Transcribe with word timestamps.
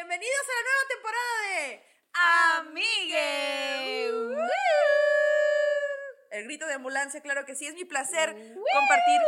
Bienvenidos 0.00 0.46
a 0.48 0.52
la 0.56 0.62
nueva 0.62 0.84
temporada 0.88 1.36
de 1.44 1.60
Amigue. 2.88 4.08
El 6.30 6.44
grito 6.44 6.66
de 6.66 6.72
ambulancia, 6.72 7.20
claro 7.20 7.44
que 7.44 7.54
sí, 7.54 7.66
es 7.66 7.74
mi 7.74 7.84
placer 7.84 8.30
compartir. 8.30 9.20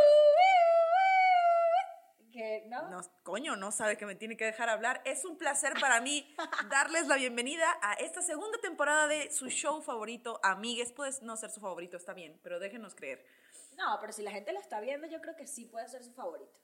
Que, 2.31 2.63
¿no? 2.69 2.89
No, 2.89 3.01
coño, 3.21 3.55
no 3.55 3.71
sabe 3.71 3.97
que 3.97 4.07
me 4.07 4.15
tiene 4.15 4.35
que 4.35 4.45
dejar 4.45 4.67
hablar. 4.67 5.03
Es 5.05 5.25
un 5.25 5.37
placer 5.37 5.73
para 5.79 6.01
mí 6.01 6.35
darles 6.71 7.05
la 7.05 7.17
bienvenida 7.17 7.67
a 7.83 7.93
esta 7.93 8.23
segunda 8.23 8.57
temporada 8.57 9.05
de 9.05 9.29
su 9.29 9.49
show 9.49 9.79
favorito, 9.83 10.39
Amigues. 10.41 10.91
Puede 10.91 11.11
no 11.21 11.37
ser 11.37 11.51
su 11.51 11.61
favorito, 11.61 11.97
está 11.97 12.13
bien, 12.13 12.39
pero 12.41 12.59
déjenos 12.59 12.95
creer. 12.95 13.23
No, 13.77 13.99
pero 14.01 14.11
si 14.11 14.23
la 14.23 14.31
gente 14.31 14.51
lo 14.51 14.59
está 14.59 14.79
viendo, 14.79 15.05
yo 15.05 15.21
creo 15.21 15.35
que 15.35 15.45
sí 15.45 15.65
puede 15.65 15.87
ser 15.87 16.03
su 16.03 16.15
favorito. 16.15 16.62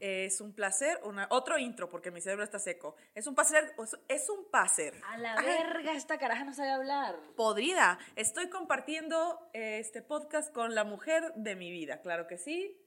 Es 0.00 0.40
un 0.40 0.52
placer, 0.52 0.98
una, 1.04 1.26
otro 1.30 1.58
intro 1.58 1.88
porque 1.88 2.10
mi 2.10 2.20
cerebro 2.20 2.44
está 2.44 2.58
seco. 2.58 2.96
Es 3.14 3.26
un 3.26 3.34
placer, 3.34 3.74
es 4.08 4.28
un 4.28 4.50
placer. 4.50 4.94
A 5.08 5.18
la 5.18 5.36
verga, 5.36 5.92
esta 5.92 6.18
caraja 6.18 6.44
no 6.44 6.52
sabe 6.52 6.70
hablar. 6.70 7.16
Podrida. 7.36 7.98
Estoy 8.16 8.48
compartiendo 8.48 9.50
este 9.52 10.02
podcast 10.02 10.52
con 10.52 10.74
la 10.74 10.84
mujer 10.84 11.32
de 11.36 11.56
mi 11.56 11.70
vida, 11.70 12.00
claro 12.00 12.26
que 12.26 12.38
sí. 12.38 12.80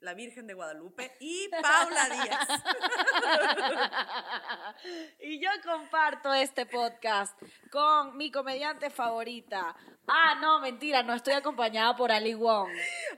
La 0.00 0.14
Virgen 0.14 0.46
de 0.46 0.54
Guadalupe 0.54 1.14
y 1.20 1.48
Paula 1.48 2.08
Díaz. 2.08 2.48
y 5.20 5.42
yo 5.42 5.50
comparto 5.62 6.32
este 6.32 6.64
podcast 6.64 7.38
con 7.70 8.16
mi 8.16 8.30
comediante 8.30 8.88
favorita. 8.88 9.76
Ah, 10.06 10.38
no, 10.40 10.60
mentira, 10.60 11.02
no 11.02 11.12
estoy 11.12 11.34
acompañada 11.34 11.94
por 11.96 12.10
Ali 12.10 12.32
Wong. 12.32 12.70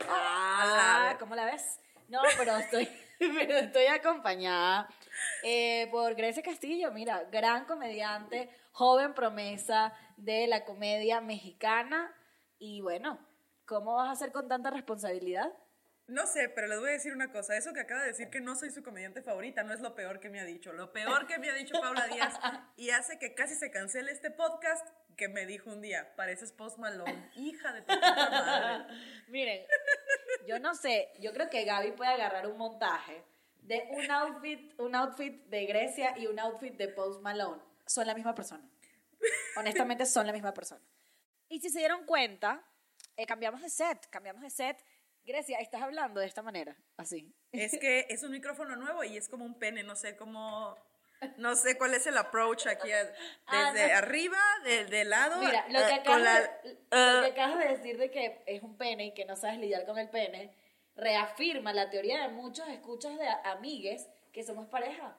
Ah, 0.08 1.14
¿cómo 1.20 1.36
la 1.36 1.44
ves? 1.44 1.78
No, 2.12 2.20
pero 2.36 2.58
estoy, 2.58 2.86
pero 3.18 3.56
estoy 3.56 3.86
acompañada 3.86 4.86
eh, 5.42 5.88
por 5.90 6.14
Grecia 6.14 6.42
Castillo, 6.42 6.92
mira, 6.92 7.24
gran 7.32 7.64
comediante, 7.64 8.50
joven 8.72 9.14
promesa 9.14 9.94
de 10.18 10.46
la 10.46 10.66
comedia 10.66 11.22
mexicana. 11.22 12.14
Y 12.58 12.82
bueno, 12.82 13.18
¿cómo 13.64 13.94
vas 13.94 14.10
a 14.10 14.12
hacer 14.12 14.30
con 14.30 14.46
tanta 14.46 14.68
responsabilidad? 14.68 15.50
No 16.06 16.26
sé, 16.26 16.50
pero 16.50 16.66
les 16.66 16.80
voy 16.80 16.90
a 16.90 16.92
decir 16.92 17.14
una 17.14 17.32
cosa. 17.32 17.56
Eso 17.56 17.72
que 17.72 17.80
acaba 17.80 18.02
de 18.02 18.08
decir 18.08 18.28
que 18.28 18.42
no 18.42 18.56
soy 18.56 18.70
su 18.70 18.82
comediante 18.82 19.22
favorita 19.22 19.62
no 19.62 19.72
es 19.72 19.80
lo 19.80 19.94
peor 19.94 20.20
que 20.20 20.28
me 20.28 20.40
ha 20.40 20.44
dicho. 20.44 20.74
Lo 20.74 20.92
peor 20.92 21.26
que 21.26 21.38
me 21.38 21.48
ha 21.48 21.54
dicho 21.54 21.80
Paula 21.80 22.08
Díaz 22.08 22.38
y 22.76 22.90
hace 22.90 23.18
que 23.18 23.34
casi 23.34 23.54
se 23.54 23.70
cancele 23.70 24.12
este 24.12 24.30
podcast 24.30 24.86
que 25.16 25.28
me 25.28 25.46
dijo 25.46 25.70
un 25.70 25.80
día, 25.80 26.14
pareces 26.16 26.52
Post 26.52 26.78
Malone, 26.78 27.30
hija 27.36 27.72
de 27.72 27.82
tu 27.82 27.94
puta 27.94 28.30
madre. 28.30 28.94
Miren, 29.28 29.66
yo 30.46 30.58
no 30.58 30.74
sé, 30.74 31.08
yo 31.20 31.32
creo 31.32 31.48
que 31.48 31.64
Gaby 31.64 31.92
puede 31.92 32.10
agarrar 32.10 32.46
un 32.46 32.58
montaje 32.58 33.22
de 33.62 33.88
un 33.90 34.10
outfit, 34.10 34.80
un 34.80 34.94
outfit 34.94 35.44
de 35.46 35.66
Grecia 35.66 36.18
y 36.18 36.26
un 36.26 36.38
outfit 36.38 36.74
de 36.74 36.88
Post 36.88 37.20
Malone. 37.20 37.62
Son 37.86 38.06
la 38.06 38.14
misma 38.14 38.34
persona. 38.34 38.68
Honestamente 39.56 40.06
son 40.06 40.26
la 40.26 40.32
misma 40.32 40.52
persona. 40.52 40.82
Y 41.48 41.60
si 41.60 41.70
se 41.70 41.78
dieron 41.78 42.04
cuenta, 42.06 42.64
eh, 43.16 43.26
cambiamos 43.26 43.62
de 43.62 43.70
set, 43.70 44.08
cambiamos 44.10 44.42
de 44.42 44.50
set 44.50 44.84
Grecia, 45.24 45.58
estás 45.58 45.82
hablando 45.82 46.20
de 46.20 46.26
esta 46.26 46.42
manera, 46.42 46.76
así. 46.96 47.32
Es 47.52 47.78
que 47.78 48.06
es 48.08 48.22
un 48.24 48.32
micrófono 48.32 48.74
nuevo 48.74 49.04
y 49.04 49.16
es 49.16 49.28
como 49.28 49.44
un 49.44 49.54
pene, 49.54 49.84
no 49.84 49.94
sé 49.94 50.16
cómo, 50.16 50.76
no 51.36 51.54
sé 51.56 51.76
cuál 51.78 51.94
es 51.94 52.06
el 52.06 52.16
approach 52.16 52.66
aquí, 52.66 52.90
ah, 53.46 53.72
desde 53.72 53.92
arriba, 53.92 54.38
del 54.64 55.10
lado. 55.10 55.40
Mira, 55.40 55.66
lo 55.68 55.78
que, 55.78 55.94
acabas, 55.94 56.50
de, 56.62 56.74
lo 56.90 57.22
que 57.22 57.30
acabas 57.32 57.58
de 57.58 57.68
decir 57.68 57.98
de 57.98 58.10
que 58.10 58.42
es 58.46 58.62
un 58.62 58.76
pene 58.76 59.06
y 59.06 59.14
que 59.14 59.24
no 59.24 59.36
sabes 59.36 59.58
lidiar 59.58 59.86
con 59.86 59.98
el 59.98 60.08
pene, 60.08 60.54
reafirma 60.96 61.72
la 61.72 61.90
teoría 61.90 62.22
de 62.22 62.28
muchos 62.28 62.68
escuchas 62.68 63.18
de 63.18 63.26
amigues 63.44 64.08
que 64.32 64.42
somos 64.42 64.68
pareja. 64.68 65.16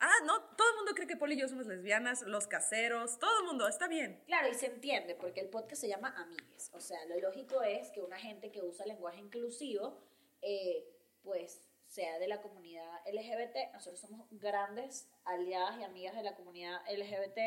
Ah, 0.00 0.14
no, 0.24 0.40
todo 0.54 0.70
el 0.70 0.76
mundo 0.76 0.92
cree 0.94 1.08
que 1.08 1.16
Poli 1.16 1.34
y 1.34 1.40
yo 1.40 1.48
somos 1.48 1.66
lesbianas, 1.66 2.22
los 2.22 2.46
caseros, 2.46 3.18
todo 3.18 3.40
el 3.40 3.46
mundo, 3.46 3.66
está 3.66 3.88
bien. 3.88 4.22
Claro, 4.26 4.48
y 4.48 4.54
se 4.54 4.66
entiende, 4.66 5.16
porque 5.16 5.40
el 5.40 5.48
podcast 5.48 5.80
se 5.80 5.88
llama 5.88 6.14
Amigues. 6.16 6.70
O 6.72 6.80
sea, 6.80 7.04
lo 7.06 7.18
lógico 7.18 7.62
es 7.62 7.90
que 7.90 8.00
una 8.00 8.16
gente 8.16 8.52
que 8.52 8.62
usa 8.62 8.86
lenguaje 8.86 9.18
inclusivo, 9.18 9.98
eh, 10.40 10.86
pues 11.22 11.67
sea 11.88 12.18
de 12.18 12.28
la 12.28 12.40
comunidad 12.40 12.88
LGBT. 13.06 13.72
Nosotros 13.72 14.00
somos 14.00 14.26
grandes 14.30 15.10
aliadas 15.24 15.78
y 15.80 15.84
amigas 15.84 16.14
de 16.14 16.22
la 16.22 16.34
comunidad 16.34 16.80
LGBT, 16.88 17.38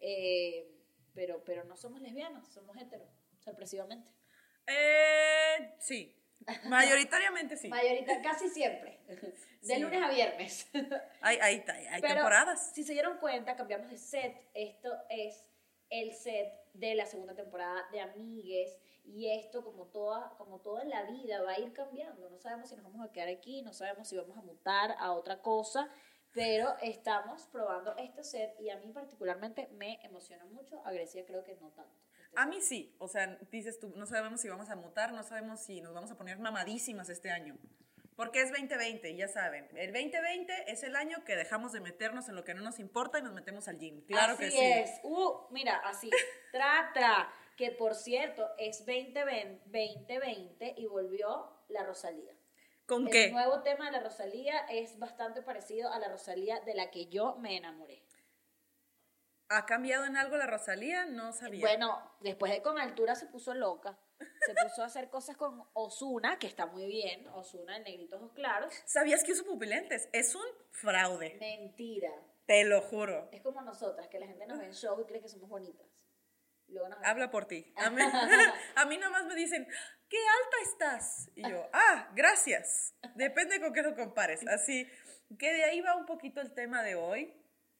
eh, 0.00 0.70
pero, 1.14 1.42
pero 1.44 1.64
no 1.64 1.76
somos 1.76 2.00
lesbianas, 2.00 2.46
somos 2.52 2.76
heteros, 2.76 3.08
sorpresivamente. 3.40 4.10
Eh, 4.66 5.74
sí, 5.78 6.18
Mayoritariamente 6.64 7.56
sí. 7.56 7.68
Mayorita, 7.68 8.20
casi 8.22 8.48
siempre. 8.48 9.00
De 9.62 9.78
lunes 9.78 10.02
a 10.02 10.08
viernes. 10.08 10.70
Hay, 11.20 11.36
hay, 11.38 11.64
hay, 11.90 12.00
temporadas. 12.00 12.72
Si 12.72 12.84
se 12.84 12.92
dieron 12.92 13.18
cuenta, 13.18 13.56
cambiamos 13.56 13.90
de 13.90 13.98
set. 13.98 14.36
Esto 14.54 14.88
es 15.10 15.44
el 15.90 16.12
set 16.12 16.52
de 16.74 16.94
la 16.94 17.06
segunda 17.06 17.34
temporada 17.34 17.86
de 17.90 18.00
Amigues. 18.00 18.78
Y 19.04 19.30
esto, 19.30 19.64
como 19.64 19.86
toda, 19.86 20.34
como 20.36 20.60
toda 20.60 20.84
la 20.84 21.04
vida, 21.04 21.42
va 21.42 21.52
a 21.52 21.60
ir 21.60 21.72
cambiando. 21.72 22.28
No 22.28 22.38
sabemos 22.38 22.68
si 22.68 22.76
nos 22.76 22.84
vamos 22.84 23.06
a 23.06 23.12
quedar 23.12 23.28
aquí, 23.28 23.62
no 23.62 23.72
sabemos 23.72 24.08
si 24.08 24.16
vamos 24.16 24.36
a 24.36 24.42
mutar 24.42 24.94
a 24.98 25.12
otra 25.12 25.40
cosa. 25.40 25.90
Pero 26.34 26.76
estamos 26.82 27.46
probando 27.46 27.96
este 27.96 28.22
set 28.22 28.54
y 28.60 28.68
a 28.68 28.76
mí 28.76 28.92
particularmente 28.92 29.68
me 29.72 29.98
emociona 30.04 30.44
mucho. 30.44 30.84
A 30.84 30.92
Grecia 30.92 31.24
creo 31.24 31.42
que 31.42 31.56
no 31.56 31.70
tanto. 31.70 32.08
A 32.36 32.46
mí 32.46 32.60
sí, 32.60 32.94
o 32.98 33.08
sea, 33.08 33.38
dices 33.50 33.80
tú, 33.80 33.92
no 33.96 34.06
sabemos 34.06 34.40
si 34.40 34.48
vamos 34.48 34.68
a 34.68 34.76
mutar, 34.76 35.12
no 35.12 35.22
sabemos 35.22 35.60
si 35.60 35.80
nos 35.80 35.94
vamos 35.94 36.10
a 36.10 36.16
poner 36.16 36.38
mamadísimas 36.38 37.08
este 37.08 37.30
año. 37.30 37.56
Porque 38.18 38.42
es 38.42 38.50
2020, 38.50 39.14
ya 39.14 39.28
saben. 39.28 39.68
El 39.76 39.92
2020 39.92 40.72
es 40.72 40.82
el 40.82 40.96
año 40.96 41.22
que 41.24 41.36
dejamos 41.36 41.72
de 41.72 41.78
meternos 41.78 42.28
en 42.28 42.34
lo 42.34 42.42
que 42.42 42.52
no 42.52 42.62
nos 42.62 42.80
importa 42.80 43.20
y 43.20 43.22
nos 43.22 43.32
metemos 43.32 43.68
al 43.68 43.78
gym. 43.78 44.04
Claro 44.06 44.36
que 44.36 44.50
sí. 44.50 44.58
es. 44.60 44.98
Uh, 45.04 45.46
mira, 45.50 45.76
así. 45.84 46.10
Tra, 46.52 46.90
tra. 46.92 47.32
Que 47.56 47.70
por 47.70 47.94
cierto, 47.94 48.44
es 48.58 48.84
2020, 48.84 49.70
2020 49.70 50.74
y 50.78 50.86
volvió 50.86 51.62
la 51.68 51.84
Rosalía. 51.84 52.34
¿Con 52.86 53.06
qué? 53.06 53.26
El 53.26 53.34
nuevo 53.34 53.62
tema 53.62 53.84
de 53.84 53.92
la 53.92 54.00
Rosalía 54.00 54.66
es 54.68 54.98
bastante 54.98 55.40
parecido 55.40 55.92
a 55.92 56.00
la 56.00 56.08
Rosalía 56.08 56.58
de 56.58 56.74
la 56.74 56.90
que 56.90 57.06
yo 57.06 57.36
me 57.36 57.56
enamoré. 57.56 58.02
¿Ha 59.48 59.64
cambiado 59.64 60.04
en 60.06 60.16
algo 60.16 60.36
la 60.36 60.48
Rosalía? 60.48 61.06
No 61.06 61.32
sabía. 61.32 61.60
Bueno, 61.60 62.02
después 62.18 62.50
de 62.50 62.62
con 62.62 62.80
altura 62.80 63.14
se 63.14 63.26
puso 63.26 63.54
loca. 63.54 63.96
Se 64.18 64.54
puso 64.54 64.82
a 64.82 64.86
hacer 64.86 65.08
cosas 65.10 65.36
con 65.36 65.62
Osuna, 65.74 66.38
que 66.38 66.46
está 66.46 66.66
muy 66.66 66.86
bien. 66.86 67.26
Osuna 67.28 67.76
en 67.76 67.84
negritos 67.84 68.20
ojos 68.20 68.32
claros. 68.32 68.74
¿Sabías 68.86 69.22
que 69.24 69.32
usa 69.32 69.44
pupilentes? 69.44 70.08
Es 70.12 70.34
un 70.34 70.46
fraude. 70.70 71.36
Mentira. 71.38 72.10
Te 72.46 72.64
lo 72.64 72.80
juro. 72.80 73.28
Es 73.32 73.42
como 73.42 73.60
nosotras, 73.62 74.08
que 74.08 74.18
la 74.18 74.26
gente 74.26 74.46
nos 74.46 74.58
ve 74.58 74.66
en 74.66 74.72
show 74.72 75.00
y 75.00 75.04
cree 75.04 75.20
que 75.20 75.28
somos 75.28 75.48
bonitas. 75.48 75.86
Habla 77.02 77.30
por 77.30 77.46
ti. 77.46 77.72
A 77.76 77.90
mí, 77.90 78.00
a 78.76 78.86
mí 78.86 78.98
nomás 78.98 79.26
me 79.26 79.34
dicen, 79.34 79.66
qué 80.08 80.18
alta 80.18 80.56
estás. 80.70 81.30
Y 81.34 81.48
yo, 81.48 81.68
ah, 81.72 82.10
gracias. 82.14 82.94
Depende 83.14 83.60
con 83.60 83.72
qué 83.72 83.82
lo 83.82 83.94
compares. 83.94 84.46
Así 84.46 84.88
que 85.38 85.52
de 85.52 85.64
ahí 85.64 85.80
va 85.80 85.96
un 85.96 86.06
poquito 86.06 86.40
el 86.40 86.54
tema 86.54 86.82
de 86.82 86.94
hoy 86.94 87.34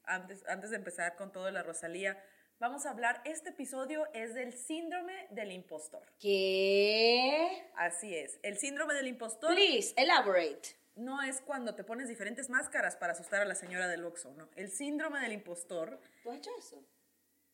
antes, 0.04 0.44
antes 0.48 0.70
de 0.70 0.76
empezar 0.76 1.16
con 1.16 1.32
todo 1.32 1.50
la 1.50 1.62
Rosalía, 1.62 2.22
vamos 2.58 2.86
a 2.86 2.90
hablar, 2.90 3.20
este 3.24 3.50
episodio 3.50 4.06
es 4.12 4.34
del 4.34 4.52
síndrome 4.52 5.28
del 5.30 5.52
impostor. 5.52 6.02
¿Qué? 6.18 7.70
Así 7.76 8.14
es, 8.14 8.38
el 8.42 8.58
síndrome 8.58 8.94
del 8.94 9.06
impostor. 9.06 9.54
Please, 9.54 9.94
elaborate. 9.96 10.76
No 10.96 11.22
es 11.22 11.40
cuando 11.40 11.74
te 11.74 11.84
pones 11.84 12.08
diferentes 12.08 12.50
máscaras 12.50 12.96
para 12.96 13.12
asustar 13.12 13.40
a 13.40 13.44
la 13.44 13.54
señora 13.54 13.86
del 13.86 14.04
Oxxo, 14.04 14.34
¿no? 14.34 14.48
El 14.56 14.70
síndrome 14.70 15.20
del 15.20 15.32
impostor. 15.32 16.00
¿Tú 16.24 16.30
has 16.30 16.38
hecho 16.38 16.50
eso? 16.58 16.84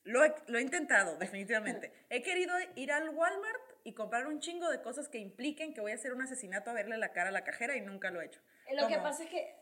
Lo 0.04 0.25
he, 0.25 0.34
lo 0.47 0.59
he 0.59 0.62
intentado, 0.62 1.16
definitivamente. 1.19 1.93
he 2.09 2.22
querido 2.22 2.54
ir 2.75 2.91
al 2.91 3.10
Walmart 3.10 3.62
y 3.84 3.93
comprar 3.93 4.26
un 4.26 4.41
chingo 4.41 4.70
de 4.70 4.81
cosas 4.81 5.09
que 5.09 5.19
impliquen 5.19 5.75
que 5.75 5.82
voy 5.82 5.93
a 5.93 5.97
hacer 5.97 6.14
un 6.14 6.22
asesinato 6.22 6.70
a 6.70 6.72
verle 6.72 6.97
la 6.97 7.12
cara 7.12 7.28
a 7.28 7.32
la 7.32 7.44
cajera 7.44 7.76
y 7.76 7.82
nunca 7.82 8.10
lo 8.10 8.22
he 8.22 8.26
hecho. 8.26 8.41
Lo 8.72 8.88
que 8.88 8.97
pasa 8.97 9.25
es 9.25 9.31
que 9.31 9.54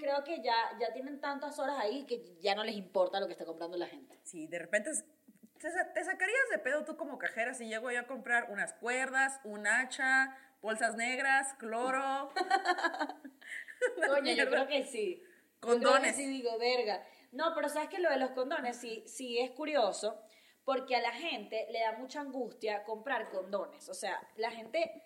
creo 0.00 0.24
que 0.24 0.42
ya, 0.42 0.54
ya 0.80 0.92
tienen 0.92 1.20
tantas 1.20 1.58
horas 1.58 1.78
ahí 1.78 2.04
que 2.06 2.36
ya 2.40 2.54
no 2.54 2.64
les 2.64 2.76
importa 2.76 3.20
lo 3.20 3.26
que 3.26 3.32
está 3.32 3.44
comprando 3.44 3.76
la 3.76 3.86
gente. 3.86 4.18
Sí, 4.22 4.46
de 4.46 4.58
repente 4.58 4.90
te, 5.58 6.04
sacarías 6.04 6.48
de 6.50 6.58
pedo 6.58 6.84
tú 6.84 6.96
como 6.96 7.18
cajera 7.18 7.54
si 7.54 7.66
llego 7.66 7.90
yo 7.90 8.00
a 8.00 8.06
comprar 8.06 8.50
unas 8.50 8.72
cuerdas, 8.74 9.40
un 9.44 9.66
hacha, 9.66 10.36
bolsas 10.60 10.96
negras, 10.96 11.54
cloro. 11.58 12.32
Coño, 14.08 14.32
yo 14.32 14.48
creo 14.48 14.66
que 14.66 14.84
sí. 14.84 15.22
Condones. 15.60 16.16
sí 16.16 16.26
digo, 16.26 16.58
verga. 16.58 17.04
No, 17.30 17.54
pero 17.54 17.68
sabes 17.68 17.88
que 17.88 18.00
lo 18.00 18.10
de 18.10 18.18
los 18.18 18.32
condones 18.32 18.76
sí, 18.76 19.04
sí 19.06 19.38
es 19.38 19.52
curioso 19.52 20.20
porque 20.64 20.96
a 20.96 21.00
la 21.00 21.12
gente 21.12 21.66
le 21.70 21.80
da 21.80 21.92
mucha 21.92 22.20
angustia 22.20 22.84
comprar 22.84 23.30
condones. 23.30 23.88
O 23.88 23.94
sea, 23.94 24.20
la 24.36 24.50
gente 24.50 25.02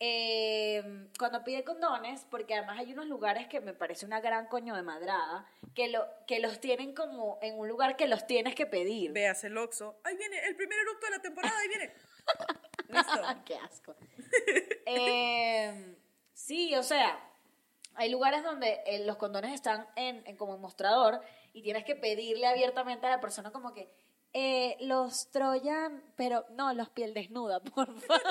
eh, 0.00 1.08
cuando 1.18 1.42
pide 1.44 1.64
condones, 1.64 2.26
porque 2.30 2.54
además 2.54 2.78
hay 2.78 2.92
unos 2.92 3.06
lugares 3.06 3.48
que 3.48 3.60
me 3.60 3.74
parece 3.74 4.06
una 4.06 4.20
gran 4.20 4.46
coño 4.46 4.74
de 4.74 4.82
madrada, 4.82 5.46
que, 5.74 5.88
lo, 5.88 6.06
que 6.26 6.40
los 6.40 6.60
tienen 6.60 6.94
como 6.94 7.38
en 7.42 7.58
un 7.58 7.68
lugar 7.68 7.96
que 7.96 8.06
los 8.06 8.26
tienes 8.26 8.54
que 8.54 8.66
pedir. 8.66 9.12
Veas 9.12 9.42
el 9.44 9.56
Oxxo. 9.58 9.96
Ahí 10.04 10.16
viene 10.16 10.38
el 10.46 10.56
primer 10.56 10.78
eructo 10.78 11.06
de 11.06 11.10
la 11.10 11.22
temporada, 11.22 11.58
ahí 11.58 11.68
viene. 11.68 11.92
Listo. 12.88 13.22
Qué 13.44 13.56
asco. 13.56 13.96
Eh, 14.86 15.96
sí, 16.32 16.74
o 16.76 16.82
sea, 16.82 17.18
hay 17.94 18.10
lugares 18.10 18.44
donde 18.44 18.80
eh, 18.86 19.04
los 19.04 19.16
condones 19.16 19.52
están 19.52 19.86
en, 19.96 20.22
en 20.26 20.36
como 20.36 20.54
en 20.54 20.60
mostrador 20.60 21.20
y 21.52 21.62
tienes 21.62 21.84
que 21.84 21.96
pedirle 21.96 22.46
abiertamente 22.46 23.06
a 23.06 23.10
la 23.10 23.20
persona 23.20 23.50
como 23.50 23.74
que 23.74 23.90
eh, 24.32 24.76
los 24.80 25.30
Troyan, 25.30 26.02
pero 26.16 26.44
no, 26.50 26.72
los 26.74 26.90
piel 26.90 27.14
desnuda, 27.14 27.60
por 27.74 27.86
favor. 28.00 28.22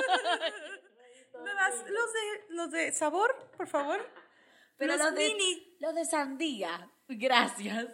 ¿Me 1.43 1.53
vas 1.53 1.73
los 1.75 2.13
de, 2.13 2.45
los 2.55 2.71
de 2.71 2.91
sabor, 2.91 3.35
por 3.55 3.67
favor? 3.67 3.99
Pero 4.77 4.95
los, 4.95 5.05
los 5.07 5.15
de, 5.15 5.27
mini. 5.29 5.75
los 5.79 5.95
de 5.95 6.05
sandía, 6.05 6.89
gracias. 7.07 7.87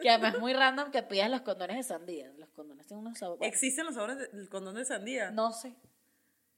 Que 0.00 0.10
además 0.10 0.34
es 0.34 0.40
muy 0.40 0.52
random 0.52 0.90
que 0.90 1.02
pidas 1.02 1.30
los 1.30 1.40
condones 1.40 1.76
de 1.78 1.82
sandía. 1.82 2.30
Los 2.36 2.50
condones 2.50 2.86
tienen 2.86 3.06
unos 3.06 3.18
sabores. 3.18 3.48
¿Existen 3.48 3.86
los 3.86 3.94
sabores 3.94 4.18
del 4.30 4.48
condón 4.48 4.74
de 4.76 4.84
sandía? 4.84 5.30
No 5.30 5.52
sé. 5.52 5.74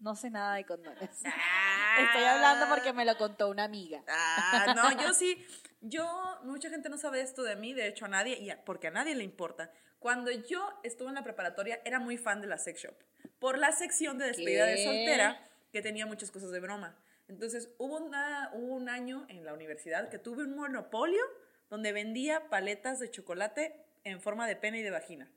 No 0.01 0.15
sé 0.17 0.31
nada 0.31 0.57
de 0.57 0.67
condones. 0.67 1.11
Ah. 1.25 1.97
Estoy 2.01 2.25
hablando 2.25 2.67
porque 2.69 2.93
me 2.93 3.05
lo 3.05 3.17
contó 3.17 3.49
una 3.49 3.65
amiga. 3.65 4.03
Ah, 4.09 4.75
no, 4.77 4.91
yo 5.03 5.15
sí. 5.15 5.45
Yo, 5.81 6.05
mucha 6.45 6.69
gente 6.71 6.89
no 6.89 6.99
sabe 6.99 7.21
esto 7.21 7.43
de 7.45 7.55
mí, 7.57 7.73
de 7.73 7.87
hecho 7.89 8.05
a 8.07 8.09
nadie, 8.09 8.39
y 8.39 8.51
a- 8.51 8.65
porque 8.65 8.89
a 8.89 8.91
nadie 8.91 9.15
le 9.15 9.25
importa. 9.25 9.73
Cuando 10.01 10.31
yo 10.31 10.69
estuve 10.83 11.09
en 11.09 11.15
la 11.15 11.23
preparatoria, 11.25 11.81
era 11.85 12.01
muy 12.01 12.19
fan 12.19 12.41
de 12.41 12.49
la 12.49 12.59
sex 12.59 12.83
shop. 12.83 12.95
Por 13.39 13.59
la 13.59 13.73
sección 13.73 14.19
de 14.19 14.27
despedida 14.27 14.67
de 14.67 14.75
¿Qué? 14.77 14.85
soltera, 14.85 15.48
que 15.73 15.83
tenía 15.83 16.07
muchas 16.07 16.31
cosas 16.31 16.51
de 16.51 16.61
broma. 16.61 16.97
Entonces, 17.29 17.71
hubo, 17.79 17.99
una, 17.99 18.51
hubo 18.55 18.75
un 18.75 18.89
año 18.89 19.27
en 19.29 19.45
la 19.45 19.53
universidad 19.53 20.09
que 20.09 20.19
tuve 20.19 20.45
un 20.45 20.57
monopolio 20.57 21.23
donde 21.69 21.93
vendía 21.93 22.49
paletas 22.49 22.99
de 23.01 23.11
chocolate 23.11 23.75
en 24.05 24.21
forma 24.21 24.47
de 24.47 24.57
pene 24.57 24.79
y 24.79 24.83
de 24.83 24.91
vagina. 24.91 25.31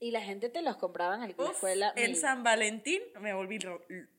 Y 0.00 0.12
la 0.12 0.22
gente 0.22 0.48
te 0.48 0.62
los 0.62 0.76
compraba 0.76 1.16
en 1.16 1.20
la 1.20 1.26
escuela. 1.26 1.92
en 1.96 2.16
San 2.16 2.42
Valentín 2.42 3.02
me 3.20 3.34
volví 3.34 3.58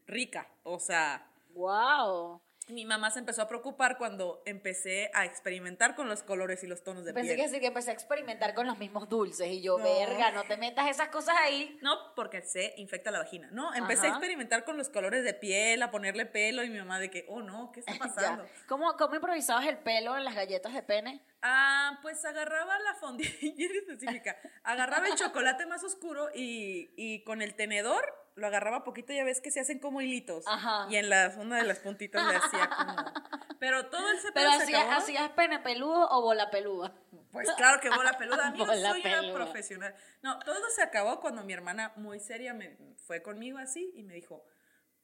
rica. 0.05 0.47
O 0.63 0.79
sea, 0.79 1.25
Wow. 1.53 2.41
Mi 2.69 2.85
mamá 2.85 3.09
se 3.11 3.19
empezó 3.19 3.41
a 3.41 3.47
preocupar 3.47 3.97
cuando 3.97 4.41
empecé 4.45 5.09
a 5.13 5.25
experimentar 5.25 5.95
con 5.95 6.07
los 6.07 6.23
colores 6.23 6.63
y 6.63 6.67
los 6.67 6.83
tonos 6.83 7.05
de 7.05 7.13
Pensé 7.13 7.35
piel. 7.35 7.45
que 7.45 7.53
sí 7.53 7.59
que 7.59 7.67
empecé 7.67 7.89
a 7.91 7.93
experimentar 7.93 8.53
con 8.53 8.67
los 8.67 8.77
mismos 8.77 9.09
dulces 9.09 9.47
y 9.47 9.61
yo, 9.61 9.77
No. 9.77 9.83
verga, 9.83 10.31
no 10.31 10.43
te 10.43 10.57
metas 10.57 10.87
esas 10.89 11.09
cosas 11.09 11.35
ahí. 11.39 11.77
No, 11.81 12.13
porque 12.15 12.41
se 12.41 12.73
infecta 12.77 13.11
la 13.11 13.19
vagina. 13.19 13.49
No, 13.51 13.73
empecé 13.73 14.07
a 14.07 14.09
experimentar 14.09 14.63
con 14.65 14.77
los 14.77 14.89
colores 14.89 15.23
de 15.23 15.33
piel, 15.33 15.81
a 15.83 15.91
ponerle 15.91 16.25
pelo 16.25 16.63
y 16.63 16.69
mi 16.69 16.77
mamá 16.79 16.99
de 16.99 17.09
que, 17.09 17.25
oh 17.29 17.41
no, 17.41 17.71
¿qué 17.71 17.79
está 17.81 17.93
pasando? 17.99 18.45
¿Cómo, 18.67 18.93
¿Cómo 18.97 19.15
improvisabas 19.15 19.65
el 19.67 19.77
pelo 19.79 20.17
en 20.17 20.23
las 20.23 20.35
galletas 20.35 20.73
de 20.73 20.83
pene? 20.83 21.23
Ah, 21.41 21.99
pues 22.01 22.23
agarraba 22.25 22.77
la 22.79 22.95
fondilla, 22.95 23.29
específica, 23.77 24.37
agarraba 24.63 25.07
el 25.07 25.15
chocolate 25.15 25.65
más 25.65 25.83
oscuro 25.83 26.29
y, 26.35 26.91
y 26.97 27.23
con 27.23 27.41
el 27.41 27.55
tenedor 27.55 28.03
lo 28.39 28.47
agarraba 28.47 28.83
poquito, 28.83 29.13
ya 29.13 29.23
ves 29.23 29.41
que 29.41 29.51
se 29.51 29.59
hacen 29.59 29.79
como 29.79 30.01
hilitos. 30.01 30.45
Ajá. 30.47 30.87
Y 30.89 30.95
en 30.95 31.09
las, 31.09 31.37
una 31.37 31.57
de 31.57 31.63
las 31.63 31.79
puntitas 31.79 32.25
le 32.25 32.35
hacía 32.37 32.69
como... 32.69 32.95
Pero 33.59 33.87
todo 33.89 34.09
el 34.09 34.17
Pero 34.33 34.49
hacías, 34.51 35.29
pene 35.31 35.59
peludo 35.59 36.07
o 36.11 36.21
bola 36.21 36.49
peluda. 36.49 36.93
Pues 37.31 37.51
claro 37.57 37.81
que 37.81 37.89
bola 37.89 38.13
peluda. 38.17 38.47
Amigo, 38.47 38.65
Bola 38.65 38.91
soy 38.91 39.01
peluda. 39.03 39.21
una 39.23 39.33
profesional. 39.33 39.95
No, 40.21 40.39
todo 40.39 40.69
se 40.73 40.81
acabó 40.81 41.19
cuando 41.19 41.43
mi 41.43 41.51
hermana, 41.51 41.91
muy 41.97 42.19
seria, 42.21 42.53
me 42.53 42.77
fue 43.05 43.21
conmigo 43.21 43.57
así 43.57 43.91
y 43.95 44.03
me 44.03 44.13
dijo: 44.13 44.45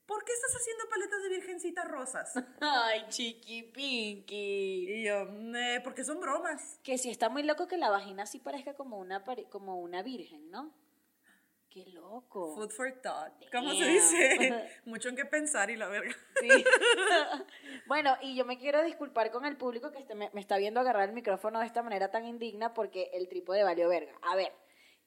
¿Por 0.06 0.24
qué 0.24 0.32
estás 0.32 0.56
haciendo 0.62 0.86
paletas 0.90 1.22
de 1.24 1.30
virgencita 1.30 1.84
rosas? 1.84 2.34
Ay, 2.62 3.06
chiqui 3.10 3.64
pinky. 3.64 4.86
Y 4.90 5.04
yo, 5.04 5.28
"Eh, 5.58 5.82
porque 5.84 6.06
son 6.06 6.22
bromas. 6.22 6.80
Que 6.82 6.98
si 6.98 7.10
está 7.10 7.28
muy 7.28 7.44
loco 7.44 7.68
que 7.68 7.78
la 7.78 7.90
vagina 7.90 8.24
así 8.24 8.40
parezca 8.40 8.74
como 8.76 8.98
una, 9.00 9.24
como 9.50 9.80
una 9.80 10.02
virgen, 10.02 10.50
¿no? 10.50 10.74
Qué 11.76 11.86
loco. 11.88 12.56
Food 12.56 12.72
for 12.72 12.90
thought. 13.02 13.34
¿Cómo 13.52 13.74
se 13.74 13.86
dice? 13.86 14.70
Mucho 14.86 15.10
en 15.10 15.18
qué 15.18 15.26
pensar 15.26 15.70
y 15.70 15.76
la 15.76 15.90
verga. 15.90 16.16
Sí. 16.40 16.48
bueno, 17.86 18.16
y 18.22 18.34
yo 18.34 18.46
me 18.46 18.58
quiero 18.58 18.82
disculpar 18.82 19.30
con 19.30 19.44
el 19.44 19.58
público 19.58 19.92
que 19.92 20.00
este- 20.00 20.16
me, 20.16 20.30
me 20.32 20.40
está 20.40 20.56
viendo 20.58 20.80
agarrar 20.80 21.10
el 21.10 21.14
micrófono 21.14 21.60
de 21.60 21.66
esta 21.66 21.84
manera 21.84 22.12
tan 22.12 22.24
indigna 22.24 22.74
porque 22.74 23.12
el 23.14 23.28
trípode 23.28 23.66
valió 23.66 23.90
verga. 23.90 24.14
A 24.22 24.38
ver, 24.38 24.54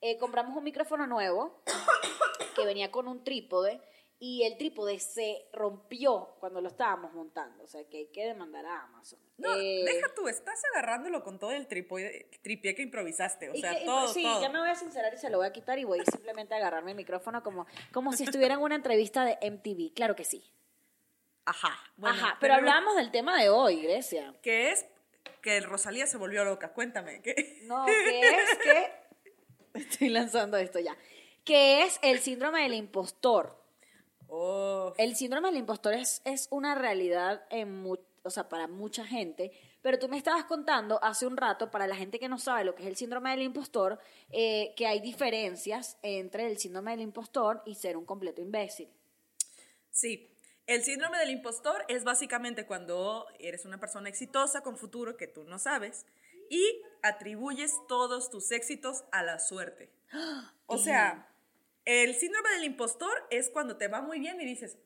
eh, 0.03 0.19
compramos 0.19 0.55
un 0.59 0.65
micrófono 0.65 1.07
nuevo 1.07 1.63
que 2.55 2.67
venía 2.67 2.91
con 2.91 3.09
un 3.09 3.25
trípode 3.25 3.81
y 4.21 4.43
el 4.43 4.57
trípode 4.59 4.99
se 4.99 5.47
rompió 5.53 6.35
cuando 6.41 6.61
lo 6.61 6.69
estábamos 6.69 7.13
montando. 7.13 7.63
O 7.63 7.67
sea 7.69 7.85
que 7.89 7.99
hay 7.99 8.07
que 8.09 8.25
demandar 8.27 8.67
a 8.67 8.83
Amazon. 8.83 9.19
No, 9.37 9.55
Eh, 9.55 9.85
deja 9.85 10.13
tú, 10.15 10.27
estás 10.27 10.61
agarrándolo 10.73 11.23
con 11.23 11.39
todo 11.39 11.53
el 11.53 11.69
tripié, 11.69 12.29
tripié 12.43 12.75
que 12.75 12.83
improvisaste. 12.83 13.51
O 13.51 13.55
sea, 13.55 13.79
que- 13.79 13.85
todo, 13.85 14.09
sí, 14.09 14.23
todo. 14.25 14.41
ya 14.43 14.49
me 14.49 14.59
voy 14.59 14.69
a 14.71 14.75
sincerar 14.75 15.15
y 15.15 15.19
se 15.19 15.31
lo 15.31 15.39
voy 15.39 15.47
a 15.47 15.53
quitar 15.53 15.79
y 15.79 15.85
voy 15.85 16.01
simplemente 16.11 16.55
a 16.55 16.57
agarrarme 16.57 16.91
el 16.91 16.97
micrófono 16.97 17.43
como, 17.45 17.67
como 17.93 18.13
si 18.13 18.25
estuviera 18.25 18.55
en 18.55 18.61
una 18.61 18.75
entrevista 18.75 19.25
de 19.25 19.39
MTV. 19.41 19.93
Claro 19.95 20.17
que 20.17 20.25
sí. 20.25 20.43
Ajá. 21.45 21.79
bueno, 21.97 22.17
Ajá, 22.17 22.37
pero 22.41 22.55
hablábamos 22.55 22.97
del 22.97 23.11
tema 23.11 23.41
de 23.41 23.49
hoy, 23.49 23.83
Grecia. 23.83 24.35
Que 24.43 24.71
es 24.73 24.85
que 25.41 25.61
Rosalía 25.61 26.07
se 26.07 26.17
volvió 26.19 26.45
loca. 26.45 26.73
Cuéntame. 26.73 27.23
¿qué? 27.23 27.61
No, 27.63 27.87
que 27.87 28.21
es 28.21 28.59
que. 28.59 28.93
Estoy 29.75 30.09
lanzando 30.09 30.57
esto 30.57 30.81
ya. 30.81 30.97
Que 31.45 31.85
es 31.85 31.99
el 32.03 32.19
síndrome 32.19 32.63
del 32.63 32.75
impostor. 32.75 33.57
Oh, 34.29 34.93
El 34.99 35.17
síndrome 35.17 35.49
del 35.49 35.59
impostor 35.59 35.95
es, 35.95 36.21
es 36.25 36.49
una 36.51 36.75
realidad 36.75 37.45
en 37.51 37.81
mu- 37.83 37.97
o 38.23 38.31
sea, 38.31 38.49
para 38.49 38.67
mucha 38.69 39.05
gente. 39.07 39.53
Pero 39.81 39.99
tú 39.99 40.09
me 40.09 40.19
estabas 40.19 40.45
contando 40.45 41.03
hace 41.03 41.27
un 41.27 41.37
rato, 41.37 41.71
para 41.71 41.87
la 41.87 41.97
gente 41.97 42.19
que 42.19 42.29
no 42.29 42.39
sabe 42.39 42.65
lo 42.65 42.75
que 42.75 42.83
es 42.83 42.89
el 42.89 42.97
síndrome 42.97 43.31
del 43.31 43.43
impostor, 43.43 43.99
eh, 44.31 44.75
que 44.77 44.87
hay 44.87 45.01
diferencias 45.01 45.97
entre 46.03 46.47
el 46.47 46.59
síndrome 46.59 46.91
del 46.91 47.01
impostor 47.01 47.63
y 47.65 47.75
ser 47.77 47.97
un 47.97 48.05
completo 48.05 48.43
imbécil. 48.43 48.89
Sí, 49.91 50.31
el 50.67 50.83
síndrome 50.83 51.19
del 51.19 51.31
impostor 51.31 51.85
es 51.89 52.05
básicamente 52.05 52.67
cuando 52.67 53.27
eres 53.39 53.65
una 53.65 53.79
persona 53.81 54.09
exitosa 54.09 54.61
con 54.63 54.77
futuro 54.77 55.17
que 55.17 55.27
tú 55.27 55.45
no 55.45 55.59
sabes 55.59 56.05
y 56.51 56.83
atribuyes 57.03 57.73
todos 57.89 58.31
tus 58.31 58.51
éxitos 58.53 59.05
a 59.13 59.23
la 59.23 59.39
suerte. 59.39 59.91
O 60.71 60.77
sea, 60.77 61.27
el 61.89 62.15
síndrome 62.15 62.51
del 62.51 62.65
impostor 62.65 63.27
es 63.31 63.49
cuando 63.49 63.79
te 63.79 63.89
va 63.89 64.03
muy 64.03 64.21
bien 64.21 64.39
y 64.39 64.45
dices, 64.45 64.77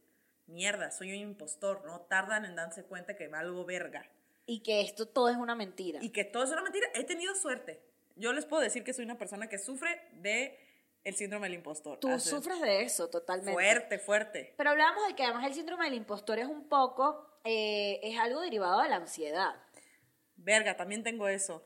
mierda, 0.47 0.93
soy 0.93 1.11
un 1.11 1.31
impostor, 1.31 1.85
no 1.85 2.03
tardan 2.03 2.45
en 2.45 2.55
darse 2.55 2.85
cuenta 2.85 3.17
que 3.17 3.27
valgo 3.27 3.65
verga. 3.65 4.09
Y 4.47 4.63
que 4.63 4.83
esto 4.83 5.07
todo 5.07 5.29
es 5.29 5.37
una 5.37 5.57
mentira. 5.57 5.99
Y 6.01 6.11
que 6.11 6.23
todo 6.23 6.45
es 6.45 6.51
una 6.51 6.63
mentira, 6.63 6.87
he 6.95 7.03
tenido 7.03 7.35
suerte. 7.35 7.83
Yo 8.15 8.33
les 8.33 8.47
puedo 8.47 8.63
decir 8.63 8.85
que 8.85 8.93
soy 8.93 9.05
una 9.05 9.19
persona 9.19 9.49
que 9.49 9.59
sufre 9.59 10.01
de 10.13 10.57
el 11.03 11.17
síndrome 11.17 11.49
del 11.49 11.55
impostor. 11.55 11.99
Tú 11.99 12.21
sufres 12.21 12.61
de 12.61 12.83
eso 12.83 13.11
totalmente. 13.11 13.53
Fuerte, 13.53 13.99
fuerte. 13.99 14.55
Pero 14.57 14.71
hablábamos 14.71 15.09
de 15.09 15.17
que 15.17 15.25
además 15.25 15.45
el 15.47 15.55
síndrome 15.55 15.87
del 15.87 15.95
impostor 15.95 16.39
es 16.39 16.47
un 16.47 16.69
poco, 16.69 17.41
eh, 17.43 17.99
es 18.05 18.17
algo 18.17 18.41
derivado 18.43 18.81
de 18.81 18.89
la 18.89 18.97
ansiedad. 18.97 19.57
Verga, 20.37 20.77
también 20.77 21.03
tengo 21.03 21.27
eso. 21.27 21.65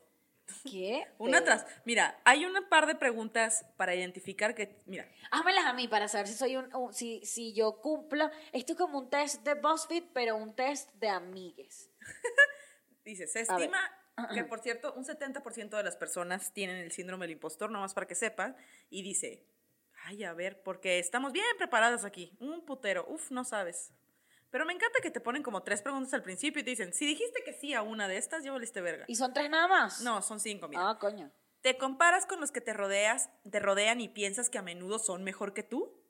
¿Qué? 0.71 1.07
Una 1.19 1.39
pedo? 1.39 1.45
tras. 1.45 1.67
Mira, 1.85 2.21
hay 2.25 2.45
una 2.45 2.69
par 2.69 2.87
de 2.87 2.95
preguntas 2.95 3.65
para 3.77 3.95
identificar 3.95 4.55
que. 4.55 4.81
Mira, 4.87 5.09
Házmelas 5.31 5.65
a 5.67 5.73
mí 5.73 5.89
para 5.89 6.09
saber 6.09 6.29
si 6.29 6.35
soy 6.35 6.57
un, 6.57 6.75
un- 6.75 6.93
si, 6.95 7.25
si 7.25 7.53
yo 7.53 7.81
cumplo. 7.81 8.31
Esto 8.53 8.73
es 8.73 8.79
como 8.79 8.99
un 8.99 9.11
test 9.11 9.43
de 9.43 9.55
BuzzFeed, 9.55 10.05
pero 10.13 10.37
un 10.37 10.55
test 10.55 10.93
de 10.95 11.09
amigues. 11.09 11.91
dice: 13.05 13.27
se 13.27 13.41
estima 13.41 13.79
que, 14.35 14.45
por 14.45 14.61
cierto, 14.61 14.95
un 14.95 15.05
70% 15.05 15.77
de 15.77 15.83
las 15.83 15.97
personas 15.97 16.53
tienen 16.53 16.77
el 16.77 16.93
síndrome 16.93 17.25
del 17.27 17.33
impostor, 17.33 17.71
nomás 17.71 17.95
para 17.95 18.07
que 18.07 18.15
sepan. 18.15 18.57
Y 18.91 19.03
dice: 19.03 19.45
Ay, 20.05 20.25
a 20.25 20.33
ver, 20.33 20.63
porque 20.63 20.99
estamos 20.99 21.33
bien 21.33 21.45
preparadas 21.59 22.05
aquí. 22.05 22.37
Un 22.41 22.65
putero, 22.65 23.05
uf, 23.09 23.31
no 23.31 23.45
sabes. 23.45 23.93
Pero 24.57 24.65
me 24.65 24.73
encanta 24.73 25.03
que 25.03 25.11
te 25.11 25.21
ponen 25.21 25.43
como 25.43 25.63
tres 25.63 25.83
preguntas 25.83 26.15
al 26.15 26.23
principio 26.23 26.63
y 26.63 26.65
te 26.65 26.71
dicen: 26.71 26.95
Si 26.95 27.05
dijiste 27.05 27.45
que 27.45 27.53
sí 27.53 27.75
a 27.75 27.83
una 27.83 28.09
de 28.09 28.17
estas, 28.17 28.43
ya 28.43 28.53
valiste 28.53 28.81
verga. 28.81 29.05
¿Y 29.07 29.15
son 29.15 29.35
tres 29.35 29.51
nada 29.51 29.69
más? 29.69 30.01
No, 30.01 30.23
son 30.23 30.41
cinco, 30.41 30.67
mira. 30.67 30.89
Ah, 30.89 30.99
coño. 30.99 31.31
¿Te 31.61 31.77
comparas 31.77 32.25
con 32.25 32.41
los 32.41 32.53
que 32.53 32.63
te 32.63 32.73
rodeas, 32.73 33.29
te 33.51 33.61
rodean 33.61 34.01
y 34.01 34.09
piensas 34.09 34.49
que 34.49 34.57
a 34.57 34.63
menudo 34.63 34.99
son 34.99 35.25
mejor 35.25 35.53
que 35.53 35.63
tú? 35.63 36.03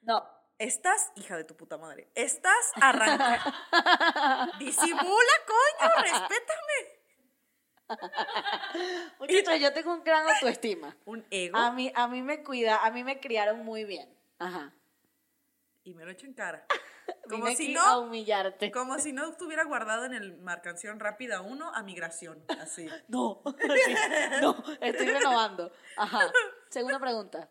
No. 0.00 0.26
Estás, 0.56 1.12
hija 1.14 1.36
de 1.36 1.44
tu 1.44 1.58
puta 1.58 1.76
madre, 1.76 2.08
estás 2.14 2.72
arrancando. 2.80 3.52
Disimula, 4.58 5.34
coño, 5.46 5.92
respétame. 6.00 6.78
Muchachos, 9.18 9.60
yo 9.60 9.74
tengo 9.74 9.92
un 9.92 10.02
gran 10.02 10.26
autoestima. 10.26 10.96
Un 11.04 11.26
ego 11.30 11.58
A 11.58 11.70
mí, 11.70 11.92
a 11.94 12.08
mí 12.08 12.22
me 12.22 12.42
cuida, 12.42 12.78
a 12.82 12.90
mí 12.90 13.04
me 13.04 13.20
criaron 13.20 13.58
muy 13.62 13.84
bien. 13.84 14.08
Ajá. 14.38 14.72
y 15.84 15.92
me 15.92 16.06
lo 16.06 16.12
echo 16.12 16.24
en 16.24 16.32
cara. 16.32 16.64
Como 17.28 17.44
Vine 17.44 17.56
si 17.56 17.64
aquí 17.64 17.74
no, 17.74 17.82
a 17.82 17.98
humillarte. 17.98 18.70
como 18.70 18.98
si 18.98 19.12
no 19.12 19.28
estuviera 19.30 19.64
guardado 19.64 20.04
en 20.04 20.14
el 20.14 20.38
marcanción 20.38 21.00
rápida 21.00 21.40
1 21.40 21.74
a 21.74 21.82
migración, 21.82 22.44
así. 22.60 22.88
No, 23.08 23.42
sí, 23.60 23.94
no, 24.40 24.64
estoy 24.80 25.06
renovando. 25.06 25.72
Ajá. 25.96 26.30
Segunda 26.68 26.98
pregunta. 26.98 27.50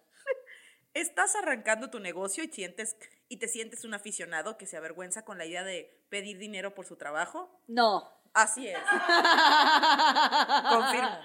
Estás 0.93 1.35
arrancando 1.35 1.89
tu 1.89 1.99
negocio 1.99 2.43
y 2.43 2.47
sientes 2.47 2.97
y 3.27 3.37
te 3.37 3.47
sientes 3.47 3.85
un 3.85 3.93
aficionado 3.93 4.57
que 4.57 4.65
se 4.65 4.75
avergüenza 4.75 5.23
con 5.23 5.37
la 5.37 5.45
idea 5.45 5.63
de 5.63 6.03
pedir 6.09 6.39
dinero 6.39 6.73
por 6.73 6.87
su 6.87 6.95
trabajo. 6.97 7.61
No. 7.67 8.11
Así 8.33 8.67
es. 8.67 8.77
Confirmo. 10.69 11.19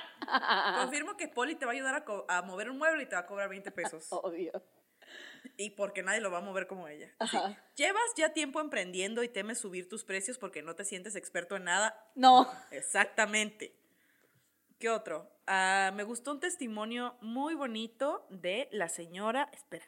Confirmo 0.80 1.16
que 1.16 1.28
Poli 1.28 1.54
te 1.54 1.64
va 1.64 1.72
a 1.72 1.74
ayudar 1.74 2.04
a, 2.28 2.38
a 2.38 2.42
mover 2.42 2.70
un 2.70 2.78
mueble 2.78 3.04
y 3.04 3.06
te 3.06 3.14
va 3.14 3.22
a 3.22 3.26
cobrar 3.26 3.48
20 3.48 3.70
pesos. 3.72 4.06
Obvio. 4.10 4.52
Y 5.56 5.70
porque 5.70 6.02
nadie 6.02 6.20
lo 6.20 6.30
va 6.30 6.38
a 6.38 6.42
mover 6.42 6.66
como 6.66 6.88
ella. 6.88 7.14
Sí. 7.30 7.38
Llevas 7.76 8.02
ya 8.16 8.32
tiempo 8.32 8.60
emprendiendo 8.60 9.22
y 9.22 9.28
temes 9.28 9.58
subir 9.58 9.88
tus 9.88 10.04
precios 10.04 10.38
porque 10.38 10.62
no 10.62 10.74
te 10.74 10.84
sientes 10.84 11.16
experto 11.16 11.56
en 11.56 11.64
nada. 11.64 12.10
No. 12.14 12.50
Exactamente. 12.70 13.76
¿Qué 14.78 14.90
otro? 14.90 15.30
Ah, 15.46 15.92
me 15.94 16.02
gustó 16.02 16.30
un 16.32 16.40
testimonio 16.40 17.16
muy 17.20 17.54
bonito 17.54 18.26
de 18.30 18.68
la 18.72 18.88
señora, 18.88 19.48
espera, 19.52 19.84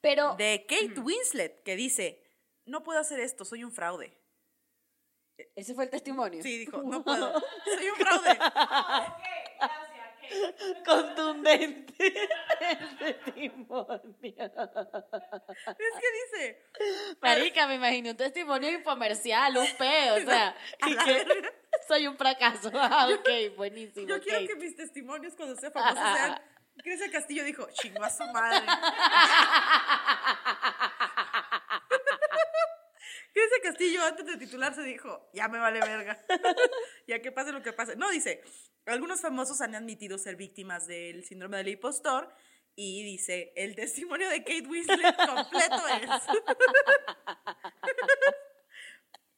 Pero, 0.00 0.34
de 0.36 0.66
Kate 0.68 1.00
Winslet, 1.00 1.62
que 1.62 1.76
dice, 1.76 2.22
no 2.66 2.82
puedo 2.82 2.98
hacer 2.98 3.20
esto, 3.20 3.44
soy 3.44 3.62
un 3.64 3.72
fraude. 3.72 4.18
ese 5.54 5.74
fue 5.74 5.84
el 5.84 5.90
testimonio. 5.90 6.42
Sí, 6.42 6.58
dijo, 6.58 6.82
no 6.82 7.02
puedo, 7.04 7.32
soy 7.64 7.88
un 7.88 7.96
fraude. 7.96 8.38
Contundente 10.86 11.94
el 12.60 12.98
testimonio. 12.98 14.00
Es 14.22 14.42
que 16.00 16.36
dice, 16.36 16.62
Marica, 17.20 17.66
me 17.66 17.74
imaginé 17.76 18.10
un 18.10 18.16
testimonio 18.16 18.70
infomercial, 18.70 19.56
un 19.56 19.66
peo, 19.76 20.14
o 20.16 20.20
sea, 20.26 20.56
y 20.86 20.96
que 20.96 21.26
soy 21.86 22.06
un 22.06 22.16
fracaso. 22.16 22.70
Ah, 22.74 23.08
ok, 23.12 23.56
buenísimo. 23.56 24.06
yo 24.06 24.20
quiero 24.20 24.46
que 24.46 24.56
mis 24.56 24.76
testimonios 24.76 25.34
cuando 25.34 25.56
sea 25.56 25.70
famoso 25.70 25.94
sean, 25.94 26.40
Grecia 26.76 27.10
Castillo 27.10 27.44
dijo, 27.44 27.68
chingó 27.72 28.04
a 28.04 28.10
su 28.10 28.24
madre. 28.32 28.66
Grecia 33.34 33.56
Castillo 33.62 34.02
antes 34.02 34.26
de 34.26 34.36
titularse 34.36 34.82
dijo, 34.82 35.30
ya 35.32 35.48
me 35.48 35.58
vale 35.58 35.80
verga, 35.80 36.22
ya 37.06 37.20
que 37.20 37.32
pase 37.32 37.52
lo 37.52 37.62
que 37.62 37.72
pase. 37.72 37.96
No, 37.96 38.10
dice, 38.10 38.42
algunos 38.86 39.20
famosos 39.20 39.60
han 39.60 39.74
admitido 39.74 40.18
ser 40.18 40.36
víctimas 40.36 40.86
del 40.86 41.24
síndrome 41.24 41.58
del 41.58 41.68
impostor 41.68 42.32
y 42.74 43.04
dice, 43.04 43.52
el 43.56 43.74
testimonio 43.74 44.28
de 44.30 44.42
Kate 44.42 44.66
Winslet 44.66 45.16
completo 45.16 45.88
es... 45.88 46.08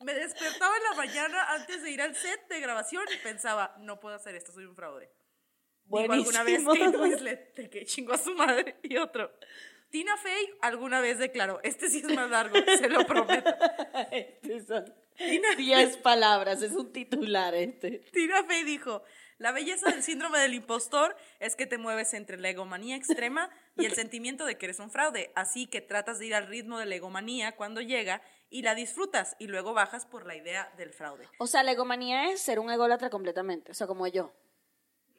Me 0.01 0.15
despertaba 0.15 0.77
en 0.77 0.83
la 0.83 0.95
mañana 0.95 1.53
antes 1.53 1.83
de 1.83 1.91
ir 1.91 2.03
al 2.03 2.17
set 2.17 2.49
de 2.49 2.61
grabación 2.61 3.05
y 3.15 3.19
pensaba, 3.23 3.77
no 3.79 4.01
puedo 4.01 4.17
hacer 4.17 4.35
esto, 4.35 4.53
soy 4.53 4.65
un 4.65 4.75
fraude. 4.75 5.13
Dijo 5.85 6.13
alguna 6.13 6.43
vez. 6.43 6.65
Kate 6.65 6.97
Winslet, 6.97 7.55
de 7.55 7.71
que 7.71 7.85
chingó 7.85 8.15
a 8.15 8.19
su 8.19 8.35
madre. 8.35 8.81
Y 8.83 8.97
otro, 8.97 9.31
Tina 9.93 10.17
Fey 10.17 10.49
alguna 10.63 11.03
vez 11.03 11.19
declaró, 11.19 11.61
este 11.63 11.91
sí 11.91 11.99
es 11.99 12.17
más 12.17 12.31
largo, 12.31 12.57
se 12.79 12.89
lo 12.89 13.07
prometo. 13.07 13.55
Este 14.11 14.65
son 14.65 14.87
Tina, 15.19 15.55
10 15.55 15.99
palabras, 15.99 16.63
es 16.63 16.73
un 16.73 16.91
titular 16.93 17.55
este. 17.55 17.99
Tina 18.11 18.43
Fey 18.45 18.65
dijo, 18.65 19.03
la 19.37 19.53
belleza 19.53 19.91
del 19.91 20.03
síndrome 20.03 20.39
del 20.39 20.55
impostor 20.55 21.15
es 21.41 21.57
que 21.57 21.67
te 21.67 21.77
mueves 21.77 22.15
entre 22.15 22.39
la 22.39 22.49
egomanía 22.49 22.97
extrema 22.97 23.51
y 23.77 23.85
el 23.85 23.93
sentimiento 23.93 24.47
de 24.47 24.57
que 24.57 24.65
eres 24.65 24.79
un 24.79 24.91
fraude, 24.91 25.31
así 25.35 25.67
que 25.67 25.83
tratas 25.83 26.19
de 26.19 26.27
ir 26.27 26.35
al 26.35 26.47
ritmo 26.47 26.79
de 26.79 26.87
la 26.87 26.95
egomanía 26.95 27.55
cuando 27.55 27.83
llega 27.83 28.23
y 28.49 28.63
la 28.63 28.75
disfrutas 28.75 29.37
y 29.39 29.47
luego 29.47 29.75
bajas 29.75 30.07
por 30.07 30.27
la 30.27 30.35
idea 30.37 30.73
del 30.79 30.95
fraude. 30.95 31.29
O 31.39 31.47
sea, 31.47 31.63
la 31.63 31.73
egomanía 31.73 32.31
es 32.31 32.41
ser 32.41 32.61
un 32.61 32.71
ególatra 32.71 33.11
completamente, 33.11 33.73
o 33.73 33.75
sea, 33.75 33.87
como 33.87 34.07
yo. 34.07 34.33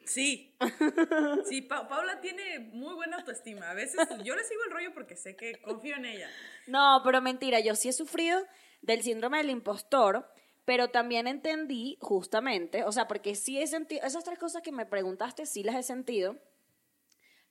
Sí, 0.05 0.55
sí, 1.45 1.61
Pa- 1.61 1.87
Paula 1.87 2.19
tiene 2.21 2.59
muy 2.59 2.93
buena 2.93 3.17
autoestima. 3.17 3.69
A 3.69 3.73
veces 3.73 3.99
yo 4.23 4.35
le 4.35 4.43
sigo 4.43 4.61
el 4.65 4.71
rollo 4.71 4.93
porque 4.93 5.15
sé 5.15 5.35
que 5.35 5.61
confío 5.61 5.95
en 5.95 6.05
ella. 6.05 6.29
No, 6.67 7.01
pero 7.03 7.21
mentira, 7.21 7.59
yo 7.59 7.75
sí 7.75 7.89
he 7.89 7.93
sufrido 7.93 8.45
del 8.81 9.01
síndrome 9.01 9.37
del 9.37 9.49
impostor, 9.49 10.29
pero 10.65 10.89
también 10.89 11.27
entendí 11.27 11.97
justamente, 12.01 12.83
o 12.85 12.91
sea, 12.91 13.07
porque 13.07 13.35
sí 13.35 13.61
he 13.61 13.67
sentido, 13.67 14.05
esas 14.05 14.23
tres 14.23 14.39
cosas 14.39 14.61
que 14.61 14.71
me 14.71 14.85
preguntaste, 14.85 15.45
sí 15.45 15.63
las 15.63 15.75
he 15.75 15.83
sentido, 15.83 16.37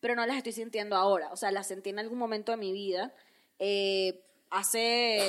pero 0.00 0.14
no 0.14 0.24
las 0.26 0.36
estoy 0.36 0.52
sintiendo 0.52 0.96
ahora, 0.96 1.30
o 1.32 1.36
sea, 1.36 1.52
las 1.52 1.66
sentí 1.66 1.90
en 1.90 1.98
algún 1.98 2.18
momento 2.18 2.52
de 2.52 2.58
mi 2.58 2.72
vida. 2.72 3.14
Eh, 3.58 4.24
hace 4.50 5.20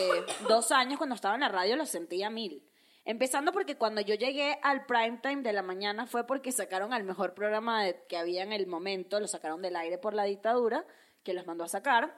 dos 0.47 0.71
años 0.71 0.97
cuando 0.97 1.15
estaba 1.15 1.35
en 1.35 1.41
la 1.41 1.49
radio 1.49 1.75
lo 1.75 1.85
sentí 1.85 2.23
a 2.23 2.29
mil. 2.29 2.63
Empezando 3.05 3.51
porque 3.51 3.75
cuando 3.77 3.99
yo 4.01 4.15
llegué 4.15 4.59
al 4.61 4.85
prime 4.85 5.19
time 5.21 5.41
de 5.41 5.51
la 5.51 5.61
mañana 5.61 6.05
fue 6.05 6.25
porque 6.25 6.51
sacaron 6.53 6.93
al 6.93 7.03
mejor 7.03 7.33
programa 7.33 7.83
de- 7.83 8.01
que 8.07 8.17
había 8.17 8.43
en 8.43 8.53
el 8.53 8.65
momento, 8.65 9.19
lo 9.19 9.27
sacaron 9.27 9.61
del 9.61 9.75
aire 9.75 9.97
por 9.97 10.13
la 10.13 10.23
dictadura, 10.23 10.85
que 11.23 11.33
los 11.33 11.45
mandó 11.45 11.65
a 11.65 11.67
sacar. 11.67 12.17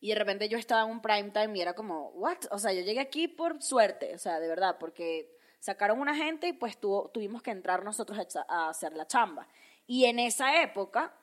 Y 0.00 0.10
de 0.10 0.14
repente 0.16 0.48
yo 0.48 0.58
estaba 0.58 0.82
en 0.82 0.90
un 0.90 1.00
prime 1.00 1.30
time 1.30 1.56
y 1.58 1.60
era 1.62 1.74
como, 1.74 2.08
¿what? 2.10 2.38
O 2.50 2.58
sea, 2.58 2.72
yo 2.72 2.82
llegué 2.82 3.00
aquí 3.00 3.28
por 3.28 3.62
suerte, 3.62 4.14
o 4.14 4.18
sea, 4.18 4.38
de 4.40 4.48
verdad, 4.48 4.76
porque 4.78 5.30
sacaron 5.60 5.98
una 6.00 6.14
gente 6.14 6.48
y 6.48 6.52
pues 6.52 6.78
tuvo, 6.78 7.08
tuvimos 7.10 7.42
que 7.42 7.50
entrar 7.50 7.82
nosotros 7.84 8.18
a, 8.18 8.44
a 8.48 8.68
hacer 8.70 8.92
la 8.94 9.06
chamba. 9.06 9.46
Y 9.86 10.04
en 10.06 10.18
esa 10.18 10.62
época, 10.62 11.14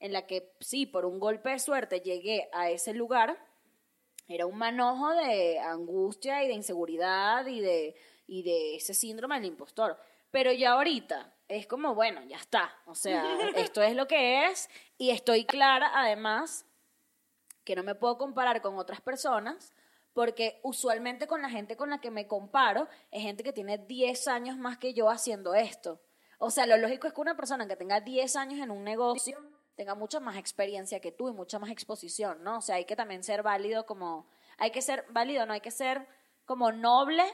en 0.00 0.12
la 0.12 0.26
que 0.26 0.52
sí, 0.60 0.86
por 0.86 1.04
un 1.04 1.18
golpe 1.18 1.50
de 1.50 1.58
suerte 1.58 2.00
llegué 2.00 2.48
a 2.52 2.70
ese 2.70 2.92
lugar, 2.94 3.38
era 4.26 4.46
un 4.46 4.56
manojo 4.56 5.10
de 5.14 5.58
angustia 5.58 6.42
y 6.44 6.48
de 6.48 6.54
inseguridad 6.54 7.46
y 7.46 7.60
de, 7.60 7.94
y 8.26 8.42
de 8.42 8.76
ese 8.76 8.94
síndrome 8.94 9.36
del 9.36 9.46
impostor. 9.46 9.98
Pero 10.30 10.52
ya 10.52 10.72
ahorita 10.72 11.32
es 11.48 11.66
como, 11.66 11.94
bueno, 11.94 12.22
ya 12.24 12.36
está. 12.36 12.74
O 12.86 12.94
sea, 12.94 13.24
esto 13.56 13.82
es 13.82 13.94
lo 13.94 14.06
que 14.06 14.46
es 14.46 14.68
y 14.98 15.10
estoy 15.10 15.44
clara 15.44 15.90
además 15.94 16.66
que 17.64 17.76
no 17.76 17.82
me 17.82 17.94
puedo 17.94 18.18
comparar 18.18 18.60
con 18.60 18.78
otras 18.78 19.00
personas 19.00 19.72
porque 20.12 20.60
usualmente 20.62 21.26
con 21.26 21.42
la 21.42 21.50
gente 21.50 21.76
con 21.76 21.90
la 21.90 22.00
que 22.00 22.10
me 22.10 22.26
comparo 22.26 22.88
es 23.10 23.22
gente 23.22 23.42
que 23.42 23.52
tiene 23.52 23.78
10 23.78 24.28
años 24.28 24.56
más 24.56 24.78
que 24.78 24.94
yo 24.94 25.10
haciendo 25.10 25.54
esto. 25.54 26.00
O 26.38 26.50
sea, 26.50 26.66
lo 26.66 26.76
lógico 26.76 27.06
es 27.06 27.12
que 27.12 27.20
una 27.20 27.36
persona 27.36 27.66
que 27.66 27.76
tenga 27.76 28.00
10 28.00 28.36
años 28.36 28.60
en 28.60 28.70
un 28.70 28.84
negocio 28.84 29.38
tenga 29.76 29.94
mucha 29.94 30.20
más 30.20 30.36
experiencia 30.36 31.00
que 31.00 31.12
tú 31.12 31.28
y 31.28 31.32
mucha 31.32 31.58
más 31.58 31.70
exposición, 31.70 32.42
¿no? 32.44 32.58
O 32.58 32.60
sea, 32.60 32.76
hay 32.76 32.84
que 32.84 32.96
también 32.96 33.22
ser 33.24 33.42
válido 33.42 33.86
como, 33.86 34.28
hay 34.58 34.70
que 34.70 34.82
ser 34.82 35.04
válido, 35.10 35.46
no 35.46 35.52
hay 35.52 35.60
que 35.60 35.70
ser 35.70 36.06
como 36.44 36.70
noble 36.72 37.24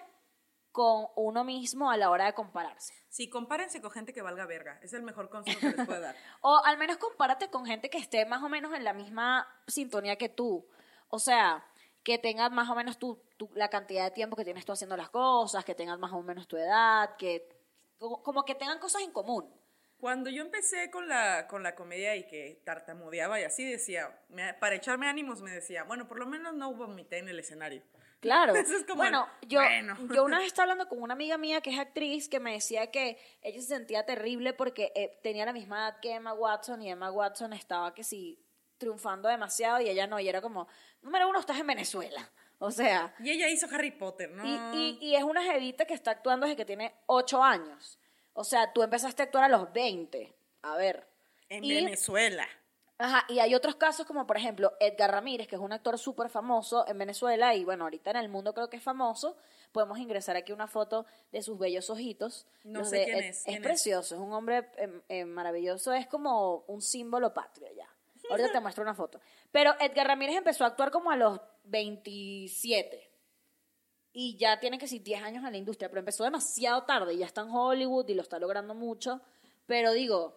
con 0.72 1.06
uno 1.16 1.42
mismo 1.42 1.90
a 1.90 1.96
la 1.96 2.10
hora 2.10 2.26
de 2.26 2.34
compararse. 2.34 2.94
Sí, 3.08 3.28
compárense 3.28 3.80
con 3.82 3.90
gente 3.90 4.12
que 4.12 4.22
valga 4.22 4.46
verga. 4.46 4.78
Es 4.82 4.92
el 4.92 5.02
mejor 5.02 5.28
consejo 5.28 5.58
que 5.60 5.72
les 5.76 5.86
puedo 5.86 6.00
dar. 6.00 6.14
O 6.42 6.62
al 6.64 6.78
menos 6.78 6.96
compárate 6.98 7.50
con 7.50 7.66
gente 7.66 7.90
que 7.90 7.98
esté 7.98 8.24
más 8.24 8.42
o 8.42 8.48
menos 8.48 8.72
en 8.74 8.84
la 8.84 8.92
misma 8.92 9.48
sintonía 9.66 10.16
que 10.16 10.28
tú. 10.28 10.68
O 11.08 11.18
sea, 11.18 11.64
que 12.04 12.18
tengas 12.18 12.52
más 12.52 12.70
o 12.70 12.74
menos 12.76 12.98
tu, 12.98 13.20
tu- 13.36 13.50
la 13.54 13.68
cantidad 13.68 14.04
de 14.04 14.10
tiempo 14.12 14.36
que 14.36 14.44
tienes 14.44 14.64
tú 14.64 14.70
haciendo 14.72 14.96
las 14.96 15.10
cosas, 15.10 15.64
que 15.64 15.74
tengas 15.74 15.98
más 15.98 16.12
o 16.12 16.22
menos 16.22 16.46
tu 16.46 16.56
edad, 16.56 17.16
que 17.16 17.48
como, 17.98 18.22
como 18.22 18.44
que 18.44 18.54
tengan 18.54 18.78
cosas 18.78 19.02
en 19.02 19.10
común. 19.12 19.52
Cuando 20.00 20.30
yo 20.30 20.42
empecé 20.42 20.90
con 20.90 21.08
la, 21.08 21.46
con 21.46 21.62
la 21.62 21.74
comedia 21.74 22.16
y 22.16 22.26
que 22.26 22.62
tartamudeaba 22.64 23.38
y 23.40 23.44
así 23.44 23.64
decía, 23.70 24.18
me- 24.30 24.54
para 24.54 24.74
echarme 24.76 25.06
ánimos 25.08 25.42
me 25.42 25.50
decía, 25.50 25.84
bueno, 25.84 26.08
por 26.08 26.18
lo 26.18 26.26
menos 26.26 26.54
no 26.54 26.72
vomité 26.74 27.18
en 27.18 27.28
el 27.28 27.38
escenario. 27.38 27.82
Claro. 28.20 28.54
Es 28.54 28.68
como 28.84 28.96
bueno, 28.96 29.26
yo, 29.48 29.60
bueno. 29.62 29.96
yo 30.14 30.24
una 30.24 30.36
vez 30.40 30.48
estaba 30.48 30.64
hablando 30.70 30.90
con 30.90 31.00
una 31.02 31.14
amiga 31.14 31.38
mía 31.38 31.62
que 31.62 31.70
es 31.70 31.78
actriz 31.78 32.28
que 32.28 32.38
me 32.38 32.52
decía 32.52 32.90
que 32.90 33.16
ella 33.40 33.60
se 33.62 33.68
sentía 33.68 34.04
terrible 34.04 34.52
porque 34.52 34.92
eh, 34.94 35.18
tenía 35.22 35.46
la 35.46 35.54
misma 35.54 35.78
edad 35.88 36.00
que 36.00 36.12
Emma 36.16 36.34
Watson 36.34 36.82
y 36.82 36.90
Emma 36.90 37.10
Watson 37.10 37.54
estaba 37.54 37.94
que 37.94 38.04
sí 38.04 38.38
triunfando 38.76 39.26
demasiado 39.26 39.80
y 39.80 39.88
ella 39.88 40.06
no, 40.06 40.20
y 40.20 40.28
era 40.28 40.42
como, 40.42 40.68
número 41.00 41.30
uno, 41.30 41.40
estás 41.40 41.58
en 41.60 41.66
Venezuela. 41.66 42.30
O 42.58 42.70
sea, 42.70 43.14
Y 43.20 43.30
ella 43.30 43.48
hizo 43.48 43.66
Harry 43.72 43.90
Potter, 43.92 44.30
¿no? 44.30 44.44
y, 44.74 44.76
y, 44.76 44.98
y 45.00 45.16
es 45.16 45.22
una 45.22 45.42
jevita 45.42 45.86
que 45.86 45.94
está 45.94 46.10
actuando 46.10 46.44
desde 46.44 46.58
que 46.58 46.66
tiene 46.66 46.94
8 47.06 47.42
años. 47.42 47.98
O 48.34 48.44
sea, 48.44 48.72
tú 48.72 48.82
empezaste 48.82 49.22
a 49.22 49.24
actuar 49.26 49.44
a 49.44 49.48
los 49.48 49.72
20. 49.72 50.32
A 50.62 50.76
ver. 50.76 51.06
en 51.48 51.64
y- 51.64 51.74
Venezuela. 51.74 52.46
Ajá, 53.02 53.24
y 53.28 53.38
hay 53.38 53.54
otros 53.54 53.76
casos 53.76 54.04
como 54.06 54.26
por 54.26 54.36
ejemplo 54.36 54.74
Edgar 54.78 55.10
Ramírez, 55.10 55.48
que 55.48 55.56
es 55.56 55.60
un 55.62 55.72
actor 55.72 55.98
súper 55.98 56.28
famoso 56.28 56.86
en 56.86 56.98
Venezuela 56.98 57.54
y 57.54 57.64
bueno, 57.64 57.84
ahorita 57.84 58.10
en 58.10 58.18
el 58.18 58.28
mundo 58.28 58.52
creo 58.52 58.68
que 58.68 58.76
es 58.76 58.82
famoso. 58.82 59.38
Podemos 59.72 59.98
ingresar 59.98 60.36
aquí 60.36 60.52
una 60.52 60.66
foto 60.66 61.06
de 61.32 61.42
sus 61.42 61.58
bellos 61.58 61.88
ojitos. 61.88 62.46
No 62.62 62.84
sé 62.84 63.04
quién 63.04 63.24
es, 63.24 63.42
quién 63.44 63.56
es. 63.56 63.62
precioso, 63.62 64.16
es 64.16 64.20
un 64.20 64.34
hombre 64.34 64.68
eh, 64.76 65.00
eh, 65.08 65.24
maravilloso, 65.24 65.94
es 65.94 66.06
como 66.08 66.62
un 66.66 66.82
símbolo 66.82 67.32
patrio 67.32 67.68
ya. 67.74 67.88
Ahorita 68.28 68.52
te 68.52 68.60
muestro 68.60 68.82
una 68.82 68.94
foto. 68.94 69.18
Pero 69.50 69.74
Edgar 69.80 70.06
Ramírez 70.06 70.36
empezó 70.36 70.64
a 70.64 70.66
actuar 70.66 70.90
como 70.90 71.10
a 71.10 71.16
los 71.16 71.40
27 71.64 73.09
y 74.12 74.36
ya 74.36 74.58
tiene 74.60 74.78
que 74.78 74.88
ser 74.88 75.02
10 75.02 75.22
años 75.22 75.44
en 75.44 75.52
la 75.52 75.58
industria, 75.58 75.88
pero 75.88 76.00
empezó 76.00 76.24
demasiado 76.24 76.84
tarde 76.84 77.14
y 77.14 77.18
ya 77.18 77.26
está 77.26 77.42
en 77.42 77.50
Hollywood 77.50 78.08
y 78.08 78.14
lo 78.14 78.22
está 78.22 78.38
logrando 78.38 78.74
mucho. 78.74 79.20
Pero 79.66 79.92
digo, 79.92 80.36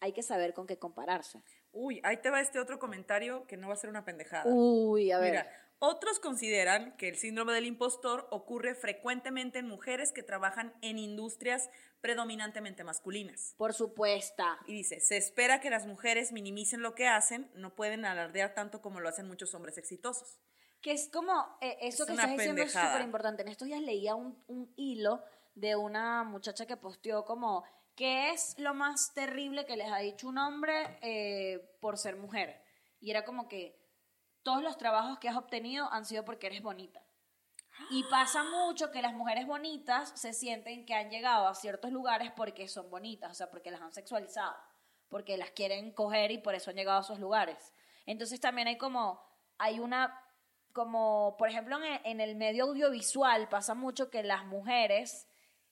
hay 0.00 0.12
que 0.12 0.22
saber 0.22 0.52
con 0.52 0.66
qué 0.66 0.78
compararse. 0.78 1.42
Uy, 1.72 2.00
ahí 2.04 2.18
te 2.18 2.30
va 2.30 2.40
este 2.40 2.60
otro 2.60 2.78
comentario 2.78 3.46
que 3.46 3.56
no 3.56 3.68
va 3.68 3.74
a 3.74 3.78
ser 3.78 3.90
una 3.90 4.04
pendejada. 4.04 4.44
Uy, 4.46 5.10
a 5.10 5.18
ver. 5.18 5.30
Mira, 5.30 5.50
otros 5.78 6.20
consideran 6.20 6.96
que 6.96 7.08
el 7.08 7.16
síndrome 7.16 7.52
del 7.52 7.66
impostor 7.66 8.28
ocurre 8.30 8.74
frecuentemente 8.74 9.58
en 9.58 9.68
mujeres 9.68 10.12
que 10.12 10.22
trabajan 10.22 10.72
en 10.82 10.98
industrias 10.98 11.68
predominantemente 12.00 12.84
masculinas. 12.84 13.54
Por 13.56 13.74
supuesto. 13.74 14.44
Y 14.66 14.74
dice, 14.74 15.00
se 15.00 15.16
espera 15.16 15.60
que 15.60 15.70
las 15.70 15.86
mujeres 15.86 16.32
minimicen 16.32 16.82
lo 16.82 16.94
que 16.94 17.08
hacen, 17.08 17.50
no 17.54 17.74
pueden 17.74 18.04
alardear 18.04 18.54
tanto 18.54 18.80
como 18.80 19.00
lo 19.00 19.08
hacen 19.08 19.26
muchos 19.26 19.54
hombres 19.54 19.78
exitosos. 19.78 20.38
Que 20.84 20.92
es 20.92 21.08
como, 21.08 21.32
eh, 21.62 21.78
eso 21.80 22.02
Es 22.02 22.08
que 22.08 22.12
estás 22.12 22.30
diciendo 22.30 22.60
es 22.60 22.66
pendejada. 22.68 22.92
súper 22.92 23.06
importante. 23.06 23.40
En 23.40 23.48
estos 23.48 23.66
días 23.66 23.80
leía 23.80 24.14
un, 24.14 24.38
un 24.48 24.70
hilo 24.76 25.24
de 25.54 25.76
una 25.76 26.24
muchacha 26.24 26.66
que 26.66 26.76
posteó 26.76 27.24
como, 27.24 27.64
¿qué 27.96 28.32
es 28.32 28.58
lo 28.58 28.74
más 28.74 29.14
terrible 29.14 29.64
que 29.64 29.78
les 29.78 29.90
ha 29.90 29.96
dicho 29.96 30.28
un 30.28 30.36
hombre 30.36 30.98
eh, 31.00 31.74
por 31.80 31.96
ser 31.96 32.16
mujer? 32.16 32.62
Y 33.00 33.10
era 33.10 33.24
como 33.24 33.48
que 33.48 33.80
todos 34.42 34.62
los 34.62 34.76
trabajos 34.76 35.18
que 35.18 35.30
has 35.30 35.36
obtenido 35.36 35.90
han 35.90 36.04
sido 36.04 36.22
porque 36.26 36.48
eres 36.48 36.60
bonita. 36.60 37.02
Y 37.88 38.04
pasa 38.04 38.44
mucho 38.44 38.90
que 38.90 39.00
las 39.00 39.14
mujeres 39.14 39.46
bonitas 39.46 40.12
se 40.14 40.34
sienten 40.34 40.84
que 40.84 40.92
han 40.94 41.08
llegado 41.08 41.48
a 41.48 41.54
ciertos 41.54 41.92
lugares 41.92 42.30
porque 42.36 42.68
son 42.68 42.90
bonitas, 42.90 43.30
o 43.30 43.34
sea, 43.34 43.50
porque 43.50 43.70
las 43.70 43.80
han 43.80 43.92
sexualizado, 43.94 44.54
porque 45.08 45.38
las 45.38 45.50
quieren 45.52 45.92
coger 45.92 46.30
y 46.30 46.38
por 46.38 46.54
eso 46.54 46.68
han 46.68 46.76
llegado 46.76 46.98
a 46.98 47.02
esos 47.02 47.18
lugares. 47.20 47.72
Entonces 48.04 48.38
también 48.38 48.68
hay 48.68 48.76
como, 48.76 49.20
hay 49.56 49.80
una, 49.80 50.20
como, 50.74 51.36
por 51.38 51.48
ejemplo, 51.48 51.78
en, 51.82 52.00
en 52.04 52.20
el 52.20 52.36
medio 52.36 52.64
audiovisual 52.64 53.48
pasa 53.48 53.74
mucho 53.74 54.10
que 54.10 54.22
las 54.22 54.44
mujeres 54.44 55.26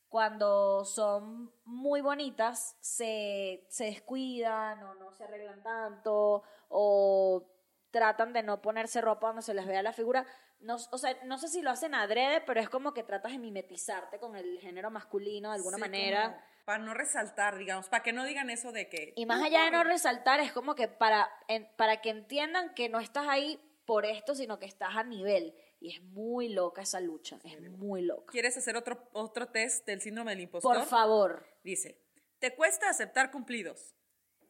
cuando 0.08 0.84
son 0.84 1.52
muy 1.64 2.00
bonitas 2.00 2.76
se, 2.80 3.66
se 3.68 3.84
descuidan 3.86 4.82
o 4.82 4.94
no 4.94 5.12
se 5.12 5.24
arreglan 5.24 5.62
tanto 5.62 6.42
o 6.68 7.46
tratan 7.90 8.32
de 8.32 8.42
no 8.42 8.62
ponerse 8.62 9.00
ropa 9.00 9.28
donde 9.28 9.42
se 9.42 9.54
les 9.54 9.66
vea 9.66 9.82
la 9.82 9.92
figura. 9.92 10.24
No, 10.60 10.76
o 10.92 10.98
sea, 10.98 11.16
no 11.24 11.38
sé 11.38 11.48
si 11.48 11.60
lo 11.62 11.70
hacen 11.70 11.94
adrede, 11.94 12.40
pero 12.42 12.60
es 12.60 12.68
como 12.68 12.94
que 12.94 13.02
tratas 13.02 13.32
de 13.32 13.38
mimetizarte 13.38 14.18
con 14.18 14.36
el 14.36 14.58
género 14.60 14.90
masculino 14.90 15.48
de 15.50 15.56
alguna 15.56 15.76
Sí, 15.76 15.80
manera. 15.80 16.22
como 16.28 16.36
Para 16.64 16.78
no 16.78 16.94
resaltar, 16.94 17.58
digamos, 17.58 17.88
para 17.88 18.02
que 18.04 18.12
no 18.12 18.24
digan 18.24 18.48
eso 18.50 18.70
de 18.70 18.88
que... 18.88 19.12
Y 19.16 19.26
más 19.26 19.42
allá 19.42 19.64
de 19.64 19.70
no 19.72 19.82
resaltar, 19.82 20.38
es 20.40 20.52
como 20.52 20.74
que 20.74 20.86
para, 20.88 21.28
en- 21.48 21.68
para 21.76 22.00
que 22.00 22.10
entiendan 22.10 22.72
que 22.74 22.88
no 22.88 23.00
estás 23.00 23.26
ahí 23.28 23.60
por 23.84 24.04
esto, 24.06 24.34
sino 24.34 24.58
que 24.58 24.66
estás 24.66 24.96
a 24.96 25.04
nivel. 25.04 25.54
Y 25.80 25.96
es 25.96 26.02
muy 26.02 26.48
loca 26.48 26.82
esa 26.82 27.00
lucha, 27.00 27.38
es 27.44 27.60
muy 27.70 28.02
loca. 28.02 28.30
¿Quieres 28.30 28.56
hacer 28.56 28.76
otro, 28.76 29.08
otro 29.12 29.48
test 29.48 29.84
del 29.86 30.00
síndrome 30.00 30.30
del 30.32 30.40
impostor? 30.42 30.76
Por 30.78 30.86
favor, 30.86 31.46
Dice, 31.64 32.00
¿te 32.38 32.54
cuesta 32.54 32.88
aceptar 32.88 33.30
cumplidos? 33.30 33.94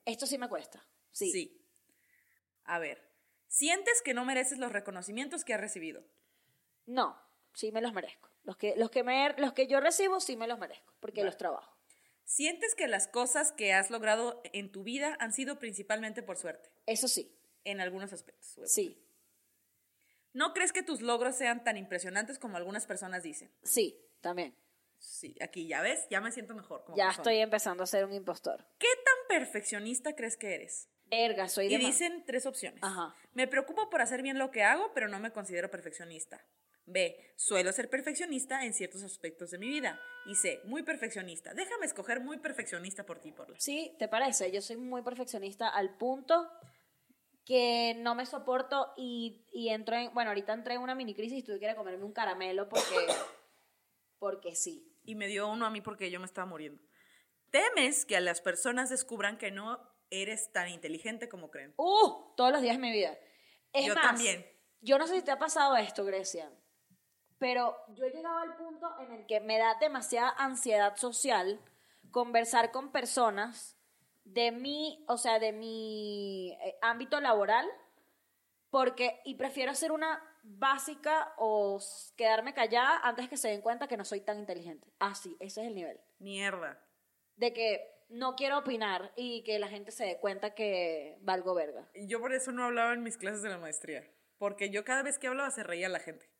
esto 0.04 0.26
sí 0.26 0.36
me 0.36 0.48
cuesta. 0.48 0.84
Sí. 1.12 1.58
A 2.64 2.78
ver, 2.78 3.00
¿sientes 3.48 4.02
que 4.02 4.14
no 4.14 4.24
mereces 4.24 4.58
los 4.58 4.72
reconocimientos 4.72 5.44
que 5.44 5.54
has 5.54 5.60
recibido? 5.60 6.04
No, 6.86 7.16
sí 7.54 7.70
me 7.72 7.80
los 7.80 7.92
merezco. 7.92 8.28
Los 8.44 8.56
que, 8.56 8.74
los 8.76 8.90
que, 8.90 9.04
me, 9.04 9.32
los 9.38 9.52
que 9.52 9.68
yo 9.68 9.78
recibo 9.80 10.18
sí 10.20 10.36
me 10.36 10.48
los 10.48 10.58
merezco, 10.58 10.92
porque 11.00 11.22
los 11.22 11.36
trabajo. 11.36 11.76
¿Sientes 12.24 12.74
que 12.74 12.88
las 12.88 13.06
cosas 13.08 13.52
que 13.52 13.72
has 13.72 13.90
logrado 13.90 14.40
en 14.52 14.72
tu 14.72 14.82
vida 14.82 15.16
han 15.20 15.32
sido 15.32 15.58
principalmente 15.58 16.22
por 16.22 16.36
suerte? 16.36 16.70
Eso 16.86 17.06
sí, 17.08 17.38
En 17.64 17.80
algunos 17.80 18.12
aspectos. 18.12 18.58
sí, 18.66 18.98
¿No 20.32 20.52
crees 20.54 20.72
que 20.72 20.82
tus 20.82 21.00
logros 21.02 21.36
sean 21.36 21.62
tan 21.64 21.76
impresionantes 21.76 22.38
como 22.38 22.56
algunas 22.56 22.86
personas 22.86 23.22
dicen? 23.22 23.50
sí, 23.62 23.98
también. 24.20 24.54
Sí, 24.98 25.34
aquí 25.40 25.66
ya 25.66 25.82
ves, 25.82 26.06
ya 26.10 26.20
me 26.20 26.30
siento 26.30 26.54
mejor. 26.54 26.84
Como 26.84 26.96
Ya 26.96 27.06
persona. 27.06 27.22
estoy 27.22 27.38
empezando 27.38 27.82
a 27.82 27.86
ser 27.86 28.04
un 28.04 28.12
impostor. 28.12 28.64
¿Qué 28.78 28.86
tan 29.04 29.38
perfeccionista 29.38 30.14
crees 30.14 30.36
que 30.36 30.54
eres? 30.54 30.88
Verga, 31.06 31.48
soy 31.48 31.66
Y 31.66 31.70
de... 31.70 31.78
ma- 31.78 31.88
dicen 31.88 32.22
tres 32.24 32.46
opciones. 32.46 32.78
Ajá. 32.84 33.12
Me 33.32 33.48
preocupo 33.48 33.90
por 33.90 34.00
hacer 34.00 34.22
bien 34.22 34.38
lo 34.38 34.52
que 34.52 34.62
hago, 34.62 34.92
pero 34.94 35.08
no 35.08 35.18
me 35.18 35.32
considero 35.32 35.70
perfeccionista. 35.72 36.40
B. 36.86 37.16
Suelo 37.36 37.72
ser 37.72 37.90
perfeccionista 37.90 38.64
en 38.64 38.74
ciertos 38.74 39.02
aspectos 39.02 39.50
de 39.50 39.58
mi 39.58 39.68
vida. 39.68 40.00
Y 40.26 40.36
C. 40.36 40.60
Muy 40.64 40.84
perfeccionista. 40.84 41.52
Déjame 41.52 41.86
escoger 41.86 42.20
muy 42.20 42.38
perfeccionista 42.38 43.04
por 43.04 43.18
ti, 43.20 43.32
Porla. 43.32 43.56
Sí, 43.58 43.96
¿te 43.98 44.06
parece? 44.06 44.52
Yo 44.52 44.62
soy 44.62 44.76
muy 44.76 45.02
perfeccionista 45.02 45.68
al 45.68 45.96
punto 45.96 46.48
que 47.44 47.94
no 47.98 48.14
me 48.14 48.26
soporto 48.26 48.92
y, 48.96 49.46
y 49.52 49.70
entro 49.70 49.96
en... 49.96 50.12
Bueno, 50.14 50.30
ahorita 50.30 50.52
entré 50.52 50.74
en 50.74 50.80
una 50.80 50.94
mini 50.94 51.14
crisis 51.14 51.38
y 51.38 51.42
tuve 51.42 51.58
que 51.58 51.64
ir 51.64 51.70
a 51.70 51.76
comerme 51.76 52.04
un 52.04 52.12
caramelo 52.12 52.68
porque... 52.68 52.94
Porque 54.18 54.54
sí. 54.54 54.88
Y 55.02 55.16
me 55.16 55.26
dio 55.26 55.48
uno 55.48 55.66
a 55.66 55.70
mí 55.70 55.80
porque 55.80 56.08
yo 56.08 56.20
me 56.20 56.26
estaba 56.26 56.46
muriendo. 56.46 56.80
¿Temes 57.50 58.06
que 58.06 58.16
a 58.16 58.20
las 58.20 58.40
personas 58.40 58.88
descubran 58.88 59.36
que 59.36 59.50
no 59.50 59.80
eres 60.10 60.52
tan 60.52 60.68
inteligente 60.68 61.28
como 61.28 61.50
creen? 61.50 61.74
¡Uh! 61.76 62.32
Todos 62.36 62.52
los 62.52 62.62
días 62.62 62.76
de 62.76 62.82
mi 62.82 62.92
vida. 62.92 63.18
Es 63.72 63.84
Yo 63.84 63.96
más, 63.96 64.04
también. 64.04 64.46
Yo 64.80 64.96
no 64.98 65.08
sé 65.08 65.16
si 65.16 65.22
te 65.22 65.32
ha 65.32 65.40
pasado 65.40 65.76
esto, 65.76 66.04
Grecia, 66.04 66.52
pero 67.38 67.76
yo 67.94 68.04
he 68.04 68.10
llegado 68.10 68.38
al 68.38 68.56
punto 68.56 68.88
en 69.00 69.10
el 69.10 69.26
que 69.26 69.40
me 69.40 69.58
da 69.58 69.76
demasiada 69.80 70.30
ansiedad 70.38 70.96
social 70.96 71.60
conversar 72.12 72.70
con 72.70 72.92
personas 72.92 73.76
de 74.24 74.52
mi, 74.52 75.04
o 75.08 75.16
sea, 75.16 75.38
de 75.38 75.52
mi 75.52 76.56
eh, 76.62 76.76
ámbito 76.80 77.20
laboral, 77.20 77.66
porque, 78.70 79.20
y 79.24 79.34
prefiero 79.34 79.70
hacer 79.70 79.92
una 79.92 80.22
básica 80.42 81.34
o 81.36 81.78
quedarme 82.16 82.54
callada 82.54 83.00
antes 83.02 83.28
que 83.28 83.36
se 83.36 83.48
den 83.48 83.60
cuenta 83.60 83.86
que 83.86 83.96
no 83.96 84.04
soy 84.04 84.20
tan 84.20 84.38
inteligente. 84.38 84.92
Ah, 84.98 85.14
sí, 85.14 85.36
ese 85.40 85.60
es 85.62 85.66
el 85.68 85.74
nivel. 85.74 86.00
Mierda. 86.18 86.80
De 87.36 87.52
que 87.52 87.92
no 88.08 88.34
quiero 88.34 88.58
opinar 88.58 89.12
y 89.16 89.42
que 89.44 89.58
la 89.58 89.68
gente 89.68 89.90
se 89.90 90.04
dé 90.04 90.18
cuenta 90.18 90.54
que 90.54 91.18
valgo 91.20 91.54
verga. 91.54 91.88
Yo 91.94 92.20
por 92.20 92.32
eso 92.32 92.52
no 92.52 92.64
hablaba 92.64 92.92
en 92.92 93.02
mis 93.02 93.16
clases 93.16 93.42
de 93.42 93.50
la 93.50 93.58
maestría. 93.58 94.04
Porque 94.38 94.70
yo 94.70 94.84
cada 94.84 95.02
vez 95.02 95.18
que 95.18 95.28
hablaba 95.28 95.50
se 95.50 95.62
reía 95.62 95.88
la 95.88 96.00
gente. 96.00 96.31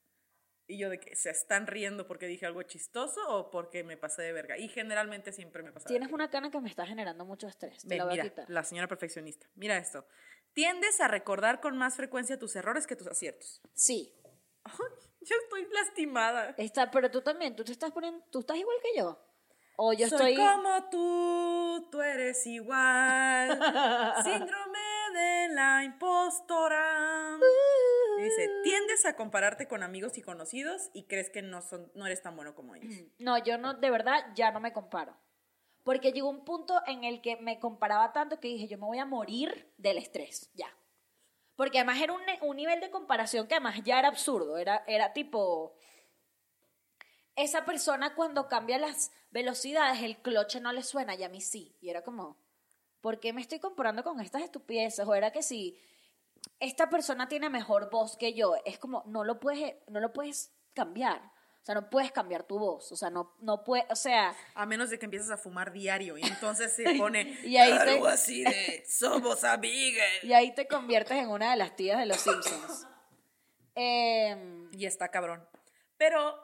Y 0.68 0.78
yo 0.78 0.88
de 0.90 1.00
que 1.00 1.14
se 1.16 1.30
están 1.30 1.66
riendo 1.66 2.06
porque 2.06 2.26
dije 2.26 2.46
algo 2.46 2.62
chistoso 2.62 3.20
o 3.28 3.50
porque 3.50 3.82
me 3.84 3.96
pasé 3.96 4.22
de 4.22 4.32
verga. 4.32 4.56
Y 4.58 4.68
generalmente 4.68 5.32
siempre 5.32 5.62
me 5.62 5.72
pasa. 5.72 5.88
de 5.88 5.92
Tienes 5.94 6.12
una 6.12 6.30
cana 6.30 6.50
que 6.50 6.60
me 6.60 6.68
está 6.68 6.86
generando 6.86 7.24
mucho 7.24 7.48
estrés. 7.48 7.82
Te 7.82 7.88
Ven, 7.88 7.98
la 7.98 8.04
voy 8.04 8.12
mira, 8.14 8.24
a 8.24 8.28
quitar. 8.28 8.44
la 8.48 8.64
señora 8.64 8.86
perfeccionista. 8.88 9.46
Mira 9.54 9.76
esto. 9.76 10.06
Tiendes 10.54 11.00
a 11.00 11.08
recordar 11.08 11.60
con 11.60 11.76
más 11.76 11.96
frecuencia 11.96 12.38
tus 12.38 12.54
errores 12.56 12.86
que 12.86 12.94
tus 12.96 13.06
aciertos. 13.08 13.60
Sí. 13.74 14.14
Yo 15.20 15.36
estoy 15.44 15.66
lastimada. 15.72 16.54
Está, 16.56 16.90
pero 16.90 17.10
tú 17.10 17.20
también, 17.22 17.56
tú 17.56 17.64
te 17.64 17.72
estás 17.72 17.90
poniendo, 17.90 18.24
tú 18.30 18.40
estás 18.40 18.56
igual 18.56 18.76
que 18.82 18.98
yo. 18.98 19.18
O 19.76 19.92
yo 19.92 20.08
Soy 20.08 20.32
estoy. 20.32 20.36
como 20.36 20.88
tú, 20.90 21.88
tú 21.90 22.00
eres 22.02 22.46
igual. 22.46 23.48
Síndrome 24.22 24.78
de 25.14 25.48
la 25.54 25.82
impostora. 25.84 27.38
Dice, 28.22 28.48
tiendes 28.62 29.04
a 29.04 29.16
compararte 29.16 29.66
con 29.66 29.82
amigos 29.82 30.16
y 30.18 30.22
conocidos 30.22 30.90
y 30.92 31.04
crees 31.04 31.30
que 31.30 31.42
no, 31.42 31.62
son, 31.62 31.90
no 31.94 32.06
eres 32.06 32.22
tan 32.22 32.36
bueno 32.36 32.54
como 32.54 32.74
ellos. 32.74 32.94
No, 33.18 33.38
yo 33.38 33.58
no, 33.58 33.74
de 33.74 33.90
verdad, 33.90 34.24
ya 34.34 34.50
no 34.50 34.60
me 34.60 34.72
comparo. 34.72 35.16
Porque 35.82 36.12
llegó 36.12 36.28
un 36.28 36.44
punto 36.44 36.80
en 36.86 37.04
el 37.04 37.20
que 37.20 37.36
me 37.36 37.58
comparaba 37.58 38.12
tanto 38.12 38.38
que 38.38 38.48
dije, 38.48 38.68
yo 38.68 38.78
me 38.78 38.86
voy 38.86 38.98
a 38.98 39.06
morir 39.06 39.72
del 39.76 39.98
estrés, 39.98 40.50
ya. 40.54 40.68
Porque 41.56 41.78
además 41.78 42.00
era 42.00 42.12
un, 42.12 42.22
un 42.40 42.56
nivel 42.56 42.80
de 42.80 42.90
comparación 42.90 43.46
que 43.46 43.54
además 43.54 43.80
ya 43.84 43.98
era 43.98 44.08
absurdo. 44.08 44.58
Era, 44.58 44.84
era 44.86 45.12
tipo. 45.12 45.74
Esa 47.34 47.64
persona 47.64 48.14
cuando 48.14 48.46
cambia 48.48 48.78
las 48.78 49.10
velocidades, 49.30 50.02
el 50.02 50.18
cloche 50.18 50.60
no 50.60 50.72
le 50.72 50.82
suena 50.82 51.14
y 51.14 51.24
a 51.24 51.28
mí 51.28 51.40
sí. 51.40 51.76
Y 51.80 51.88
era 51.88 52.02
como, 52.02 52.36
¿por 53.00 53.20
qué 53.20 53.32
me 53.32 53.40
estoy 53.40 53.58
comparando 53.58 54.04
con 54.04 54.20
estas 54.20 54.42
estupideces? 54.42 55.06
O 55.06 55.14
era 55.14 55.32
que 55.32 55.42
si 55.42 55.78
esta 56.62 56.88
persona 56.88 57.28
tiene 57.28 57.50
mejor 57.50 57.90
voz 57.90 58.16
que 58.16 58.32
yo, 58.34 58.54
es 58.64 58.78
como, 58.78 59.02
no 59.06 59.24
lo 59.24 59.38
puedes, 59.40 59.74
no 59.88 60.00
lo 60.00 60.12
puedes 60.12 60.52
cambiar. 60.74 61.20
O 61.20 61.64
sea, 61.64 61.74
no 61.76 61.90
puedes 61.90 62.10
cambiar 62.10 62.42
tu 62.44 62.58
voz. 62.58 62.90
O 62.90 62.96
sea, 62.96 63.08
no, 63.10 63.36
no 63.40 63.62
puedes, 63.62 63.84
o 63.90 63.94
sea, 63.94 64.34
A 64.54 64.66
menos 64.66 64.90
de 64.90 64.98
que 64.98 65.04
empieces 65.04 65.30
a 65.30 65.36
fumar 65.36 65.72
diario 65.72 66.18
y 66.18 66.22
entonces 66.22 66.74
se 66.74 66.82
pone 66.98 67.38
Y 67.44 67.56
ahí 67.56 67.72
te- 67.72 67.90
algo 67.90 68.06
así 68.08 68.42
de 68.42 68.84
somos 68.88 69.44
amigas. 69.44 70.08
y 70.24 70.32
ahí 70.32 70.52
te 70.54 70.66
conviertes 70.66 71.18
en 71.18 71.28
una 71.28 71.50
de 71.52 71.56
las 71.56 71.76
tías 71.76 71.98
de 71.98 72.06
los 72.06 72.16
Simpsons. 72.18 72.86
Em, 73.74 74.70
Y 74.72 74.86
está 74.86 75.08
cabrón. 75.08 75.46
Pero 75.96 76.36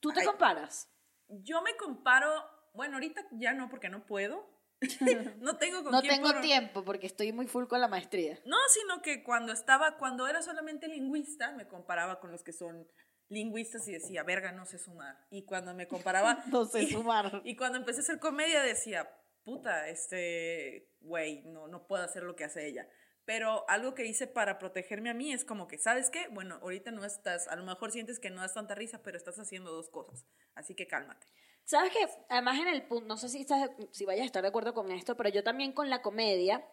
¿Tú 0.00 0.10
te 0.12 0.20
Ay. 0.20 0.26
comparas? 0.26 0.88
yo 1.28 1.60
me 1.62 1.76
comparo, 1.76 2.28
bueno, 2.74 2.94
ahorita 2.94 3.22
ya 3.32 3.52
no 3.52 3.68
porque 3.68 3.88
no 3.90 4.04
puedo. 4.06 4.48
no 5.40 5.56
tengo 5.58 5.82
con 5.82 5.92
No 5.92 6.00
quién 6.00 6.22
tengo 6.22 6.40
tiempo 6.40 6.84
porque 6.84 7.06
estoy 7.06 7.32
muy 7.32 7.46
full 7.46 7.66
con 7.66 7.80
la 7.80 7.88
maestría. 7.88 8.38
No, 8.44 8.56
sino 8.68 9.02
que 9.02 9.22
cuando 9.22 9.52
estaba, 9.52 9.96
cuando 9.98 10.26
era 10.26 10.42
solamente 10.42 10.88
lingüista, 10.88 11.52
me 11.52 11.66
comparaba 11.68 12.20
con 12.20 12.30
los 12.30 12.42
que 12.42 12.52
son 12.52 12.88
lingüistas 13.28 13.86
y 13.88 13.92
decía, 13.92 14.22
verga, 14.22 14.52
no 14.52 14.64
sé 14.66 14.78
sumar. 14.78 15.16
Y 15.30 15.44
cuando 15.44 15.74
me 15.74 15.86
comparaba... 15.86 16.42
No 16.50 16.64
sé 16.64 16.82
y- 16.82 16.90
sumar. 16.90 17.42
Y 17.44 17.56
cuando 17.56 17.78
empecé 17.78 18.00
a 18.00 18.02
hacer 18.02 18.18
comedia 18.18 18.62
decía, 18.62 19.08
puta, 19.44 19.88
este, 19.88 20.90
güey, 21.00 21.42
no, 21.44 21.68
no 21.68 21.86
puedo 21.86 22.02
hacer 22.02 22.22
lo 22.22 22.34
que 22.34 22.44
hace 22.44 22.66
ella. 22.66 22.88
Pero 23.24 23.68
algo 23.68 23.94
que 23.94 24.06
hice 24.06 24.26
para 24.26 24.58
protegerme 24.58 25.10
a 25.10 25.14
mí 25.14 25.32
es 25.32 25.44
como 25.44 25.68
que, 25.68 25.78
¿sabes 25.78 26.10
qué? 26.10 26.26
Bueno, 26.32 26.58
ahorita 26.62 26.90
no 26.90 27.04
estás, 27.04 27.46
a 27.48 27.54
lo 27.54 27.64
mejor 27.64 27.92
sientes 27.92 28.18
que 28.18 28.30
no 28.30 28.40
das 28.40 28.54
tanta 28.54 28.74
risa, 28.74 29.02
pero 29.04 29.16
estás 29.16 29.38
haciendo 29.38 29.70
dos 29.70 29.88
cosas. 29.90 30.24
Así 30.54 30.74
que 30.74 30.88
cálmate. 30.88 31.26
¿Sabes 31.64 31.92
qué? 31.92 32.08
Además 32.28 32.58
en 32.58 32.68
el 32.68 32.82
punto, 32.82 33.06
no 33.06 33.16
sé 33.16 33.28
si, 33.28 33.40
estás, 33.40 33.70
si 33.92 34.04
vayas 34.04 34.22
a 34.22 34.26
estar 34.26 34.42
de 34.42 34.48
acuerdo 34.48 34.74
con 34.74 34.90
esto, 34.90 35.16
pero 35.16 35.28
yo 35.28 35.44
también 35.44 35.72
con 35.72 35.88
la 35.88 36.02
comedia, 36.02 36.66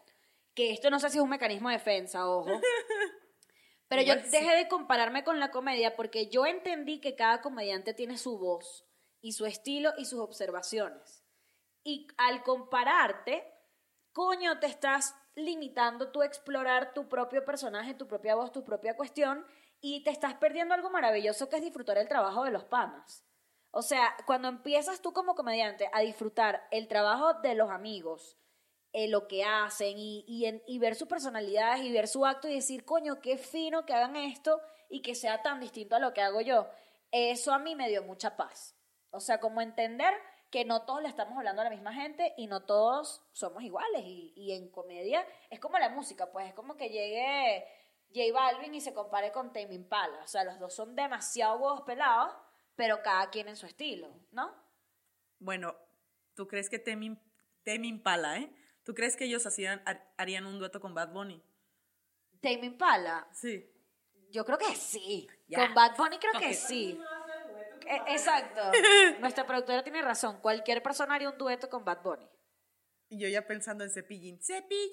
que 0.54 0.72
esto 0.72 0.90
no 0.90 1.00
sé 1.00 1.10
si 1.10 1.18
es 1.18 1.24
un 1.24 1.30
mecanismo 1.30 1.70
de 1.70 1.76
defensa, 1.76 2.28
ojo. 2.28 2.50
Pero 3.90 4.02
yo 4.02 4.16
dejé 4.16 4.54
de 4.56 4.68
compararme 4.68 5.24
con 5.24 5.40
la 5.40 5.50
comedia 5.50 5.96
porque 5.96 6.28
yo 6.28 6.46
entendí 6.46 7.00
que 7.00 7.16
cada 7.16 7.42
comediante 7.42 7.94
tiene 7.94 8.18
su 8.18 8.38
voz 8.38 8.86
y 9.22 9.32
su 9.32 9.46
estilo 9.46 9.94
y 9.98 10.06
sus 10.06 10.20
observaciones. 10.20 11.24
Y 11.84 12.08
al 12.18 12.44
compararte, 12.44 13.50
coño, 14.12 14.60
te 14.60 14.68
estás 14.68 15.16
limitando 15.36 16.12
tú 16.12 16.22
a 16.22 16.26
explorar 16.26 16.94
tu 16.94 17.08
propio 17.08 17.46
personaje, 17.46 17.94
tu 17.94 18.08
propia 18.08 18.36
voz, 18.36 18.52
tu 18.52 18.64
propia 18.64 18.98
cuestión 18.98 19.46
y 19.80 20.04
te 20.04 20.10
estás 20.10 20.34
perdiendo 20.34 20.74
algo 20.74 20.90
maravilloso 20.90 21.48
que 21.48 21.58
es 21.58 21.62
disfrutar 21.62 21.98
el 21.98 22.08
trabajo 22.08 22.44
de 22.44 22.52
los 22.52 22.66
panas. 22.66 23.24
O 23.72 23.82
sea, 23.82 24.16
cuando 24.26 24.48
empiezas 24.48 25.02
tú 25.02 25.14
como 25.14 25.36
comediante 25.36 25.90
a 25.94 26.02
disfrutar 26.02 26.68
el 26.72 26.88
trabajo 26.88 27.34
de 27.36 27.56
los 27.56 27.70
amigos, 27.70 28.38
eh, 28.94 29.08
lo 29.08 29.28
que 29.28 29.44
hacen 29.44 29.96
y, 29.98 30.80
ver 30.80 30.96
sus 30.96 31.08
personalidades 31.08 31.84
y 31.84 31.92
ver 31.92 32.08
su 32.08 32.26
acto 32.26 32.48
y 32.48 32.56
decir, 32.56 32.86
coño, 32.86 33.22
qué 33.22 33.38
fino 33.38 33.86
que 33.86 33.94
hagan 33.94 34.16
esto 34.16 34.62
y 34.90 35.02
que 35.02 35.14
sea 35.14 35.42
tan 35.42 35.60
distinto 35.60 35.96
a 35.96 36.00
lo 36.00 36.14
que 36.14 36.22
hago 36.22 36.42
yo. 36.42 36.68
Eso 37.12 37.54
a 37.54 37.60
mí 37.60 37.76
me 37.76 37.90
dio 37.90 38.04
mucha 38.04 38.36
paz. 38.38 38.76
O 39.12 39.20
sea, 39.20 39.40
como 39.40 39.62
entender 39.62 40.14
que 40.50 40.66
no 40.66 40.84
todos 40.84 41.02
le 41.02 41.10
estamos 41.10 41.38
hablando 41.38 41.62
a 41.62 41.66
la 41.66 41.70
misma 41.70 41.94
gente 41.94 42.34
y 42.38 42.48
no 42.48 42.66
todos 42.66 43.22
somos 43.34 43.62
iguales. 43.64 44.02
Y, 44.04 44.34
y 44.36 44.54
en 44.54 44.72
comedia 44.72 45.26
es 45.50 45.60
como 45.60 45.78
la 45.78 45.90
música, 45.90 46.32
pues 46.32 46.48
es 46.48 46.54
como 46.54 46.76
que 46.78 46.90
llegue 46.90 47.68
J 48.14 48.34
Balvin 48.34 48.74
y 48.76 48.82
se 48.82 48.94
compare 48.94 49.32
con 49.32 49.52
Tame 49.52 49.74
Impala. 49.74 50.24
O 50.24 50.28
sea, 50.28 50.44
los 50.44 50.58
dos 50.60 50.74
son 50.74 50.96
demasiado 50.96 51.58
huevos 51.58 51.82
pelados, 51.82 52.34
pero 52.78 53.02
cada 53.04 53.30
quien 53.30 53.50
en 53.50 53.58
su 53.58 53.66
estilo, 53.66 54.08
¿no? 54.32 54.56
Bueno, 55.40 55.76
¿tú 56.36 56.48
crees 56.48 56.70
que 56.70 56.80
Temi, 56.80 57.18
Temi 57.64 57.90
Impala, 57.90 58.38
eh? 58.38 58.56
¿Tú 58.84 58.94
crees 58.94 59.18
que 59.18 59.26
ellos 59.26 59.46
hacían, 59.46 59.82
har- 59.86 60.14
harían 60.18 60.46
un 60.46 60.58
dueto 60.60 60.80
con 60.80 60.94
Bad 60.94 61.10
Bunny? 61.12 61.44
Tame 62.42 62.66
Impala, 62.68 63.28
Sí. 63.34 63.70
yo 64.30 64.46
creo 64.46 64.58
que 64.58 64.74
sí. 64.76 65.28
Ya. 65.48 65.66
Con 65.66 65.74
Bad 65.76 65.98
Bunny 65.98 66.18
creo 66.20 66.40
que 66.40 66.54
sí. 66.54 66.98
Eh, 67.88 68.02
exacto. 68.08 68.62
Nuestra 69.20 69.46
productora 69.46 69.84
tiene 69.84 70.02
razón. 70.02 70.40
Cualquier 70.42 70.82
persona 70.84 71.16
haría 71.16 71.30
un 71.30 71.38
dueto 71.38 71.70
con 71.70 71.84
Bad 71.84 72.02
Bunny. 72.04 72.30
Y 73.10 73.20
yo 73.20 73.28
ya 73.30 73.46
pensando 73.48 73.84
en 73.84 73.90
cepillín. 73.90 74.40
Cepillín, 74.42 74.92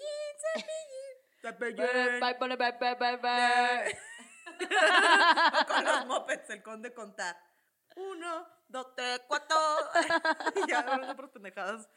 cepillín. 0.55 1.43
Cepillín. 1.43 2.39
Bunny, 2.39 2.57
bad, 2.57 2.79
bad, 2.81 2.99
bad, 2.99 3.21
bad. 3.21 3.87
o 5.63 5.67
con 5.67 5.85
los 5.85 6.07
mopeds, 6.07 6.51
el 6.51 6.63
conde 6.63 6.93
contar. 6.95 7.37
Uno, 7.97 8.47
dos, 8.69 8.95
tres, 8.97 9.21
cuatro. 9.29 9.57
y 10.57 10.69
ya 10.71 10.81
hablando 10.81 11.17
por 11.17 11.31
pendejadas. 11.31 11.89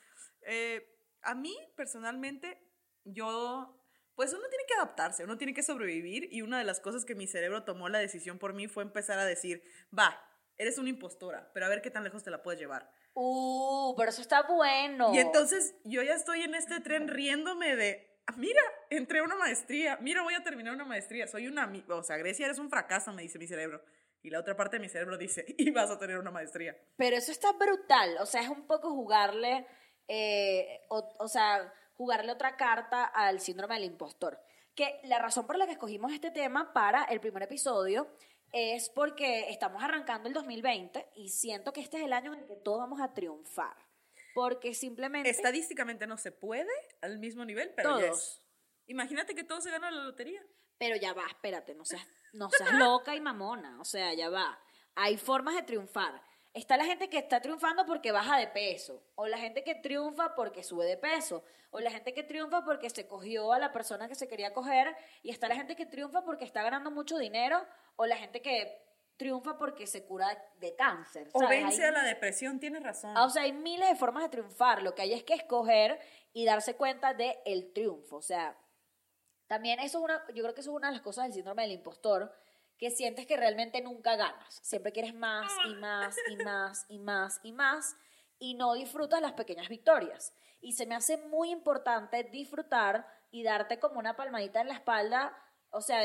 Eh, 0.42 0.86
a 1.22 1.36
mí, 1.36 1.56
personalmente, 1.76 2.62
yo. 3.04 3.74
Pues 4.16 4.34
uno 4.34 4.50
tiene 4.50 4.64
que 4.68 4.74
adaptarse, 4.74 5.24
uno 5.24 5.38
tiene 5.38 5.54
que 5.54 5.62
sobrevivir. 5.62 6.28
Y 6.32 6.42
una 6.42 6.58
de 6.58 6.64
las 6.64 6.80
cosas 6.80 7.06
que 7.06 7.14
mi 7.14 7.28
cerebro 7.28 7.64
tomó 7.66 7.88
la 7.88 8.00
decisión 8.00 8.40
por 8.40 8.54
mí 8.54 8.68
fue 8.68 8.84
empezar 8.84 9.20
a 9.20 9.26
decir: 9.26 9.62
Va, 9.98 10.20
eres 10.58 10.78
una 10.80 10.90
impostora, 10.90 11.52
pero 11.54 11.68
a 11.68 11.70
ver 11.70 11.82
qué 11.82 11.92
tan 11.92 12.04
lejos 12.04 12.24
te 12.24 12.32
la 12.32 12.42
puedes 12.42 12.60
llevar. 12.60 12.90
Uh, 13.14 13.96
pero 13.96 14.10
eso 14.10 14.22
está 14.22 14.44
bueno. 14.44 15.14
Y 15.14 15.20
entonces 15.20 15.76
yo 15.84 16.02
ya 16.02 16.16
estoy 16.16 16.42
en 16.42 16.56
este 16.56 16.80
tren 16.82 17.08
riéndome 17.08 17.76
de, 17.76 18.22
"Ah, 18.28 18.34
mira, 18.38 18.62
entré 18.90 19.20
a 19.20 19.24
una 19.24 19.36
maestría, 19.36 19.98
mira, 20.02 20.24
voy 20.24 20.34
a 20.34 20.44
terminar 20.44 20.74
una 20.74 20.86
maestría, 20.86 21.28
soy 21.28 21.48
una, 21.48 21.72
o 21.90 22.04
sea, 22.04 22.18
Grecia 22.18 22.46
eres 22.46 22.60
un 22.60 22.70
fracaso, 22.70 23.14
me 23.14 23.22
dice 23.22 23.40
mi 23.40 23.48
cerebro. 23.48 23.84
Y 24.28 24.30
la 24.30 24.42
otra 24.42 24.58
parte 24.58 24.76
de 24.76 24.82
mi 24.82 24.90
cerebro 24.90 25.18
dice, 25.18 25.46
y 25.58 25.72
vas 25.72 25.90
a 25.90 25.98
tener 25.98 26.18
una 26.18 26.32
maestría. 26.32 26.76
Pero 26.98 27.16
eso 27.16 27.32
está 27.32 27.54
brutal. 27.54 28.18
O 28.20 28.26
sea, 28.26 28.42
es 28.42 28.50
un 28.50 28.68
poco 28.68 28.90
jugarle, 28.90 29.66
eh, 30.10 30.82
o, 30.90 31.16
o 31.20 31.30
sea, 31.30 31.74
jugarle 31.96 32.34
otra 32.34 32.58
carta 32.58 33.06
al 33.06 33.40
síndrome 33.40 33.76
del 33.76 33.86
impostor. 33.86 34.38
Que 34.76 35.00
la 35.06 35.20
razón 35.20 35.48
por 35.48 35.58
la 35.58 35.66
que 35.66 35.72
escogimos 35.72 36.12
este 36.12 36.30
tema 36.30 36.74
para 36.74 37.06
el 37.06 37.22
primer 37.22 37.44
episodio 37.44 38.10
es 38.52 38.90
porque 38.90 39.50
estamos 39.50 39.82
arrancando 39.82 40.28
el 40.28 40.34
2020 40.34 41.08
y 41.16 41.30
siento 41.30 41.72
que 41.72 41.80
este 41.80 41.96
es 41.96 42.04
el 42.04 42.12
año 42.12 42.34
en 42.34 42.42
el 42.42 42.48
que 42.48 42.58
todos 42.58 42.80
vamos 42.80 43.00
a 43.00 43.14
triunfar. 43.14 43.78
Porque 44.36 44.74
simplemente 44.74 45.30
Estadísticamente 45.30 46.06
no 46.06 46.18
se 46.18 46.34
puede 46.34 46.68
al 47.00 47.18
mismo 47.18 47.46
nivel, 47.46 47.72
pero 47.78 47.98
ya 47.98 48.08
todos. 48.08 48.20
es. 48.20 48.42
Imagínate 48.88 49.36
que 49.36 49.46
todos 49.46 49.64
se 49.64 49.72
ganan 49.72 49.96
la 49.96 50.04
lotería. 50.04 50.46
Pero 50.78 50.96
ya 50.96 51.14
va, 51.14 51.26
espérate, 51.28 51.74
no 51.76 51.86
seas, 51.86 52.06
no 52.34 52.50
seas 52.50 52.74
loca 52.74 53.16
y 53.16 53.22
mamona, 53.22 53.80
o 53.80 53.86
sea, 53.86 54.14
ya 54.14 54.30
va. 54.30 54.60
Hay 54.96 55.18
formas 55.18 55.56
de 55.56 55.64
triunfar. 55.64 56.22
Está 56.54 56.76
la 56.76 56.86
gente 56.86 57.10
que 57.10 57.18
está 57.20 57.40
triunfando 57.40 57.86
porque 57.86 58.12
baja 58.12 58.38
de 58.38 58.48
peso, 58.48 59.04
o 59.16 59.28
la 59.28 59.38
gente 59.38 59.64
que 59.64 59.76
triunfa 59.76 60.34
porque 60.36 60.64
sube 60.64 60.86
de 60.86 60.98
peso, 60.98 61.44
o 61.70 61.80
la 61.80 61.92
gente 61.92 62.14
que 62.14 62.24
triunfa 62.24 62.64
porque 62.64 62.90
se 62.90 63.08
cogió 63.08 63.54
a 63.54 63.60
la 63.60 63.72
persona 63.72 64.08
que 64.08 64.16
se 64.16 64.28
quería 64.28 64.54
coger, 64.54 64.96
y 65.22 65.30
está 65.30 65.48
la 65.48 65.56
gente 65.56 65.76
que 65.76 65.86
triunfa 65.86 66.24
porque 66.24 66.46
está 66.46 66.64
ganando 66.64 66.90
mucho 66.90 67.18
dinero, 67.18 67.64
o 67.96 68.06
la 68.08 68.18
gente 68.18 68.42
que 68.42 68.82
triunfa 69.18 69.58
porque 69.58 69.86
se 69.88 70.06
cura 70.06 70.28
de 70.60 70.76
cáncer. 70.76 71.30
O 71.34 71.40
¿sabes? 71.42 71.64
vence 71.64 71.84
Hay- 71.84 71.90
a 71.90 71.92
la 71.92 72.04
depresión, 72.04 72.60
tienes 72.60 72.82
razón. 72.84 73.14
Ah, 73.16 73.26
O 73.26 73.30
sea, 73.30 73.44
hay 73.44 73.52
miles 73.52 73.90
de 73.90 73.96
formas 73.96 74.24
de 74.24 74.30
triunfar. 74.30 74.84
Lo 74.84 74.94
que 74.96 75.02
hay 75.04 75.14
es 75.14 75.24
que 75.24 75.34
escoger 75.34 76.00
y 76.34 76.46
darse 76.46 76.76
cuenta 76.76 77.14
de 77.16 77.40
el 77.46 77.74
triunfo. 77.74 78.18
O 78.18 78.22
sea, 78.22 78.56
también 79.48 79.80
eso 79.80 80.00
es 80.00 80.04
una, 80.04 80.26
yo 80.34 80.44
creo 80.44 80.54
que 80.54 80.62
eso 80.62 80.72
es 80.72 80.78
una 80.78 80.88
de 80.88 80.94
las 80.94 81.02
cosas 81.02 81.26
del 81.26 81.34
síndrome 81.34 81.64
del 81.64 81.72
impostor, 81.72 82.34
que 82.78 82.92
sientes 82.92 83.26
que 83.26 83.38
realmente 83.38 83.82
nunca 83.82 84.16
ganas. 84.16 84.60
Siempre 84.62 84.92
quieres 84.92 85.14
más 85.14 85.52
y 85.66 85.76
más 85.76 86.16
y 86.30 86.36
más 86.38 86.86
y 86.90 87.00
más 87.00 87.40
y 87.44 87.52
más 87.52 87.96
y 88.40 88.54
no 88.54 88.74
disfrutas 88.74 89.22
las 89.22 89.34
pequeñas 89.34 89.70
victorias. 89.70 90.34
Y 90.62 90.74
se 90.74 90.86
me 90.86 90.96
hace 90.96 91.18
muy 91.18 91.50
importante 91.50 92.24
disfrutar 92.24 93.08
y 93.32 93.44
darte 93.44 93.80
como 93.80 94.00
una 94.00 94.16
palmadita 94.16 94.62
en 94.62 94.68
la 94.68 94.76
espalda, 94.76 95.36
o 95.72 95.82
sea, 95.82 96.02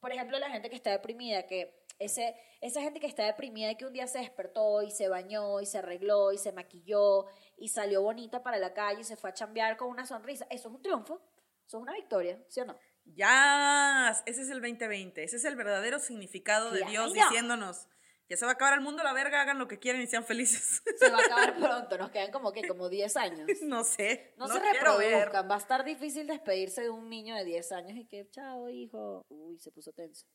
por 0.00 0.12
ejemplo, 0.12 0.38
la 0.38 0.50
gente 0.50 0.68
que 0.68 0.76
está 0.76 0.90
deprimida, 0.90 1.46
que 1.46 1.84
ese, 1.98 2.36
esa 2.60 2.80
gente 2.80 3.00
que 3.00 3.06
está 3.06 3.24
deprimida 3.24 3.70
y 3.70 3.76
que 3.76 3.86
un 3.86 3.92
día 3.92 4.06
se 4.06 4.18
despertó 4.18 4.82
y 4.82 4.90
se 4.90 5.08
bañó 5.08 5.60
y 5.60 5.66
se 5.66 5.78
arregló 5.78 6.32
y 6.32 6.38
se 6.38 6.52
maquilló 6.52 7.26
y 7.56 7.68
salió 7.68 8.02
bonita 8.02 8.42
para 8.42 8.58
la 8.58 8.74
calle 8.74 9.00
y 9.00 9.04
se 9.04 9.16
fue 9.16 9.30
a 9.30 9.34
chambear 9.34 9.76
con 9.76 9.88
una 9.88 10.06
sonrisa, 10.06 10.46
eso 10.50 10.68
es 10.68 10.74
un 10.74 10.82
triunfo, 10.82 11.20
eso 11.66 11.78
es 11.78 11.82
una 11.82 11.94
victoria, 11.94 12.42
¿sí 12.48 12.60
o 12.60 12.64
no? 12.66 12.78
Ya, 13.04 14.10
ese 14.26 14.42
es 14.42 14.50
el 14.50 14.60
2020, 14.62 15.22
ese 15.22 15.36
es 15.36 15.44
el 15.44 15.56
verdadero 15.56 15.98
significado 15.98 16.70
de 16.70 16.84
Dios 16.86 17.12
diciéndonos, 17.12 17.86
ya 18.28 18.38
se 18.38 18.46
va 18.46 18.52
a 18.52 18.54
acabar 18.54 18.74
el 18.74 18.80
mundo, 18.80 19.02
la 19.02 19.12
verga, 19.12 19.42
hagan 19.42 19.58
lo 19.58 19.68
que 19.68 19.78
quieran 19.78 20.00
y 20.00 20.06
sean 20.06 20.24
felices. 20.24 20.82
Se 20.98 21.10
va 21.10 21.18
a 21.18 21.20
acabar 21.20 21.56
pronto, 21.58 21.98
nos 21.98 22.10
quedan 22.10 22.32
como 22.32 22.52
que 22.52 22.66
como 22.66 22.88
10 22.88 23.16
años. 23.18 23.46
no 23.62 23.84
sé, 23.84 24.32
No, 24.38 24.46
no, 24.46 24.54
se 24.54 24.60
quiero 24.60 24.96
ver. 24.96 25.08
reproduzcan, 25.10 25.50
va 25.50 25.56
a 25.56 25.58
estar 25.58 25.84
difícil 25.84 26.26
despedirse 26.26 26.82
de 26.82 26.90
un 26.90 27.10
niño 27.10 27.34
de 27.36 27.44
10 27.44 27.72
años 27.72 27.98
y 27.98 28.06
que, 28.06 28.26
chao, 28.30 28.70
hijo. 28.70 29.26
Uy, 29.28 29.58
se 29.58 29.70
puso 29.70 29.92
tenso. 29.92 30.26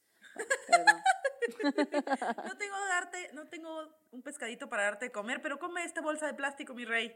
Perdón. 0.67 1.01
No 2.45 2.57
tengo 2.57 2.77
darte, 2.87 3.31
no 3.33 3.47
tengo 3.47 3.97
un 4.11 4.21
pescadito 4.21 4.69
para 4.69 4.83
darte 4.83 5.05
de 5.05 5.11
comer, 5.11 5.41
pero 5.41 5.59
come 5.59 5.83
esta 5.83 6.01
bolsa 6.01 6.27
de 6.27 6.33
plástico, 6.33 6.73
mi 6.73 6.85
rey. 6.85 7.15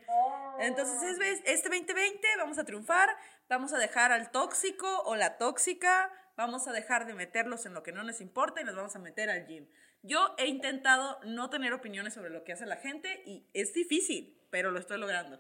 Entonces, 0.60 1.02
es, 1.04 1.20
ves, 1.20 1.42
este 1.46 1.70
2020 1.70 2.28
vamos 2.38 2.58
a 2.58 2.66
triunfar, 2.66 3.16
vamos 3.48 3.74
a 3.74 3.78
dejar 3.78 4.12
al 4.12 4.32
tóxico 4.32 5.02
o 5.06 5.16
la 5.16 5.38
tóxica, 5.38 6.12
vamos 6.36 6.68
a 6.68 6.72
dejar 6.72 7.06
de 7.06 7.14
meterlos 7.14 7.66
en 7.66 7.74
lo 7.74 7.84
que 7.84 7.92
no 7.92 8.04
nos 8.04 8.22
importa 8.22 8.62
y 8.62 8.64
nos 8.64 8.76
vamos 8.76 8.96
a 8.96 9.00
meter 9.00 9.30
al 9.30 9.46
gym. 9.46 9.68
Yo 10.02 10.36
he 10.38 10.48
intentado 10.48 11.20
no 11.24 11.50
tener 11.50 11.74
opiniones 11.74 12.14
sobre 12.14 12.30
lo 12.30 12.44
que 12.44 12.54
hace 12.54 12.66
la 12.66 12.78
gente 12.78 13.24
y 13.26 13.50
es 13.54 13.74
difícil, 13.74 14.46
pero 14.50 14.72
lo 14.72 14.80
estoy 14.80 15.00
logrando. 15.00 15.40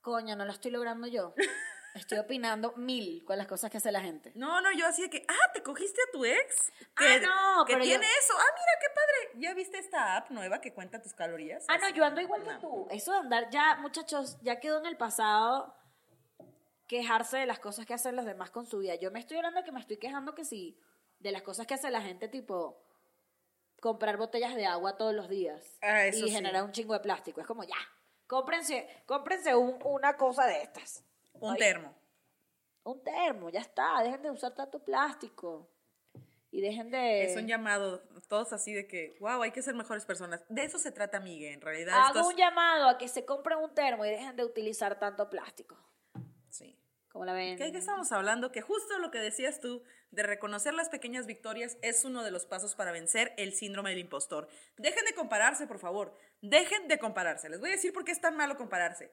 Coño, 0.00 0.36
no 0.36 0.44
lo 0.44 0.52
estoy 0.52 0.70
logrando 0.70 1.06
yo. 1.06 1.34
Estoy 1.96 2.18
opinando 2.18 2.72
mil 2.76 3.24
con 3.24 3.38
las 3.38 3.46
cosas 3.46 3.70
que 3.70 3.78
hace 3.78 3.90
la 3.90 4.00
gente. 4.00 4.30
No, 4.34 4.60
no, 4.60 4.70
yo 4.72 4.86
así 4.86 5.02
de 5.02 5.10
que, 5.10 5.24
ah, 5.28 5.52
te 5.52 5.62
cogiste 5.62 6.00
a 6.02 6.12
tu 6.12 6.24
ex. 6.24 6.72
Ah, 6.94 7.00
Que, 7.02 7.20
no, 7.20 7.64
que 7.64 7.72
pero 7.72 7.84
yo- 7.84 7.90
tiene 7.90 8.06
eso. 8.20 8.34
Ah, 8.36 8.52
mira, 8.54 8.72
qué 8.80 8.86
padre. 8.94 9.40
¿Ya 9.40 9.54
viste 9.54 9.78
esta 9.78 10.16
app 10.16 10.30
nueva 10.30 10.60
que 10.60 10.72
cuenta 10.74 11.00
tus 11.00 11.14
calorías? 11.14 11.64
Ah, 11.68 11.78
no, 11.78 11.88
yo 11.90 12.04
ando 12.04 12.20
igual 12.20 12.42
que 12.44 12.54
tú. 12.60 12.86
Eso 12.90 13.12
de 13.12 13.18
andar 13.18 13.48
ya, 13.50 13.76
muchachos, 13.76 14.36
ya 14.42 14.60
quedó 14.60 14.78
en 14.78 14.86
el 14.86 14.96
pasado 14.96 15.74
quejarse 16.86 17.38
de 17.38 17.46
las 17.46 17.58
cosas 17.58 17.86
que 17.86 17.94
hacen 17.94 18.14
los 18.14 18.24
demás 18.26 18.50
con 18.50 18.66
su 18.66 18.78
vida. 18.78 18.94
Yo 18.96 19.10
me 19.10 19.18
estoy 19.18 19.38
hablando 19.38 19.64
que 19.64 19.72
me 19.72 19.80
estoy 19.80 19.96
quejando 19.96 20.34
que 20.34 20.44
sí, 20.44 20.78
de 21.18 21.32
las 21.32 21.42
cosas 21.42 21.66
que 21.66 21.74
hace 21.74 21.90
la 21.90 22.00
gente, 22.02 22.28
tipo 22.28 22.80
comprar 23.80 24.16
botellas 24.16 24.54
de 24.54 24.66
agua 24.66 24.96
todos 24.96 25.14
los 25.14 25.28
días 25.28 25.62
Ah, 25.82 26.04
eso 26.06 26.24
y 26.26 26.28
sí. 26.28 26.34
generar 26.34 26.62
un 26.64 26.72
chingo 26.72 26.94
de 26.94 27.00
plástico. 27.00 27.40
Es 27.40 27.46
como, 27.46 27.64
ya, 27.64 27.76
cómprense, 28.26 28.86
cómprense 29.06 29.54
un- 29.54 29.78
una 29.84 30.16
cosa 30.16 30.44
de 30.46 30.62
estas. 30.62 31.02
Un 31.40 31.56
termo. 31.56 31.94
Un 32.84 33.02
termo, 33.02 33.50
ya 33.50 33.60
está. 33.60 34.02
Dejen 34.02 34.22
de 34.22 34.30
usar 34.30 34.54
tanto 34.54 34.82
plástico. 34.84 35.68
Y 36.50 36.60
dejen 36.60 36.90
de... 36.90 37.24
Es 37.24 37.36
un 37.36 37.46
llamado, 37.46 38.00
todos 38.28 38.52
así 38.52 38.72
de 38.72 38.86
que, 38.86 39.16
wow, 39.20 39.42
hay 39.42 39.50
que 39.50 39.60
ser 39.60 39.74
mejores 39.74 40.06
personas. 40.06 40.42
De 40.48 40.64
eso 40.64 40.78
se 40.78 40.92
trata, 40.92 41.20
Miguel, 41.20 41.54
en 41.54 41.60
realidad. 41.60 41.94
Hago 42.06 42.20
es- 42.20 42.26
un 42.26 42.36
llamado 42.36 42.88
a 42.88 42.96
que 42.96 43.08
se 43.08 43.24
compren 43.26 43.58
un 43.58 43.74
termo 43.74 44.06
y 44.06 44.10
dejen 44.10 44.36
de 44.36 44.44
utilizar 44.44 44.98
tanto 44.98 45.28
plástico. 45.28 45.76
Sí. 46.48 46.78
¿Cómo 47.10 47.24
la 47.24 47.32
ven? 47.32 47.56
¿Qué, 47.58 47.72
qué 47.72 47.78
estamos 47.78 48.12
hablando? 48.12 48.52
Que 48.52 48.60
justo 48.60 48.98
lo 48.98 49.10
que 49.10 49.18
decías 49.18 49.60
tú, 49.60 49.82
de 50.10 50.22
reconocer 50.22 50.72
las 50.74 50.88
pequeñas 50.88 51.26
victorias, 51.26 51.76
es 51.82 52.04
uno 52.04 52.22
de 52.22 52.30
los 52.30 52.46
pasos 52.46 52.74
para 52.74 52.92
vencer 52.92 53.34
el 53.36 53.52
síndrome 53.52 53.90
del 53.90 53.98
impostor. 53.98 54.48
Dejen 54.76 55.04
de 55.04 55.14
compararse, 55.14 55.66
por 55.66 55.78
favor. 55.78 56.14
Dejen 56.40 56.88
de 56.88 56.98
compararse. 56.98 57.48
Les 57.48 57.58
voy 57.60 57.70
a 57.70 57.72
decir 57.72 57.92
por 57.92 58.04
qué 58.04 58.12
es 58.12 58.20
tan 58.20 58.36
malo 58.36 58.56
compararse. 58.56 59.10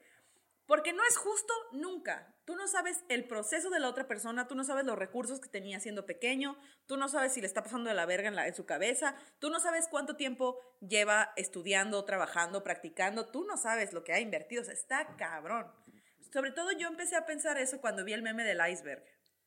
Porque 0.65 0.93
no 0.93 1.03
es 1.03 1.17
justo 1.17 1.53
nunca. 1.73 2.33
Tú 2.45 2.55
no 2.55 2.67
sabes 2.67 3.03
el 3.09 3.25
proceso 3.27 3.69
de 3.69 3.79
la 3.79 3.89
otra 3.89 4.07
persona, 4.07 4.47
tú 4.47 4.55
no 4.55 4.63
sabes 4.63 4.85
los 4.85 4.97
recursos 4.97 5.39
que 5.39 5.49
tenía 5.49 5.79
siendo 5.79 6.05
pequeño, 6.05 6.57
tú 6.87 6.97
no 6.97 7.07
sabes 7.09 7.33
si 7.33 7.41
le 7.41 7.47
está 7.47 7.63
pasando 7.63 7.89
de 7.89 7.95
la 7.95 8.05
verga 8.05 8.45
en, 8.45 8.55
su 8.55 8.65
cabeza, 8.65 9.15
tú 9.39 9.49
no 9.49 9.59
sabes 9.59 9.87
cuánto 9.89 10.15
tiempo 10.15 10.59
lleva 10.81 11.33
estudiando, 11.35 12.03
trabajando, 12.05 12.63
practicando, 12.63 13.29
tú 13.29 13.45
no 13.45 13.57
sabes 13.57 13.93
lo 13.93 14.03
que 14.03 14.13
ha 14.13 14.19
invertido. 14.19 14.61
O 14.61 14.65
sea, 14.65 14.73
está 14.73 15.15
cabrón. 15.17 15.71
Sobre 16.31 16.51
todo 16.51 16.71
yo 16.71 16.87
empecé 16.87 17.15
a 17.15 17.25
pensar 17.25 17.57
eso 17.57 17.79
cuando 17.79 18.03
vi 18.03 18.13
el 18.13 18.23
meme 18.23 18.43
del 18.43 18.59
iceberg. 18.67 19.03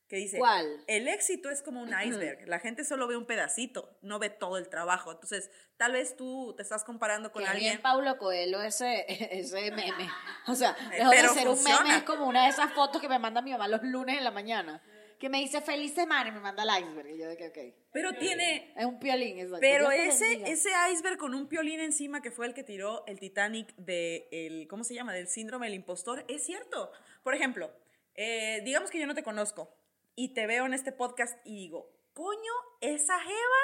Que 0.09 0.17
dice, 0.17 0.39
¿Cuál? 0.39 0.85
el 0.87 1.09
éxito 1.09 1.51
es 1.51 1.63
como 1.63 1.83
un 1.83 1.89
iceberg, 1.89 2.47
la 2.47 2.61
gente 2.61 2.85
solo 2.85 3.09
ve 3.09 3.17
un 3.17 3.27
pedacito, 3.27 3.99
no 4.03 4.19
ve 4.21 4.31
todo 4.31 4.57
el 4.57 4.69
trabajo. 4.69 5.11
Entonces, 5.13 5.51
tal 5.77 5.93
vez 5.93 6.17
tú 6.17 6.55
te 6.57 6.63
estás 6.63 6.85
comparando 6.85 7.33
con 7.33 7.43
Que 7.43 7.49
alguien. 7.49 7.71
bien 7.73 7.83
Paulo 7.83 8.17
Coelho 8.19 8.63
ese, 8.63 9.05
ese 9.09 9.71
meme. 9.73 10.09
O 10.47 10.55
sea, 10.55 10.77
Eh, 10.93 10.99
dejó 10.99 11.11
de 11.11 11.17
ser 11.29 11.49
un 11.49 11.57
funciona. 11.57 11.83
meme, 11.83 11.97
es 11.97 12.03
como 12.05 12.27
una 12.27 12.45
de 12.45 12.51
esas 12.51 12.73
fotos 12.73 13.01
que 13.01 13.09
me 13.09 13.19
manda 13.19 13.43
mi 13.43 13.51
mamá 13.51 13.67
los 13.69 13.83
lunes 13.83 14.17
en 14.19 14.25
la 14.25 14.31
mañana. 14.31 14.83
Que 15.19 15.31
me 15.31 15.39
dice 15.39 15.63
feliz 15.63 15.95
semana 15.95 16.29
y 16.29 16.33
me 16.33 16.41
manda 16.41 16.63
el 16.63 16.85
iceberg. 16.85 17.09
Y 17.09 17.19
yo 17.19 17.27
de 17.27 17.39
que, 17.39 17.49
ok. 17.49 17.75
Pero 17.91 18.13
tiene, 18.13 18.75
Es 18.77 18.85
un 18.85 18.99
piolín, 18.99 19.39
exacto. 19.39 19.61
Pero 19.63 19.91
ese, 19.91 20.43
ese 20.45 20.69
iceberg 20.93 21.17
con 21.17 21.35
un 21.35 21.49
piolín 21.49 21.81
encima 21.81 22.21
que 22.21 22.31
fue 22.31 22.47
el 22.47 22.53
que 22.53 22.63
tiró 22.63 23.03
el 23.07 23.19
Titanic 23.19 23.75
de 23.77 24.29
el, 24.31 24.69
¿cómo 24.69 24.85
se 24.85 24.93
llama? 24.95 25.15
Del 25.15 25.27
síndrome 25.27 25.67
del 25.69 25.75
impostor, 25.75 26.23
es 26.29 26.45
cierto. 26.45 26.93
Por 27.23 27.35
ejemplo, 27.35 27.73
eh, 28.15 28.61
digamos 28.65 28.91
que 28.91 28.99
yo 29.01 29.07
no 29.07 29.15
te 29.15 29.23
conozco 29.23 29.75
y 30.17 30.35
te 30.35 30.47
veo 30.47 30.67
en 30.67 30.75
este 30.75 30.91
podcast 30.91 31.39
y 31.45 31.55
digo, 31.55 31.93
coño, 32.15 32.53
esa 32.81 33.21
jeva 33.21 33.63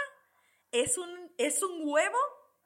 es 0.71 0.99
un, 0.99 1.33
es 1.39 1.63
un 1.63 1.89
huevo 1.89 2.19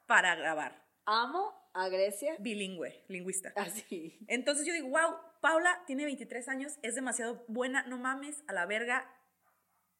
para 0.05 0.35
grabar. 0.35 0.85
Amo 1.05 1.53
a 1.73 1.87
Grecia. 1.87 2.35
Bilingüe, 2.39 3.05
lingüista. 3.07 3.53
Así. 3.55 4.19
Entonces 4.27 4.67
yo 4.67 4.73
digo, 4.73 4.89
wow, 4.89 5.15
Paula 5.41 5.83
tiene 5.87 6.03
23 6.03 6.49
años, 6.49 6.77
es 6.81 6.95
demasiado 6.95 7.45
buena, 7.47 7.83
no 7.87 7.97
mames, 7.97 8.43
a 8.47 8.53
la 8.53 8.65
verga, 8.65 9.09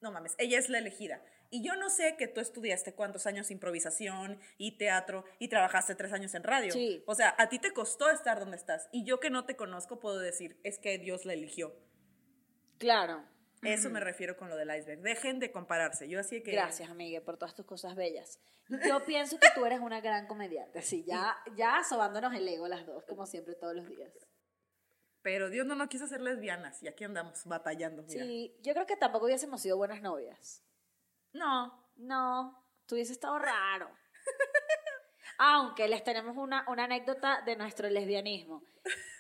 no 0.02 0.12
mames, 0.12 0.36
ella 0.38 0.60
es 0.60 0.70
la 0.70 0.80
elegida. 0.80 1.24
Y 1.50 1.64
yo 1.64 1.78
no 1.78 1.90
sé 1.90 2.18
que 2.18 2.28
tú 2.28 2.42
estudiaste 2.42 2.94
cuántos 2.94 3.26
años 3.26 3.52
improvisación 3.52 4.42
y 4.58 4.78
teatro 4.78 5.24
y 5.40 5.48
trabajaste 5.48 5.96
tres 5.96 6.12
años 6.12 6.36
en 6.36 6.44
radio. 6.44 6.74
Sí. 6.74 7.04
O 7.08 7.16
sea, 7.16 7.34
a 7.38 7.48
ti 7.48 7.58
te 7.58 7.72
costó 7.72 8.10
estar 8.10 8.38
donde 8.40 8.58
estás. 8.58 8.90
Y 8.92 9.06
yo 9.06 9.22
que 9.22 9.30
no 9.30 9.46
te 9.46 9.56
conozco 9.56 10.02
puedo 10.02 10.20
decir, 10.20 10.60
es 10.66 10.78
que 10.78 10.98
Dios 10.98 11.24
la 11.24 11.34
eligió. 11.34 11.74
Claro. 12.80 13.24
Eso 13.64 13.90
me 13.90 14.00
refiero 14.00 14.38
con 14.38 14.50
lo 14.50 14.56
del 14.56 14.70
iceberg. 14.76 15.02
Dejen 15.02 15.40
de 15.40 15.52
compararse. 15.52 16.08
Yo 16.08 16.20
así 16.20 16.44
que... 16.44 16.52
Gracias, 16.52 16.90
amiga, 16.90 17.22
por 17.22 17.38
todas 17.38 17.56
tus 17.56 17.66
cosas 17.66 17.96
bellas. 17.96 18.40
Yo 18.86 19.04
pienso 19.06 19.40
que 19.40 19.48
tú 19.56 19.66
eres 19.66 19.80
una 19.80 20.02
gran 20.02 20.28
comediante. 20.28 20.80
Así, 20.80 21.04
ya, 21.06 21.38
ya 21.56 21.84
sobándonos 21.88 22.34
el 22.34 22.48
ego 22.48 22.68
las 22.68 22.86
dos, 22.86 23.04
como 23.06 23.26
siempre, 23.26 23.56
todos 23.56 23.76
los 23.76 23.88
días. 23.88 24.12
Pero 25.22 25.50
Dios 25.50 25.66
no 25.66 25.76
nos 25.76 25.88
quiso 25.88 26.06
hacer 26.06 26.22
lesbianas 26.22 26.82
y 26.84 26.88
aquí 26.88 27.04
andamos 27.04 27.46
batallando. 27.46 28.04
Mira. 28.04 28.24
Sí, 28.24 28.56
yo 28.62 28.74
creo 28.74 28.86
que 28.86 28.96
tampoco 28.96 29.26
hubiésemos 29.26 29.62
sido 29.62 29.78
buenas 29.78 30.02
novias. 30.02 30.64
No, 31.34 31.86
No, 31.98 32.64
tú 32.86 32.96
hubiese 32.96 33.14
estado 33.14 33.38
raro. 33.40 33.90
Aunque 35.40 35.88
les 35.88 36.04
tenemos 36.04 36.38
una, 36.38 36.66
una 36.70 36.86
anécdota 36.86 37.42
de 37.46 37.56
nuestro 37.56 37.90
lesbianismo. 37.90 38.64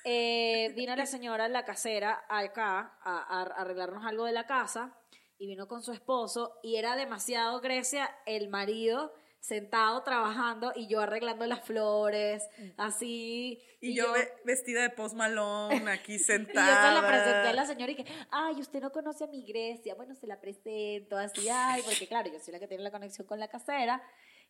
Eh, 0.09 0.71
vino 0.73 0.95
la 0.95 1.05
señora, 1.05 1.49
la 1.49 1.65
casera, 1.65 2.23
acá 2.29 2.97
a, 3.03 3.39
a 3.41 3.41
arreglarnos 3.61 4.05
algo 4.05 4.23
de 4.23 4.31
la 4.31 4.45
casa 4.47 4.97
y 5.37 5.47
vino 5.47 5.67
con 5.67 5.83
su 5.83 5.91
esposo 5.91 6.59
y 6.63 6.77
era 6.77 6.95
demasiado 6.95 7.59
Grecia 7.59 8.09
el 8.25 8.47
marido 8.47 9.11
sentado 9.41 10.03
trabajando 10.03 10.71
y 10.75 10.87
yo 10.87 11.01
arreglando 11.01 11.45
las 11.45 11.61
flores, 11.65 12.47
así. 12.77 13.61
Y, 13.81 13.95
yo, 13.95 14.11
ve- 14.13 14.31
vestida 14.45 14.81
de 14.81 14.89
post 14.91 15.13
malone 15.15 15.89
aquí 15.91 16.13
Y 16.15 16.17
yo 16.19 16.23
sentada. 16.25 16.87
se 16.95 17.01
la 17.01 17.07
presenté 17.07 17.47
a 17.49 17.53
la 17.53 17.65
señora 17.65 17.91
y 17.91 17.95
que, 17.95 18.05
ay, 18.31 18.55
usted 18.61 18.79
no 18.81 18.91
conoce 18.91 19.25
a 19.25 19.27
mi 19.27 19.43
Grecia. 19.45 19.93
Bueno, 19.95 20.15
se 20.15 20.25
la 20.27 20.39
presento 20.39 21.17
así, 21.17 21.47
ay, 21.49 21.81
porque 21.83 22.07
claro, 22.07 22.31
yo 22.31 22.39
soy 22.39 22.53
la 22.53 22.59
que 22.59 22.67
tiene 22.67 22.83
la 22.83 22.91
conexión 22.91 23.27
con 23.27 23.39
la 23.39 23.47
casera. 23.47 24.01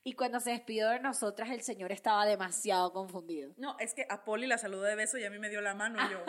Y 0.04 0.14
cuando 0.14 0.40
se 0.40 0.52
despidió 0.52 0.90
de 0.90 1.00
nosotras, 1.00 1.50
el 1.50 1.62
señor 1.62 1.92
estaba 1.92 2.26
demasiado 2.26 2.94
confundido. 2.94 3.54
No, 3.58 3.76
es 3.80 3.94
que 3.94 4.06
a 4.10 4.24
Poli 4.24 4.48
la 4.48 4.58
saludó 4.58 4.84
de 4.84 4.96
beso 4.96 5.18
y 5.18 5.26
a 5.26 5.30
mí 5.30 5.38
me 5.40 5.50
dio 5.50 5.62
la 5.62 5.74
mano 5.74 6.00
y 6.08 6.12
yo. 6.12 6.24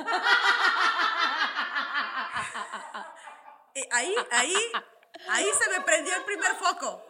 Ahí, 3.92 4.12
ahí, 4.32 4.54
ahí 5.28 5.46
se 5.62 5.70
me 5.70 5.80
prendió 5.84 6.12
el 6.16 6.24
primer 6.24 6.52
foco. 6.56 7.04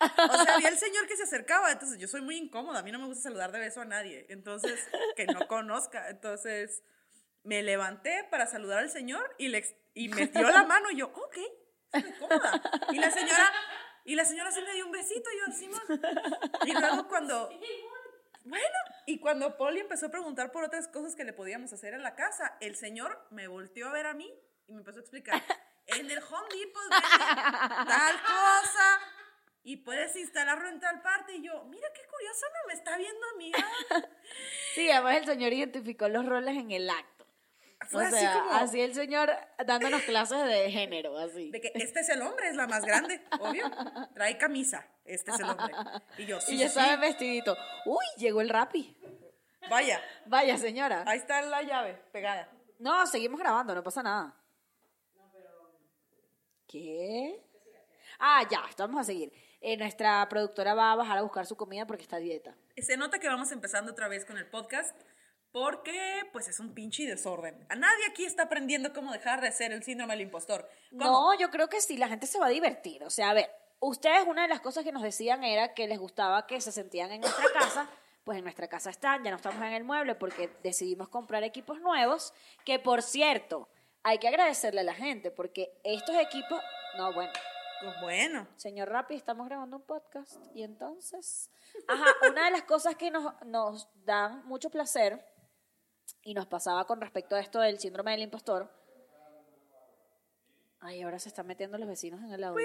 O 0.00 0.44
sea, 0.44 0.54
había 0.54 0.68
el 0.68 0.78
señor 0.78 1.06
que 1.06 1.16
se 1.16 1.22
acercaba, 1.22 1.72
entonces 1.72 1.98
yo 1.98 2.06
soy 2.06 2.20
muy 2.20 2.36
incómoda, 2.36 2.80
a 2.80 2.82
mí 2.82 2.92
no 2.92 2.98
me 2.98 3.06
gusta 3.06 3.24
saludar 3.24 3.50
de 3.52 3.60
beso 3.60 3.80
a 3.80 3.86
nadie, 3.86 4.26
entonces, 4.28 4.88
que 5.16 5.26
no 5.26 5.46
conozca. 5.48 6.08
Entonces, 6.10 6.82
me 7.44 7.62
levanté 7.62 8.24
para 8.30 8.46
saludar 8.46 8.80
al 8.80 8.90
señor 8.90 9.34
y, 9.38 9.48
le, 9.48 9.64
y 9.94 10.08
me 10.08 10.26
dio 10.26 10.50
la 10.50 10.64
mano 10.64 10.90
y 10.90 10.96
yo, 10.96 11.06
ok, 11.06 11.38
estoy 11.92 12.12
cómoda. 12.18 12.60
Y 12.90 12.98
la 12.98 13.10
señora, 13.10 13.52
y 14.06 14.14
la 14.14 14.24
señora 14.24 14.50
sí 14.52 14.62
me 14.62 14.72
dio 14.72 14.86
un 14.86 14.92
besito 14.92 15.28
y 15.30 15.38
yo 15.38 15.44
encima. 15.46 15.82
Y 16.64 16.72
luego 16.72 17.08
cuando, 17.08 17.50
bueno, 18.44 18.78
y 19.04 19.18
cuando 19.18 19.56
Polly 19.56 19.80
empezó 19.80 20.06
a 20.06 20.10
preguntar 20.10 20.52
por 20.52 20.64
otras 20.64 20.88
cosas 20.88 21.14
que 21.14 21.24
le 21.24 21.32
podíamos 21.32 21.72
hacer 21.72 21.92
en 21.92 22.02
la 22.02 22.14
casa, 22.14 22.56
el 22.60 22.76
señor 22.76 23.26
me 23.30 23.48
volteó 23.48 23.88
a 23.88 23.92
ver 23.92 24.06
a 24.06 24.14
mí 24.14 24.32
y 24.68 24.72
me 24.72 24.78
empezó 24.78 24.98
a 24.98 25.00
explicar, 25.02 25.42
en 25.86 26.10
el 26.10 26.18
Home 26.18 26.48
Depot 26.52 26.90
tal 27.86 28.22
cosa 28.22 29.00
y 29.62 29.78
puedes 29.78 30.14
instalarlo 30.14 30.68
en 30.68 30.78
tal 30.78 31.02
parte. 31.02 31.34
Y 31.36 31.42
yo, 31.42 31.64
mira 31.64 31.88
qué 31.92 32.02
curioso, 32.08 32.46
no 32.52 32.68
me 32.68 32.74
está 32.74 32.96
viendo 32.96 33.26
a 33.26 33.36
mí. 33.36 33.52
ah". 33.56 34.02
Sí, 34.74 34.90
además 34.90 35.16
el 35.16 35.26
señor 35.26 35.52
identificó 35.52 36.08
los 36.08 36.26
roles 36.26 36.56
en 36.56 36.70
el 36.70 36.88
acto. 36.88 37.15
Fue 37.88 38.04
o 38.04 38.06
así 38.06 38.26
como- 38.26 38.50
así 38.52 38.80
el 38.80 38.94
señor 38.94 39.30
dándonos 39.64 40.02
clases 40.02 40.44
de 40.44 40.70
género, 40.70 41.16
así. 41.18 41.50
De 41.50 41.60
que 41.60 41.70
este 41.74 42.00
es 42.00 42.08
el 42.08 42.22
hombre, 42.22 42.48
es 42.48 42.56
la 42.56 42.66
más 42.66 42.84
grande, 42.84 43.22
obvio. 43.38 43.70
Trae 44.14 44.36
camisa, 44.38 44.86
este 45.04 45.30
es 45.30 45.40
el 45.40 45.46
hombre. 45.50 45.74
Y 46.18 46.26
yo, 46.26 46.40
sí, 46.40 46.54
y 46.54 46.56
sí, 46.58 46.62
ya 46.64 46.68
sí. 46.68 46.80
en 46.90 47.00
vestidito. 47.00 47.56
Uy, 47.84 48.04
llegó 48.16 48.40
el 48.40 48.48
rapi. 48.48 48.96
Vaya, 49.68 50.00
Vaya, 50.26 50.56
señora. 50.58 51.04
ahí 51.06 51.18
está 51.18 51.42
la 51.42 51.62
llave 51.62 51.94
pegada. 52.12 52.48
No, 52.78 53.06
seguimos 53.06 53.38
grabando, 53.40 53.74
no 53.74 53.82
pasa 53.82 54.02
nada. 54.02 54.34
¿Qué? 56.68 57.42
Ah, 58.18 58.42
ya, 58.50 58.62
vamos 58.78 59.00
a 59.00 59.04
seguir. 59.04 59.32
Eh, 59.60 59.76
nuestra 59.76 60.26
productora 60.28 60.74
va 60.74 60.92
a 60.92 60.96
bajar 60.96 61.18
a 61.18 61.22
buscar 61.22 61.46
su 61.46 61.56
comida 61.56 61.86
porque 61.86 62.02
está 62.02 62.16
a 62.16 62.20
dieta. 62.20 62.54
Se 62.76 62.96
nota 62.96 63.18
que 63.18 63.28
vamos 63.28 63.50
empezando 63.52 63.92
otra 63.92 64.08
vez 64.08 64.24
con 64.24 64.36
el 64.38 64.46
podcast 64.46 64.94
porque 65.56 66.28
pues 66.32 66.48
es 66.48 66.60
un 66.60 66.74
pinche 66.74 67.06
desorden. 67.06 67.64
A 67.70 67.76
nadie 67.76 68.04
aquí 68.10 68.26
está 68.26 68.42
aprendiendo 68.42 68.92
cómo 68.92 69.10
dejar 69.10 69.40
de 69.40 69.50
ser 69.50 69.72
el 69.72 69.82
síndrome 69.82 70.12
del 70.12 70.20
impostor. 70.20 70.68
¿Cómo? 70.90 71.04
No, 71.04 71.38
yo 71.38 71.50
creo 71.50 71.70
que 71.70 71.80
sí, 71.80 71.96
la 71.96 72.08
gente 72.08 72.26
se 72.26 72.38
va 72.38 72.48
a 72.48 72.50
divertir. 72.50 73.02
O 73.04 73.08
sea, 73.08 73.30
a 73.30 73.32
ver, 73.32 73.50
ustedes 73.80 74.26
una 74.26 74.42
de 74.42 74.48
las 74.48 74.60
cosas 74.60 74.84
que 74.84 74.92
nos 74.92 75.02
decían 75.02 75.44
era 75.44 75.72
que 75.72 75.88
les 75.88 75.98
gustaba 75.98 76.46
que 76.46 76.60
se 76.60 76.72
sentían 76.72 77.10
en 77.10 77.22
nuestra 77.22 77.46
casa. 77.54 77.88
Pues 78.22 78.36
en 78.36 78.44
nuestra 78.44 78.68
casa 78.68 78.90
están, 78.90 79.24
ya 79.24 79.30
no 79.30 79.38
estamos 79.38 79.62
en 79.62 79.72
el 79.72 79.82
mueble 79.82 80.14
porque 80.14 80.50
decidimos 80.62 81.08
comprar 81.08 81.42
equipos 81.42 81.80
nuevos. 81.80 82.34
Que 82.66 82.78
por 82.78 83.00
cierto, 83.00 83.70
hay 84.02 84.18
que 84.18 84.28
agradecerle 84.28 84.82
a 84.82 84.84
la 84.84 84.94
gente 84.94 85.30
porque 85.30 85.72
estos 85.84 86.16
equipos. 86.16 86.60
No, 86.98 87.14
bueno, 87.14 87.32
Pues 87.80 88.00
bueno, 88.02 88.46
Señor 88.56 88.90
Rappi, 88.90 89.14
estamos 89.14 89.46
grabando 89.46 89.78
un 89.78 89.84
podcast 89.84 90.36
y 90.54 90.64
entonces, 90.64 91.50
ajá, 91.88 92.04
una 92.30 92.44
de 92.44 92.50
las 92.50 92.64
cosas 92.64 92.96
que 92.96 93.10
nos, 93.10 93.32
nos 93.46 93.88
dan 94.04 94.44
mucho 94.44 94.68
placer 94.68 95.24
y 96.22 96.34
nos 96.34 96.46
pasaba 96.46 96.86
con 96.86 97.00
respecto 97.00 97.36
a 97.36 97.40
esto 97.40 97.60
del 97.60 97.78
síndrome 97.78 98.12
del 98.12 98.22
impostor. 98.22 98.70
Ay, 100.80 101.02
ahora 101.02 101.18
se 101.18 101.28
están 101.28 101.46
metiendo 101.46 101.78
los 101.78 101.88
vecinos 101.88 102.22
en 102.22 102.32
el 102.32 102.44
audio. 102.44 102.64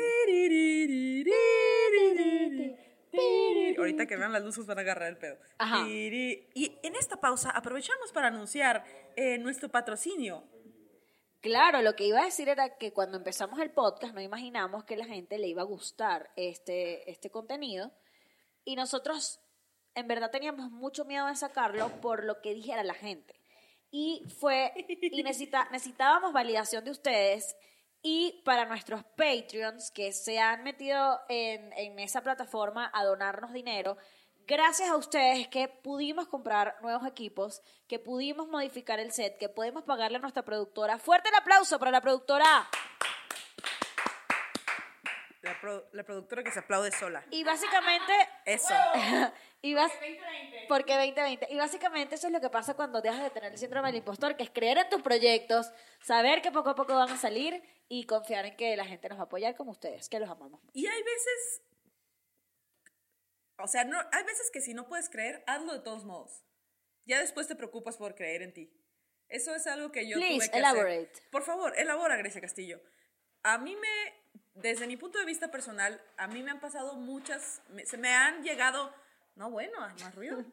ahorita 3.77 4.05
que 4.05 4.15
vean 4.15 4.31
las 4.31 4.43
luces 4.43 4.65
van 4.65 4.77
a 4.77 4.81
agarrar 4.81 5.09
el 5.09 5.17
pedo. 5.17 5.37
Ajá. 5.57 5.87
Y 5.87 6.79
en 6.83 6.95
esta 6.95 7.17
pausa 7.17 7.49
aprovechamos 7.49 8.11
para 8.11 8.27
anunciar 8.27 8.85
eh, 9.15 9.37
nuestro 9.37 9.69
patrocinio. 9.69 10.43
Claro, 11.41 11.81
lo 11.81 11.95
que 11.95 12.05
iba 12.05 12.21
a 12.21 12.25
decir 12.25 12.49
era 12.49 12.77
que 12.77 12.93
cuando 12.93 13.17
empezamos 13.17 13.59
el 13.59 13.71
podcast 13.71 14.13
no 14.13 14.21
imaginamos 14.21 14.83
que 14.83 14.95
la 14.95 15.05
gente 15.05 15.39
le 15.39 15.47
iba 15.47 15.63
a 15.63 15.65
gustar 15.65 16.31
este, 16.35 17.09
este 17.09 17.31
contenido 17.31 17.91
y 18.63 18.75
nosotros 18.75 19.39
en 19.95 20.07
verdad 20.07 20.31
teníamos 20.31 20.71
mucho 20.71 21.05
miedo 21.05 21.27
de 21.27 21.35
sacarlo 21.35 21.89
por 22.01 22.23
lo 22.23 22.41
que 22.41 22.53
dijera 22.53 22.83
la 22.83 22.93
gente. 22.93 23.39
Y 23.91 24.23
fue, 24.39 24.71
y 24.77 25.23
necesita, 25.23 25.67
necesitábamos 25.71 26.33
validación 26.33 26.83
de 26.85 26.91
ustedes 26.91 27.55
y 28.01 28.41
para 28.45 28.65
nuestros 28.65 29.03
Patreons 29.03 29.91
que 29.91 30.11
se 30.11 30.39
han 30.39 30.63
metido 30.63 31.19
en, 31.29 31.71
en 31.73 31.99
esa 31.99 32.21
plataforma 32.21 32.89
a 32.93 33.03
donarnos 33.03 33.53
dinero, 33.53 33.97
gracias 34.47 34.89
a 34.89 34.95
ustedes 34.95 35.39
es 35.39 35.47
que 35.49 35.67
pudimos 35.67 36.27
comprar 36.27 36.77
nuevos 36.81 37.05
equipos, 37.05 37.61
que 37.87 37.99
pudimos 37.99 38.47
modificar 38.47 38.99
el 38.99 39.11
set, 39.11 39.37
que 39.37 39.49
podemos 39.49 39.83
pagarle 39.83 40.17
a 40.17 40.21
nuestra 40.21 40.43
productora. 40.43 40.97
Fuerte 40.97 41.29
el 41.29 41.35
aplauso 41.35 41.77
para 41.77 41.91
la 41.91 42.01
productora. 42.01 42.67
La, 45.53 45.59
pro- 45.61 45.89
la 45.91 46.03
productora 46.03 46.43
que 46.43 46.51
se 46.51 46.59
aplaude 46.59 46.91
sola. 46.91 47.25
Y 47.31 47.43
básicamente 47.43 48.13
Eso. 48.45 48.73
y 49.61 49.73
bas- 49.73 49.91
porque 50.67 50.93
2020. 50.95 51.47
Y 51.49 51.57
básicamente 51.57 52.15
eso 52.15 52.27
es 52.27 52.33
lo 52.33 52.39
que 52.41 52.49
pasa 52.49 52.73
cuando 52.75 53.01
dejas 53.01 53.23
de 53.23 53.29
tener 53.31 53.51
el 53.51 53.57
síndrome 53.57 53.89
del 53.89 53.97
impostor, 53.97 54.35
que 54.37 54.43
es 54.43 54.49
creer 54.49 54.77
en 54.77 54.89
tus 54.89 55.01
proyectos, 55.01 55.71
saber 56.01 56.41
que 56.41 56.51
poco 56.51 56.69
a 56.69 56.75
poco 56.75 56.95
van 56.95 57.09
a 57.09 57.17
salir 57.17 57.61
y 57.89 58.05
confiar 58.05 58.45
en 58.45 58.55
que 58.55 58.75
la 58.77 58.85
gente 58.85 59.09
nos 59.09 59.17
va 59.17 59.23
a 59.23 59.25
apoyar 59.25 59.55
como 59.55 59.71
ustedes, 59.71 60.07
que 60.07 60.19
los 60.19 60.29
amamos. 60.29 60.61
Y 60.73 60.87
hay 60.87 61.03
veces, 61.03 61.61
o 63.57 63.67
sea, 63.67 63.83
no, 63.83 63.97
hay 64.11 64.23
veces 64.23 64.49
que 64.51 64.61
si 64.61 64.73
no 64.73 64.87
puedes 64.87 65.09
creer, 65.09 65.43
hazlo 65.47 65.73
de 65.73 65.79
todos 65.81 66.05
modos. 66.05 66.43
Ya 67.05 67.19
después 67.19 67.47
te 67.47 67.55
preocupas 67.55 67.97
por 67.97 68.15
creer 68.15 68.41
en 68.41 68.53
ti. 68.53 68.73
Eso 69.27 69.53
es 69.55 69.65
algo 69.67 69.91
que 69.91 70.07
yo 70.07 70.17
Please, 70.17 70.35
tuve 70.47 70.51
que 70.51 70.57
elaborate. 70.59 71.11
hacer. 71.13 71.29
Por 71.31 71.43
favor, 71.43 71.73
elabora, 71.77 72.15
Grecia 72.17 72.41
Castillo. 72.41 72.81
a 73.43 73.57
mí 73.57 73.75
me, 73.75 74.20
desde 74.55 74.87
mi 74.87 74.97
punto 74.97 75.17
de 75.19 75.25
vista 75.25 75.49
personal, 75.51 75.99
a 76.17 76.27
mí 76.27 76.43
me 76.43 76.51
han 76.51 76.59
pasado 76.59 76.95
muchas, 76.95 77.61
me- 77.69 77.85
se 77.85 77.97
me 77.97 78.13
han 78.13 78.43
llegado, 78.43 78.93
no 79.35 79.49
bueno, 79.49 79.79
más 80.01 80.15
ruido. 80.15 80.43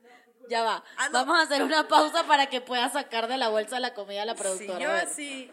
Ya 0.48 0.62
va. 0.62 0.84
Ah, 0.96 1.08
no. 1.08 1.12
Vamos 1.18 1.38
a 1.38 1.42
hacer 1.42 1.62
una 1.62 1.88
pausa 1.88 2.24
para 2.26 2.46
que 2.48 2.60
pueda 2.60 2.88
sacar 2.90 3.26
de 3.28 3.36
la 3.36 3.48
bolsa 3.48 3.80
la 3.80 3.92
comida 3.94 4.22
a 4.22 4.24
la 4.24 4.34
Sí, 4.34 4.40
productora. 4.42 4.78
yo 4.78 4.90
A 4.90 4.94
ver. 4.94 5.04
así, 5.06 5.50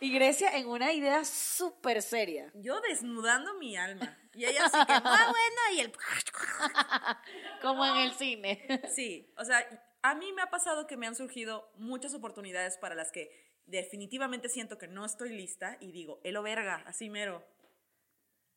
Y 0.00 0.12
Grecia 0.12 0.56
en 0.56 0.68
una 0.68 0.92
idea 0.92 1.24
súper 1.24 2.00
seria. 2.02 2.50
yo 2.54 2.80
desnudando 2.80 3.54
mi 3.54 3.76
alma. 3.76 4.16
Y 4.34 4.44
ella 4.44 4.66
así 4.66 4.76
que, 4.86 4.92
ah, 4.92 5.26
bueno, 5.30 5.74
y 5.76 5.80
el... 5.80 5.92
Como 7.62 7.84
en 7.86 7.96
el 7.96 8.12
cine. 8.12 8.82
Sí, 8.94 9.32
o 9.36 9.44
sea, 9.44 9.66
a 10.02 10.14
mí 10.14 10.32
me 10.32 10.42
ha 10.42 10.50
pasado 10.50 10.86
que 10.86 10.96
me 10.96 11.06
han 11.06 11.14
surgido 11.16 11.70
muchas 11.76 12.14
oportunidades 12.14 12.76
para 12.78 12.94
las 12.94 13.10
que 13.10 13.45
definitivamente 13.66 14.48
siento 14.48 14.78
que 14.78 14.88
no 14.88 15.04
estoy 15.04 15.30
lista 15.30 15.76
y 15.80 15.92
digo, 15.92 16.20
elo 16.24 16.42
verga, 16.42 16.82
así 16.86 17.10
mero. 17.10 17.44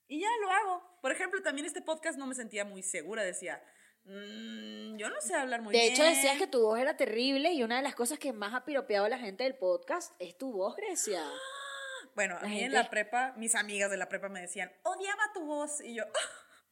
Y 0.07 0.19
ya 0.21 0.27
lo 0.41 0.49
hago. 0.51 0.99
Por 1.01 1.11
ejemplo, 1.11 1.41
también 1.41 1.67
este 1.67 1.81
podcast 1.81 2.17
no 2.17 2.25
me 2.25 2.35
sentía 2.35 2.65
muy 2.65 2.81
segura, 2.81 3.21
decía, 3.23 3.63
"Mm, 4.05 4.97
yo 4.97 5.09
no 5.09 5.21
sé 5.21 5.35
hablar 5.35 5.61
muy 5.61 5.73
De 5.73 5.79
bien. 5.81 5.93
hecho, 5.93 6.03
decías 6.03 6.37
que 6.37 6.47
tu 6.47 6.61
voz 6.61 6.79
era 6.79 6.97
terrible 6.97 7.51
y 7.53 7.63
una 7.63 7.77
de 7.77 7.83
las 7.83 7.95
cosas 7.95 8.17
que 8.17 8.33
más 8.33 8.53
ha 8.53 8.65
piropeado 8.65 9.05
a 9.05 9.09
la 9.09 9.19
gente 9.19 9.43
del 9.43 9.55
podcast 9.55 10.13
es 10.19 10.37
tu 10.37 10.51
voz, 10.51 10.75
Grecia. 10.75 11.23
Bueno, 12.15 12.37
a 12.41 12.47
mí 12.47 12.61
en 12.63 12.73
la 12.73 12.89
prepa, 12.89 13.33
mis 13.37 13.55
amigas 13.55 13.89
de 13.91 13.95
la 13.95 14.09
prepa 14.09 14.27
me 14.27 14.41
decían, 14.41 14.69
odiaba 14.83 15.31
tu 15.33 15.45
voz. 15.45 15.79
Y 15.79 15.93
yo, 15.95 16.03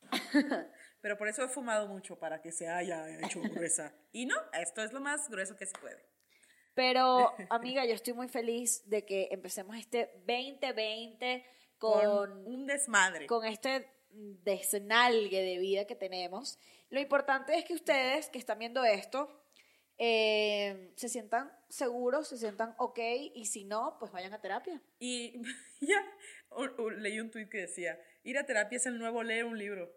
pero 1.01 1.17
por 1.17 1.27
eso 1.29 1.43
he 1.43 1.47
fumado 1.47 1.87
mucho, 1.87 2.17
para 2.19 2.41
que 2.41 2.51
se 2.51 2.67
haya 2.67 3.07
hecho 3.19 3.39
gruesa. 3.71 3.93
Y 4.11 4.25
no, 4.25 4.35
esto 4.53 4.83
es 4.83 4.91
lo 4.91 4.99
más 4.99 5.29
grueso 5.29 5.55
que 5.55 5.65
se 5.65 5.77
puede. 5.77 6.03
Pero, 6.77 7.33
amiga, 7.49 7.85
yo 7.85 7.95
estoy 7.95 8.13
muy 8.13 8.27
feliz 8.29 8.87
de 8.87 9.03
que 9.03 9.29
empecemos 9.31 9.75
este 9.75 10.11
2020 10.27 11.43
Con, 11.79 12.01
con, 12.05 12.47
un 12.47 12.67
desmadre. 12.67 13.25
con 13.25 13.43
este 13.45 13.89
desnalgue 14.11 15.41
de 15.41 15.57
vida 15.57 15.85
que 15.85 15.95
tenemos. 15.95 16.59
Lo 16.91 16.99
importante 16.99 17.57
es 17.57 17.65
que 17.65 17.73
ustedes 17.73 18.29
que 18.29 18.37
están 18.37 18.59
viendo 18.59 18.83
esto 18.85 19.27
eh, 19.97 20.91
se 20.95 21.09
sientan 21.09 21.51
seguros, 21.67 22.27
se 22.27 22.37
sientan 22.37 22.75
ok 22.77 22.99
y 23.33 23.45
si 23.45 23.63
no, 23.65 23.97
pues 23.99 24.11
vayan 24.11 24.33
a 24.35 24.39
terapia. 24.39 24.79
Y 24.99 25.41
ya 25.81 25.99
o- 26.49 26.69
o 26.83 26.89
leí 26.91 27.19
un 27.19 27.31
tuit 27.31 27.49
que 27.49 27.61
decía, 27.61 27.99
ir 28.23 28.37
a 28.37 28.45
terapia 28.45 28.77
es 28.77 28.85
el 28.85 28.99
nuevo 28.99 29.23
leer 29.23 29.45
un 29.45 29.57
libro. 29.57 29.91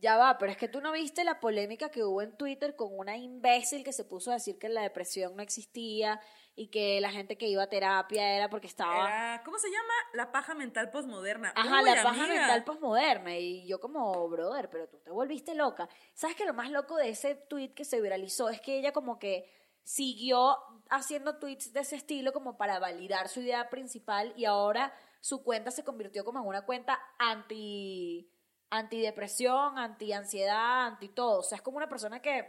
Ya 0.00 0.16
va, 0.16 0.36
pero 0.38 0.50
es 0.50 0.58
que 0.58 0.68
tú 0.68 0.80
no 0.80 0.90
viste 0.92 1.22
la 1.24 1.38
polémica 1.40 1.90
que 1.90 2.02
hubo 2.04 2.22
en 2.22 2.36
Twitter 2.36 2.74
con 2.74 2.88
una 2.98 3.16
imbécil 3.16 3.84
que 3.84 3.92
se 3.92 4.04
puso 4.04 4.30
a 4.30 4.34
decir 4.34 4.58
que 4.58 4.68
la 4.68 4.82
depresión 4.82 5.36
no 5.36 5.42
existía 5.42 6.20
y 6.56 6.68
que 6.68 7.00
la 7.00 7.10
gente 7.10 7.38
que 7.38 7.46
iba 7.46 7.62
a 7.62 7.68
terapia 7.68 8.34
era 8.36 8.50
porque 8.50 8.66
estaba... 8.66 8.94
Era- 9.06 9.42
¿Cómo 9.44 9.58
se 9.58 9.68
llama? 9.70 9.92
La 10.14 10.32
paja 10.32 10.54
mental 10.54 10.90
posmoderna. 10.90 11.52
Ajá, 11.54 11.80
Uy, 11.82 11.90
la 11.90 12.02
paja 12.02 12.26
mental 12.26 12.64
posmoderna. 12.64 13.36
Y 13.38 13.66
yo 13.66 13.80
como, 13.80 14.28
brother, 14.28 14.68
pero 14.70 14.88
tú 14.88 14.98
te 14.98 15.10
volviste 15.10 15.54
loca. 15.54 15.88
¿Sabes 16.14 16.36
que 16.36 16.44
lo 16.44 16.52
más 16.52 16.70
loco 16.70 16.96
de 16.96 17.08
ese 17.10 17.34
tweet 17.36 17.72
que 17.74 17.84
se 17.84 18.00
viralizó 18.00 18.48
es 18.50 18.60
que 18.60 18.78
ella 18.78 18.92
como 18.92 19.18
que 19.18 19.48
siguió 19.84 20.56
haciendo 20.90 21.38
tweets 21.38 21.72
de 21.72 21.80
ese 21.80 21.96
estilo 21.96 22.32
como 22.32 22.56
para 22.56 22.78
validar 22.78 23.28
su 23.28 23.40
idea 23.40 23.70
principal 23.70 24.32
y 24.36 24.44
ahora 24.44 24.92
su 25.20 25.42
cuenta 25.42 25.70
se 25.70 25.84
convirtió 25.84 26.24
como 26.24 26.40
en 26.40 26.46
una 26.46 26.64
cuenta 26.66 27.00
anti 27.18 28.28
antidepresión, 28.78 29.78
anti 29.78 30.12
ansiedad, 30.12 30.86
anti 30.86 31.08
todo. 31.10 31.40
O 31.40 31.42
sea, 31.42 31.56
es 31.56 31.62
como 31.62 31.76
una 31.76 31.88
persona 31.88 32.20
que 32.20 32.46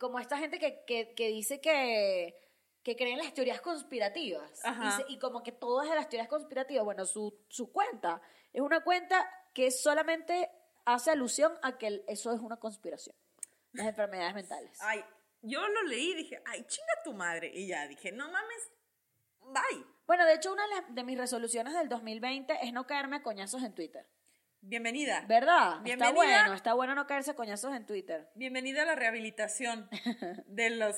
como 0.00 0.18
esta 0.18 0.36
gente 0.36 0.58
que, 0.58 0.84
que, 0.86 1.14
que 1.14 1.28
dice 1.28 1.60
que 1.60 2.42
que 2.82 2.94
creen 2.94 3.18
las 3.18 3.34
teorías 3.34 3.60
conspirativas 3.60 4.60
y, 4.86 4.90
se- 4.92 5.04
y 5.08 5.18
como 5.18 5.42
que 5.42 5.50
de 5.88 5.94
las 5.96 6.08
teorías 6.08 6.28
conspirativas. 6.28 6.84
Bueno, 6.84 7.04
su, 7.04 7.36
su 7.48 7.72
cuenta 7.72 8.20
es 8.52 8.60
una 8.60 8.84
cuenta 8.84 9.28
que 9.52 9.72
solamente 9.72 10.48
hace 10.84 11.10
alusión 11.10 11.52
a 11.62 11.78
que 11.78 12.04
eso 12.06 12.32
es 12.32 12.38
una 12.40 12.58
conspiración. 12.58 13.16
Las 13.72 13.88
enfermedades 13.88 14.34
mentales. 14.34 14.78
Ay, 14.82 15.04
yo 15.42 15.66
lo 15.66 15.82
leí 15.82 16.12
y 16.12 16.14
dije, 16.14 16.40
ay, 16.46 16.62
chinga 16.68 16.92
tu 17.02 17.12
madre. 17.12 17.50
Y 17.52 17.66
ya 17.66 17.88
dije, 17.88 18.12
no 18.12 18.30
mames, 18.30 18.70
bye. 19.40 19.84
Bueno, 20.06 20.24
de 20.24 20.34
hecho, 20.34 20.52
una 20.52 20.62
de 20.88 21.02
mis 21.02 21.18
resoluciones 21.18 21.74
del 21.74 21.88
2020 21.88 22.56
es 22.62 22.72
no 22.72 22.86
caerme 22.86 23.16
a 23.16 23.22
coñazos 23.24 23.64
en 23.64 23.74
Twitter. 23.74 24.06
Bienvenida. 24.68 25.24
¿Verdad? 25.28 25.74
Está 25.74 25.82
Bienvenida. 25.84 26.12
bueno, 26.14 26.54
está 26.54 26.74
bueno 26.74 26.94
no 26.96 27.06
caerse 27.06 27.30
a 27.30 27.34
coñazos 27.34 27.72
en 27.76 27.86
Twitter. 27.86 28.28
Bienvenida 28.34 28.82
a 28.82 28.84
la 28.84 28.96
rehabilitación 28.96 29.88
de 30.48 30.70
los... 30.70 30.96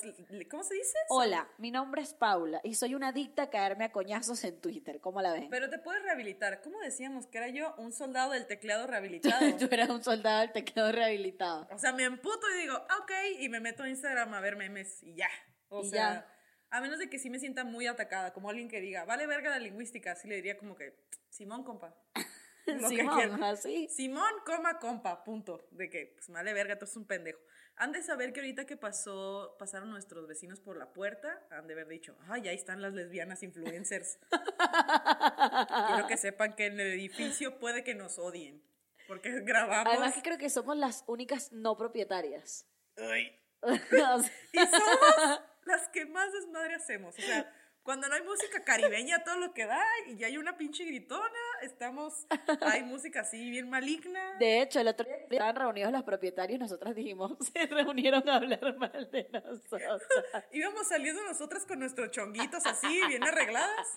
¿Cómo 0.49 0.63
se 0.63 0.73
dice? 0.73 0.97
Hola, 1.09 1.47
mi 1.59 1.69
nombre 1.69 2.01
es 2.01 2.15
Paula 2.15 2.61
y 2.63 2.73
soy 2.73 2.95
una 2.95 3.09
adicta 3.09 3.43
a 3.43 3.49
caerme 3.51 3.85
a 3.85 3.91
coñazos 3.91 4.43
en 4.43 4.59
Twitter. 4.59 4.99
¿Cómo 4.99 5.21
la 5.21 5.33
ven? 5.33 5.49
Pero 5.51 5.69
te 5.69 5.77
puedes 5.77 6.01
rehabilitar. 6.01 6.61
¿Cómo 6.61 6.79
decíamos? 6.79 7.27
Que 7.27 7.37
era 7.37 7.49
yo 7.49 7.75
un 7.77 7.91
soldado 7.93 8.31
del 8.31 8.47
teclado 8.47 8.87
rehabilitado. 8.87 9.37
Tú 9.59 9.67
eras 9.69 9.89
un 9.91 10.03
soldado 10.03 10.39
del 10.39 10.51
teclado 10.51 10.91
rehabilitado. 10.91 11.67
O 11.71 11.77
sea, 11.77 11.91
me 11.93 12.05
emputo 12.05 12.47
y 12.55 12.61
digo, 12.61 12.73
"Ah, 12.89 12.97
ok, 13.03 13.11
y 13.39 13.49
me 13.49 13.59
meto 13.59 13.83
a 13.83 13.89
Instagram 13.89 14.33
a 14.33 14.41
ver 14.41 14.55
memes 14.55 15.03
y 15.03 15.13
ya. 15.13 15.29
O 15.67 15.83
Y 15.83 15.89
sea, 15.91 16.13
ya. 16.25 16.27
a 16.71 16.81
menos 16.81 16.97
de 16.97 17.07
que 17.07 17.19
sí 17.19 17.29
me 17.29 17.37
sienta 17.37 17.63
muy 17.65 17.85
atacada, 17.85 18.33
como 18.33 18.49
alguien 18.49 18.67
que 18.67 18.81
diga, 18.81 19.05
vale 19.05 19.27
verga 19.27 19.51
la 19.51 19.59
lingüística, 19.59 20.15
sí 20.15 20.27
le 20.27 20.37
diría 20.37 20.57
como 20.57 20.75
que, 20.75 20.95
Simón, 21.29 21.63
compa. 21.63 21.93
Lo 22.81 22.89
que 22.89 22.97
Simón, 22.97 23.17
quieras. 23.17 23.41
así. 23.41 23.87
Simón, 23.89 24.31
coma, 24.45 24.79
compa, 24.79 25.23
punto. 25.23 25.67
De 25.71 25.89
que, 25.89 26.13
pues, 26.15 26.29
vale 26.29 26.53
verga, 26.53 26.77
tú 26.77 26.85
eres 26.85 26.95
un 26.97 27.05
pendejo. 27.05 27.39
Han 27.75 27.91
de 27.91 28.01
saber 28.01 28.33
que 28.33 28.41
ahorita 28.41 28.65
que 28.65 28.75
pasó, 28.75 29.55
pasaron 29.57 29.89
nuestros 29.89 30.27
vecinos 30.27 30.59
por 30.59 30.75
la 30.77 30.91
puerta, 30.91 31.45
han 31.49 31.67
de 31.67 31.73
haber 31.73 31.87
dicho, 31.87 32.17
ay, 32.27 32.47
ahí 32.49 32.55
están 32.55 32.81
las 32.81 32.93
lesbianas 32.93 33.41
influencers. 33.43 34.19
Quiero 35.87 36.07
que 36.07 36.17
sepan 36.17 36.55
que 36.55 36.65
en 36.65 36.79
el 36.79 36.87
edificio 36.87 37.57
puede 37.59 37.83
que 37.83 37.95
nos 37.95 38.19
odien. 38.19 38.61
Porque 39.07 39.41
grabamos. 39.41 39.93
Además 39.93 40.13
que 40.13 40.21
creo 40.21 40.37
que 40.37 40.49
somos 40.49 40.77
las 40.77 41.03
únicas 41.07 41.51
no 41.51 41.75
propietarias. 41.77 42.67
Ay, 42.97 43.35
Y 44.53 44.59
somos 44.59 45.41
las 45.65 45.89
que 45.89 46.05
más 46.05 46.31
desmadre 46.31 46.75
hacemos. 46.75 47.17
O 47.17 47.21
sea, 47.21 47.51
cuando 47.83 48.07
no 48.07 48.15
hay 48.15 48.21
música 48.23 48.63
caribeña, 48.63 49.23
todo 49.23 49.37
lo 49.37 49.53
que 49.53 49.65
da, 49.65 49.83
y 50.07 50.17
ya 50.17 50.27
hay 50.27 50.37
una 50.37 50.57
pinche 50.57 50.85
gritona, 50.85 51.39
estamos, 51.61 52.25
hay 52.61 52.83
música 52.83 53.21
así 53.21 53.49
bien 53.49 53.69
maligna. 53.69 54.37
de 54.39 54.61
hecho, 54.61 54.79
el 54.79 54.87
otro 54.87 55.05
día 55.05 55.17
que 55.27 55.35
estaban 55.35 55.55
reunidos 55.55 55.91
los 55.91 56.03
propietarios, 56.03 56.59
nosotras 56.59 56.95
dijimos, 56.95 57.33
se 57.53 57.65
reunieron 57.67 58.27
a 58.29 58.35
hablar 58.35 58.77
mal 58.77 59.09
de 59.11 59.29
nosotros. 59.31 60.01
Íbamos 60.51 60.87
saliendo 60.87 61.23
nosotras 61.23 61.65
con 61.65 61.79
nuestros 61.79 62.11
chonguitos 62.11 62.65
así, 62.65 63.01
bien 63.07 63.23
arregladas, 63.23 63.87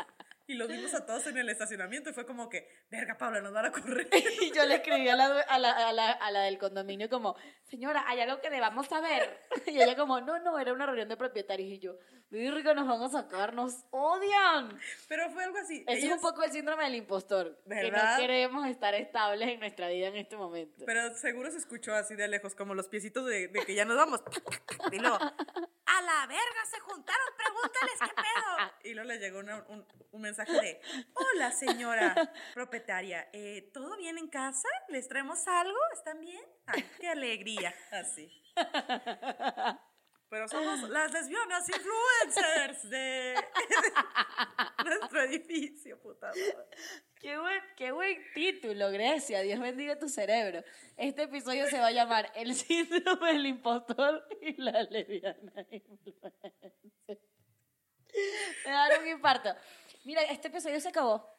y 0.47 0.55
los 0.55 0.69
vimos 0.69 0.95
a 0.95 1.07
todos 1.07 1.27
en 1.27 1.39
el 1.39 1.49
estacionamiento, 1.49 2.11
y 2.11 2.13
fue 2.13 2.27
como 2.27 2.49
que, 2.49 2.69
verga, 2.91 3.17
Paula, 3.17 3.41
nos 3.41 3.53
van 3.53 3.67
a 3.67 3.73
correr. 3.73 4.09
Y 4.43 4.53
yo 4.53 4.65
le 4.67 4.77
escribí 4.77 5.09
a 5.09 5.17
la, 5.17 5.41
a, 5.41 5.59
la, 5.59 5.89
a, 5.89 5.93
la, 5.93 6.11
a 6.11 6.31
la 6.31 6.43
del 6.43 6.59
condominio 6.59 7.09
como, 7.09 7.37
señora, 7.65 8.05
hay 8.07 8.21
algo 8.21 8.41
que 8.41 8.51
debamos 8.51 8.87
saber. 8.87 9.41
Y 9.67 9.81
ella 9.81 9.97
como, 9.97 10.21
no, 10.21 10.39
no, 10.41 10.59
era 10.59 10.73
una 10.73 10.87
reunión 10.87 11.09
de 11.09 11.17
propietarios. 11.17 11.69
Y 11.71 11.79
yo, 11.79 11.97
rico, 12.31 12.75
nos 12.75 12.87
van 12.87 13.03
a 13.03 13.09
sacar, 13.09 13.55
nos 13.55 13.85
odian. 13.91 14.79
Pero 15.09 15.31
fue 15.31 15.45
algo 15.45 15.59
así. 15.59 15.85
Eso 15.87 16.07
es 16.07 16.13
un 16.13 16.21
poco 16.21 16.43
el 16.43 16.53
síndrome 16.53 16.85
del 16.85 16.97
impostor. 16.97 17.59
Que 17.65 17.75
¿Verdad? 17.75 18.15
no 18.17 18.21
queremos 18.21 18.67
estar 18.67 18.95
estables 18.95 19.49
en 19.49 19.61
nuestra 19.61 19.89
vida 19.89 20.09
en 20.09 20.17
este 20.17 20.37
momento. 20.37 20.85
Pero 20.85 21.15
seguro 21.15 21.51
se 21.51 21.59
escuchó 21.59 21.95
así 21.95 22.15
de 22.15 22.29
lejos, 22.29 22.55
como 22.55 22.75
los 22.75 22.89
piecitos 22.89 23.27
de, 23.27 23.49
de 23.49 23.65
que 23.65 23.75
ya 23.75 23.85
nos 23.85 23.97
vamos. 23.97 24.23
Y 24.93 24.99
luego, 24.99 25.19
a 25.99 26.03
la 26.03 26.27
verga, 26.27 26.65
se 26.71 26.81
juntaron, 26.81 27.27
pregúntales 27.37 27.99
qué 28.01 28.15
pedo. 28.15 28.73
Y 28.85 28.95
luego 28.95 29.09
le 29.09 29.19
llegó 29.19 29.39
una- 29.41 29.65
un, 29.69 29.87
un 30.11 30.21
mensaje 30.21 30.53
de, 30.53 30.81
hola 31.15 31.53
señora 31.53 32.15
propietaria, 32.55 33.29
eh, 33.33 33.71
¿todo 33.73 33.97
bien 33.97 34.19
en 34.19 34.29
casa? 34.29 34.69
¿Les 34.89 35.07
traemos 35.09 35.47
algo? 35.47 35.79
¿Están 35.95 36.21
bien? 36.21 36.43
Ay, 36.67 36.83
qué 37.01 37.09
alegría. 37.09 37.75
Así. 37.93 38.31
Pero 40.33 40.49
somos 40.49 40.89
las 40.89 41.13
lesbianas 41.13 41.69
influencers 41.69 42.89
de 42.89 43.35
nuestro 44.83 45.21
edificio, 45.25 46.01
puta 46.01 46.29
madre. 46.29 46.57
Qué 47.21 47.39
buen, 47.39 47.63
qué 47.77 47.93
buen 47.93 48.17
título, 48.33 48.91
Grecia. 48.91 49.43
Dios 49.43 49.61
bendiga 49.61 49.99
tu 49.99 50.09
cerebro. 50.09 50.65
Este 50.97 51.25
episodio 51.25 51.69
se 51.69 51.79
va 51.79 51.89
a 51.89 51.91
llamar 51.91 52.33
El 52.35 52.55
síndrome 52.55 53.35
del 53.35 53.45
impostor 53.45 54.27
y 54.41 54.59
la 54.59 54.83
lesbiana 54.85 55.67
influencer. 55.71 56.73
Me 58.65 58.73
dar 58.73 59.01
un 59.03 59.09
infarto. 59.09 59.55
Mira, 60.05 60.23
este 60.23 60.49
episodio 60.49 60.81
se 60.81 60.89
acabó. 60.89 61.32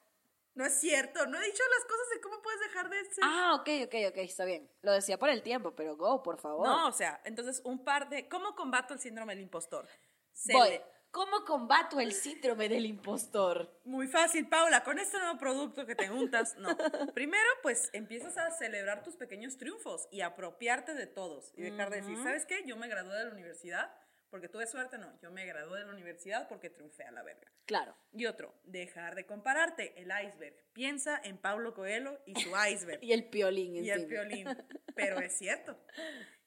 No 0.56 0.66
es 0.66 0.74
cierto, 0.80 1.26
no 1.26 1.40
he 1.40 1.46
dicho 1.46 1.64
las 1.78 1.86
cosas 1.86 2.10
de 2.14 2.22
cómo 2.22 2.42
puedes 2.42 2.60
dejar 2.60 2.90
de 2.90 3.04
ser. 3.06 3.24
Ah, 3.24 3.56
ok, 3.56 3.70
ok, 3.86 3.96
ok, 4.10 4.18
está 4.18 4.46
bien. 4.46 4.70
Lo 4.82 4.92
decía 4.92 5.18
por 5.18 5.30
el 5.30 5.42
tiempo, 5.42 5.76
pero 5.76 5.96
go, 5.98 6.22
por 6.22 6.40
favor. 6.40 6.68
No, 6.68 6.88
o 6.88 6.92
sea, 6.92 7.22
entonces 7.26 7.62
un 7.66 7.84
par 7.84 8.10
de... 8.10 8.28
¿Cómo 8.30 8.56
combato 8.56 8.94
el 8.94 9.00
síndrome 9.00 9.34
del 9.34 9.44
impostor? 9.44 9.88
Se 10.32 10.54
Voy. 10.54 10.70
le- 10.70 10.94
¿Cómo 11.10 11.46
combato 11.46 12.00
el 12.00 12.12
síndrome 12.12 12.68
del 12.70 12.88
impostor? 12.88 13.80
Muy 13.86 14.08
fácil, 14.08 14.50
Paula, 14.50 14.84
con 14.84 14.98
este 14.98 15.20
nuevo 15.20 15.38
producto 15.38 15.86
que 15.86 15.94
te 15.96 16.10
untas, 16.10 16.56
no. 16.58 16.76
Primero, 17.14 17.48
pues 17.62 17.92
empiezas 17.94 18.36
a 18.40 18.50
celebrar 18.50 19.04
tus 19.04 19.16
pequeños 19.16 19.58
triunfos 19.58 20.08
y 20.10 20.22
apropiarte 20.22 20.96
de 20.96 21.06
todos 21.06 21.52
y 21.56 21.62
dejar 21.62 21.92
de 21.92 21.98
decir, 22.02 22.18
¿sabes 22.24 22.48
qué? 22.48 22.64
Yo 22.66 22.78
me 22.78 22.88
gradué 22.88 23.16
de 23.16 23.26
la 23.26 23.32
universidad 23.32 23.94
porque 24.34 24.50
tuve 24.50 24.66
suerte, 24.66 24.98
no. 24.98 25.16
Yo 25.22 25.30
me 25.30 25.46
gradué 25.46 25.82
de 25.82 25.86
la 25.86 25.92
universidad 25.92 26.48
porque 26.48 26.72
triunfé 26.72 27.04
a 27.04 27.12
la 27.12 27.22
verga. 27.22 27.52
Claro. 27.66 27.96
Y 28.14 28.26
otro, 28.26 28.52
dejar 28.64 29.14
de 29.14 29.28
compararte, 29.28 29.94
el 30.02 30.12
iceberg. 30.26 30.56
Piensa 30.74 31.22
en 31.24 31.38
Pablo 31.38 31.76
Coelho 31.76 32.20
y 32.26 32.34
su 32.42 32.50
iceberg. 32.68 33.04
y 33.04 33.14
el 33.14 33.30
piolín 33.30 33.76
y 33.76 33.92
el 33.92 34.08
piolín. 34.08 34.48
Pero 34.96 35.20
es 35.20 35.38
cierto. 35.38 35.80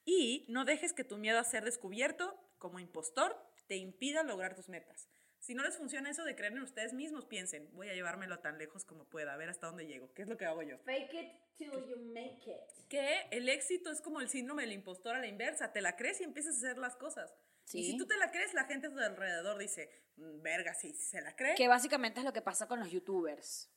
Y 0.04 0.46
no 0.48 0.64
dejes 0.64 0.92
que 0.94 1.04
tu 1.04 1.16
miedo 1.16 1.38
a 1.38 1.44
ser 1.44 1.64
descubierto 1.64 2.36
como 2.58 2.80
impostor 2.80 3.40
te 3.68 3.76
impida 3.76 4.24
lograr 4.24 4.56
tus 4.56 4.68
metas. 4.68 5.08
Si 5.38 5.54
no 5.54 5.62
les 5.62 5.76
funciona 5.76 6.10
eso 6.10 6.24
de 6.24 6.34
creer 6.34 6.54
en 6.54 6.62
ustedes 6.62 6.92
mismos, 6.92 7.24
piensen, 7.24 7.70
voy 7.76 7.88
a 7.88 7.94
llevármelo 7.94 8.40
tan 8.40 8.58
lejos 8.58 8.84
como 8.84 9.04
pueda, 9.04 9.32
a 9.32 9.36
ver 9.36 9.48
hasta 9.48 9.68
dónde 9.68 9.86
llego. 9.86 10.12
¿Qué 10.12 10.22
es 10.22 10.28
lo 10.28 10.36
que 10.36 10.44
hago 10.44 10.62
yo? 10.62 10.76
Fake 10.78 11.14
it 11.14 11.28
till 11.56 11.70
you 11.70 11.98
make 12.12 12.50
it. 12.50 12.88
Que 12.88 13.28
el 13.30 13.48
éxito 13.48 13.92
es 13.92 14.00
como 14.00 14.20
el 14.20 14.28
síndrome 14.28 14.62
del 14.62 14.72
impostor 14.72 15.14
a 15.14 15.20
la 15.20 15.28
inversa. 15.28 15.72
Te 15.72 15.80
la 15.82 15.94
crees 15.94 16.20
y 16.20 16.24
empiezas 16.24 16.56
a 16.56 16.66
hacer 16.66 16.78
las 16.78 16.96
cosas. 16.96 17.32
Y 17.72 17.90
si 17.90 17.96
tú 17.96 18.06
te 18.06 18.16
la 18.16 18.30
crees, 18.30 18.54
la 18.54 18.64
gente 18.64 18.86
a 18.86 18.90
tu 18.90 18.98
alrededor 18.98 19.58
dice, 19.58 19.90
mm, 20.16 20.42
verga, 20.42 20.74
si 20.74 20.92
se 20.92 21.20
la 21.20 21.34
cree. 21.34 21.54
Que 21.54 21.68
básicamente 21.68 22.20
es 22.20 22.26
lo 22.26 22.32
que 22.32 22.42
pasa 22.42 22.68
con 22.68 22.78
los 22.78 22.90
youtubers. 22.90 23.70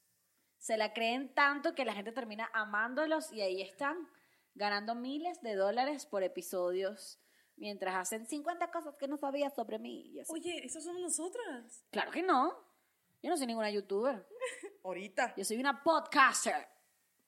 Se 0.57 0.77
la 0.77 0.93
creen 0.93 1.33
tanto 1.33 1.73
que 1.73 1.85
la 1.85 1.93
gente 1.93 2.11
termina 2.11 2.49
amándolos 2.53 3.31
y 3.31 3.41
ahí 3.41 3.61
están 3.61 3.97
ganando 4.55 4.93
miles 4.93 5.41
de 5.41 5.55
dólares 5.55 6.05
por 6.05 6.23
episodios 6.23 7.19
mientras 7.55 7.95
hacen 7.95 8.25
50 8.25 8.71
cosas 8.71 8.95
que 8.95 9.07
no 9.07 9.17
sabías 9.17 9.53
sobre 9.53 9.79
mí. 9.79 10.17
Oye, 10.27 10.65
¿eso 10.65 10.81
somos 10.81 11.01
nosotras? 11.01 11.85
Claro 11.91 12.11
que 12.11 12.23
no. 12.23 12.57
Yo 13.21 13.29
no 13.29 13.37
soy 13.37 13.47
ninguna 13.47 13.69
youtuber. 13.69 14.25
Ahorita. 14.83 15.33
Yo 15.35 15.43
soy 15.43 15.57
una 15.57 15.83
podcaster. 15.83 16.67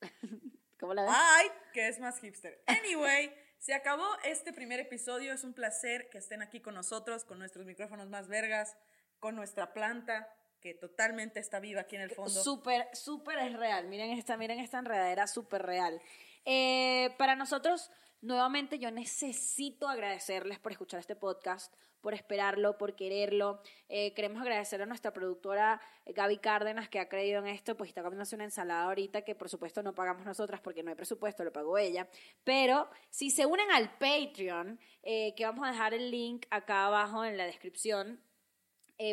¿Cómo 0.80 0.94
la 0.94 1.04
ves? 1.04 1.12
Ay, 1.14 1.48
que 1.74 1.88
es 1.88 2.00
más 2.00 2.20
hipster. 2.20 2.64
Anyway, 2.66 3.32
se 3.62 3.76
acabó 3.76 4.08
este 4.24 4.54
primer 4.54 4.80
episodio. 4.80 5.34
Es 5.34 5.44
un 5.44 5.54
placer 5.54 6.10
que 6.10 6.18
estén 6.18 6.42
aquí 6.42 6.62
con 6.62 6.74
nosotros, 6.74 7.24
con 7.26 7.38
nuestros 7.38 7.64
micrófonos 7.68 8.10
más 8.10 8.28
vergas, 8.28 8.76
con 9.20 9.36
nuestra 9.36 9.72
planta 9.72 10.28
que 10.62 10.74
totalmente 10.74 11.40
está 11.40 11.60
viva 11.60 11.82
aquí 11.82 11.96
en 11.96 12.04
el 12.04 12.12
fondo. 12.12 12.30
Súper, 12.30 12.88
súper 12.94 13.40
es 13.40 13.54
real. 13.58 13.88
Miren 13.88 14.12
esta, 14.12 14.38
miren 14.38 14.60
esta 14.60 14.80
enredadera 14.80 15.28
súper 15.28 15.64
real. 15.64 16.02
Eh, 16.46 17.14
para 17.18 17.36
nosotros 17.36 17.92
Nuevamente 18.22 18.78
yo 18.78 18.92
necesito 18.92 19.90
agradecerles 19.90 20.60
por 20.60 20.72
escuchar 20.72 21.00
este 21.00 21.16
podcast, 21.16 21.74
por 22.02 22.14
esperarlo, 22.14 22.78
por 22.78 22.96
quererlo. 22.96 23.64
Eh, 23.90 24.14
queremos 24.14 24.40
agradecer 24.44 24.80
a 24.80 24.86
nuestra 24.86 25.12
productora 25.12 25.82
eh, 26.06 26.14
Gaby 26.14 26.38
Cárdenas 26.38 26.88
que 26.88 27.00
ha 27.00 27.10
creído 27.10 27.40
en 27.40 27.48
esto, 27.48 27.76
pues 27.76 27.90
está 27.90 28.04
comiéndose 28.04 28.36
una 28.36 28.44
ensalada 28.44 28.84
ahorita 28.84 29.24
que 29.24 29.34
por 29.34 29.50
supuesto 29.50 29.82
no 29.82 29.96
pagamos 29.96 30.24
nosotras 30.24 30.62
porque 30.62 30.84
no 30.84 30.92
hay 30.92 30.96
presupuesto, 30.96 31.44
lo 31.44 31.52
pagó 31.52 31.80
ella. 31.80 32.08
Pero 32.44 32.88
si 33.10 33.32
se 33.32 33.48
unen 33.48 33.72
al 33.72 33.90
Patreon, 33.98 34.80
eh, 35.02 35.34
que 35.36 35.44
vamos 35.44 35.68
a 35.68 35.72
dejar 35.72 35.96
el 35.96 36.12
link 36.12 36.46
acá 36.52 36.86
abajo 36.86 37.26
en 37.26 37.38
la 37.38 37.46
descripción, 37.46 38.22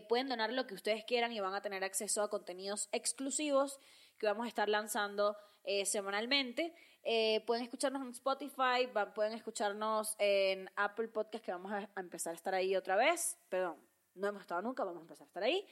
pueden 0.08 0.28
donar 0.28 0.52
lo 0.52 0.66
que 0.66 0.74
ustedes 0.74 1.04
quieran 1.04 1.32
y 1.32 1.40
van 1.40 1.54
a 1.54 1.62
tener 1.62 1.84
acceso 1.84 2.22
a 2.22 2.30
contenidos 2.30 2.88
exclusivos 2.92 3.78
que 4.18 4.26
vamos 4.26 4.44
a 4.44 4.48
estar 4.48 4.68
lanzando 4.68 5.36
semanalmente. 5.84 6.74
Eh, 7.10 7.42
pueden 7.46 7.64
escucharnos 7.64 8.02
en 8.02 8.10
Spotify, 8.10 8.86
pueden 9.14 9.32
escucharnos 9.32 10.14
en 10.18 10.70
Apple 10.76 11.08
Podcast, 11.08 11.42
que 11.42 11.52
vamos 11.52 11.72
a, 11.72 11.88
empezar 11.98 12.32
a 12.32 12.36
estar 12.36 12.54
ahí 12.54 12.76
otra 12.76 12.96
vez. 12.96 13.38
Perdón, 13.48 13.80
no 14.14 14.28
hemos 14.28 14.42
estado 14.42 14.60
nunca, 14.60 14.84
vamos 14.84 15.00
a 15.00 15.04
empezar 15.04 15.24
a 15.24 15.28
estar 15.28 15.42
ahí. 15.42 15.66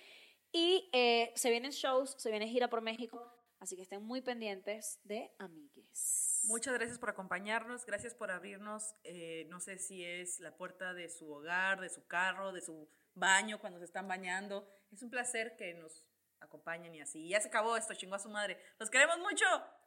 Y 0.51 0.89
eh, 0.95 1.33
se 1.35 1.51
vienen 1.51 1.73
shows, 1.73 2.15
se 2.19 2.31
viene 2.31 2.49
gira 2.49 2.71
por 2.71 2.81
México, 2.81 3.31
así 3.59 3.77
que 3.77 3.83
estén 3.83 4.03
muy 4.03 4.23
pendientes 4.23 4.99
de 5.05 5.31
Amigues. 5.39 6.41
Muchas 6.45 6.73
gracias 6.73 6.99
por 6.99 7.11
acompañarnos, 7.11 7.85
gracias 7.85 8.15
por 8.15 8.31
abrirnos, 8.31 8.95
eh, 9.03 9.47
no 9.51 9.61
sé 9.61 9.79
si 9.79 10.05
es 10.05 10.41
la 10.41 10.57
puerta 10.57 10.95
de 10.95 11.11
su 11.11 11.31
hogar, 11.31 11.81
de 11.81 11.91
su 11.91 12.07
carro, 12.07 12.53
de 12.53 12.63
su 12.63 12.89
baño 13.17 13.59
cuando 13.59 13.81
se 13.81 13.87
están 13.87 14.07
bañando. 14.07 14.69
Es 14.93 15.03
un 15.03 15.11
placer 15.11 15.57
que 15.57 15.75
nos 15.75 16.05
acompañen 16.41 16.95
y 16.95 17.01
así. 17.01 17.29
Ya 17.29 17.41
se 17.41 17.49
acabó 17.49 17.77
esto, 17.77 17.95
chingó 17.95 18.15
a 18.15 18.21
su 18.21 18.31
madre. 18.31 18.59
Los 18.79 18.91
queremos 18.91 19.19
mucho. 19.19 19.45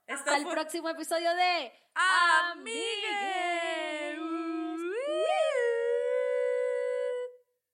Hasta 0.08 0.38
el 0.38 0.48
próximo 0.48 0.90
episodio 0.90 1.34
de 1.36 1.72
Amigues. 1.94 3.89